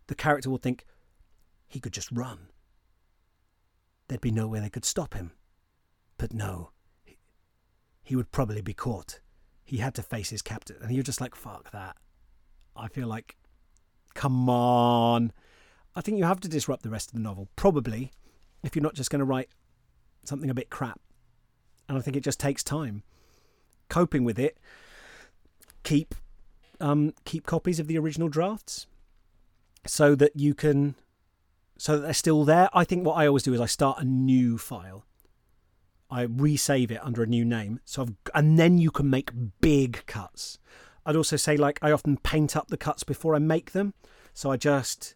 the 0.06 0.14
character 0.14 0.50
will 0.50 0.58
think 0.58 0.84
he 1.66 1.80
could 1.80 1.92
just 1.92 2.10
run. 2.12 2.48
There'd 4.08 4.20
be 4.20 4.30
no 4.30 4.46
way 4.46 4.60
they 4.60 4.70
could 4.70 4.84
stop 4.84 5.14
him. 5.14 5.32
But 6.18 6.32
no, 6.32 6.70
he, 7.02 7.18
he 8.02 8.14
would 8.14 8.30
probably 8.30 8.62
be 8.62 8.74
caught. 8.74 9.20
He 9.64 9.78
had 9.78 9.94
to 9.94 10.02
face 10.02 10.30
his 10.30 10.42
captor, 10.42 10.76
and 10.80 10.92
you're 10.92 11.02
just 11.02 11.20
like, 11.20 11.34
"Fuck 11.34 11.70
that." 11.72 11.96
I 12.76 12.88
feel 12.88 13.06
like 13.06 13.36
Come 14.14 14.48
on. 14.48 15.32
I 15.96 16.00
think 16.00 16.18
you 16.18 16.24
have 16.24 16.40
to 16.40 16.48
disrupt 16.48 16.82
the 16.82 16.90
rest 16.90 17.10
of 17.10 17.14
the 17.14 17.20
novel, 17.20 17.48
probably, 17.56 18.10
if 18.62 18.74
you're 18.74 18.82
not 18.82 18.94
just 18.94 19.10
going 19.10 19.20
to 19.20 19.24
write 19.24 19.48
something 20.24 20.50
a 20.50 20.54
bit 20.54 20.70
crap. 20.70 21.00
And 21.88 21.98
I 21.98 22.00
think 22.00 22.16
it 22.16 22.24
just 22.24 22.40
takes 22.40 22.64
time. 22.64 23.02
Coping 23.88 24.24
with 24.24 24.38
it, 24.38 24.56
keep 25.82 26.14
um, 26.80 27.12
keep 27.24 27.46
copies 27.46 27.78
of 27.78 27.86
the 27.86 27.98
original 27.98 28.28
drafts 28.28 28.86
so 29.86 30.14
that 30.14 30.34
you 30.34 30.54
can 30.54 30.94
so 31.76 31.96
that 31.96 32.02
they're 32.02 32.14
still 32.14 32.44
there. 32.44 32.68
I 32.72 32.84
think 32.84 33.04
what 33.04 33.14
I 33.14 33.26
always 33.26 33.42
do 33.42 33.52
is 33.52 33.60
I 33.60 33.66
start 33.66 34.00
a 34.00 34.04
new 34.04 34.58
file. 34.58 35.04
I 36.10 36.26
resave 36.26 36.90
it 36.90 37.04
under 37.04 37.22
a 37.22 37.26
new 37.26 37.44
name. 37.44 37.80
So 37.84 38.02
I've, 38.02 38.14
and 38.34 38.58
then 38.58 38.78
you 38.78 38.90
can 38.90 39.10
make 39.10 39.32
big 39.60 40.04
cuts. 40.06 40.58
I'd 41.06 41.16
also 41.16 41.36
say 41.36 41.56
like 41.56 41.78
I 41.82 41.92
often 41.92 42.16
paint 42.16 42.56
up 42.56 42.68
the 42.68 42.76
cuts 42.76 43.04
before 43.04 43.34
I 43.34 43.38
make 43.38 43.72
them. 43.72 43.94
So 44.32 44.50
I 44.50 44.56
just 44.56 45.14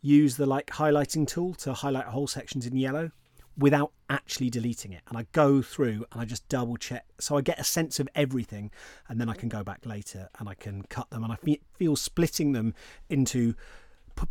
use 0.00 0.36
the 0.36 0.46
like 0.46 0.66
highlighting 0.66 1.26
tool 1.26 1.54
to 1.54 1.72
highlight 1.72 2.06
whole 2.06 2.26
sections 2.26 2.66
in 2.66 2.76
yellow 2.76 3.10
without 3.56 3.92
actually 4.08 4.50
deleting 4.50 4.92
it. 4.92 5.02
And 5.08 5.18
I 5.18 5.26
go 5.32 5.62
through 5.62 6.06
and 6.12 6.20
I 6.20 6.24
just 6.24 6.48
double 6.48 6.76
check. 6.76 7.06
So 7.18 7.36
I 7.36 7.40
get 7.40 7.58
a 7.58 7.64
sense 7.64 7.98
of 7.98 8.08
everything 8.14 8.70
and 9.08 9.20
then 9.20 9.28
I 9.28 9.34
can 9.34 9.48
go 9.48 9.64
back 9.64 9.84
later 9.84 10.28
and 10.38 10.48
I 10.48 10.54
can 10.54 10.82
cut 10.82 11.10
them. 11.10 11.24
And 11.24 11.32
I 11.32 11.36
feel 11.76 11.96
splitting 11.96 12.52
them 12.52 12.74
into 13.08 13.54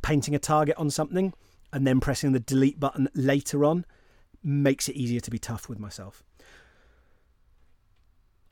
painting 0.01 0.35
a 0.35 0.39
target 0.39 0.77
on 0.77 0.89
something 0.89 1.33
and 1.73 1.85
then 1.85 1.99
pressing 1.99 2.31
the 2.31 2.39
delete 2.39 2.79
button 2.79 3.09
later 3.13 3.65
on 3.65 3.85
makes 4.43 4.87
it 4.87 4.95
easier 4.95 5.19
to 5.19 5.31
be 5.31 5.39
tough 5.39 5.67
with 5.67 5.79
myself. 5.79 6.23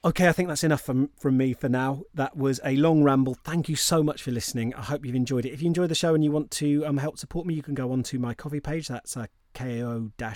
Okay, 0.06 0.28
I 0.28 0.34
think 0.34 0.50
that's 0.50 0.64
enough 0.64 0.82
from, 0.82 1.10
from 1.20 1.36
me 1.36 1.54
for 1.54 1.68
now. 1.68 2.04
That 2.14 2.38
was 2.38 2.60
a 2.64 2.76
long 2.76 3.02
ramble. 3.02 3.34
Thank 3.34 3.68
you 3.68 3.76
so 3.76 4.04
much 4.04 4.22
for 4.22 4.30
listening. 4.30 4.72
I 4.76 4.84
hope 4.84 5.04
you've 5.04 5.16
enjoyed 5.16 5.48
it. 5.48 5.52
If 5.52 5.64
you 5.64 5.68
enjoy 5.68 5.88
the 5.88 5.96
show 5.96 6.14
and 6.14 6.24
you 6.24 6.32
want 6.32 6.52
to 6.52 6.86
um, 6.86 6.98
help 6.98 7.18
support 7.18 7.48
me, 7.48 7.56
you 7.56 7.64
can 7.64 7.74
go 7.74 7.92
on 7.92 8.04
to 8.04 8.20
my 8.20 8.36
Ko-fi 8.36 8.60
page. 8.60 8.88
That's 8.88 9.18
uh, 9.18 9.26
ko-fi.com 9.56 10.36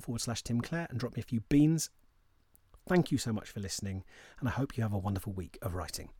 forward 0.00 0.20
slash 0.20 0.42
Tim 0.42 0.60
Clare 0.60 0.88
and 0.90 0.98
drop 0.98 1.14
me 1.14 1.20
a 1.20 1.24
few 1.24 1.42
beans. 1.42 1.90
Thank 2.88 3.12
you 3.12 3.18
so 3.18 3.32
much 3.32 3.50
for 3.50 3.60
listening, 3.60 4.02
and 4.40 4.48
I 4.48 4.52
hope 4.52 4.76
you 4.76 4.82
have 4.82 4.92
a 4.92 4.98
wonderful 4.98 5.32
week 5.32 5.56
of 5.62 5.76
writing. 5.76 6.10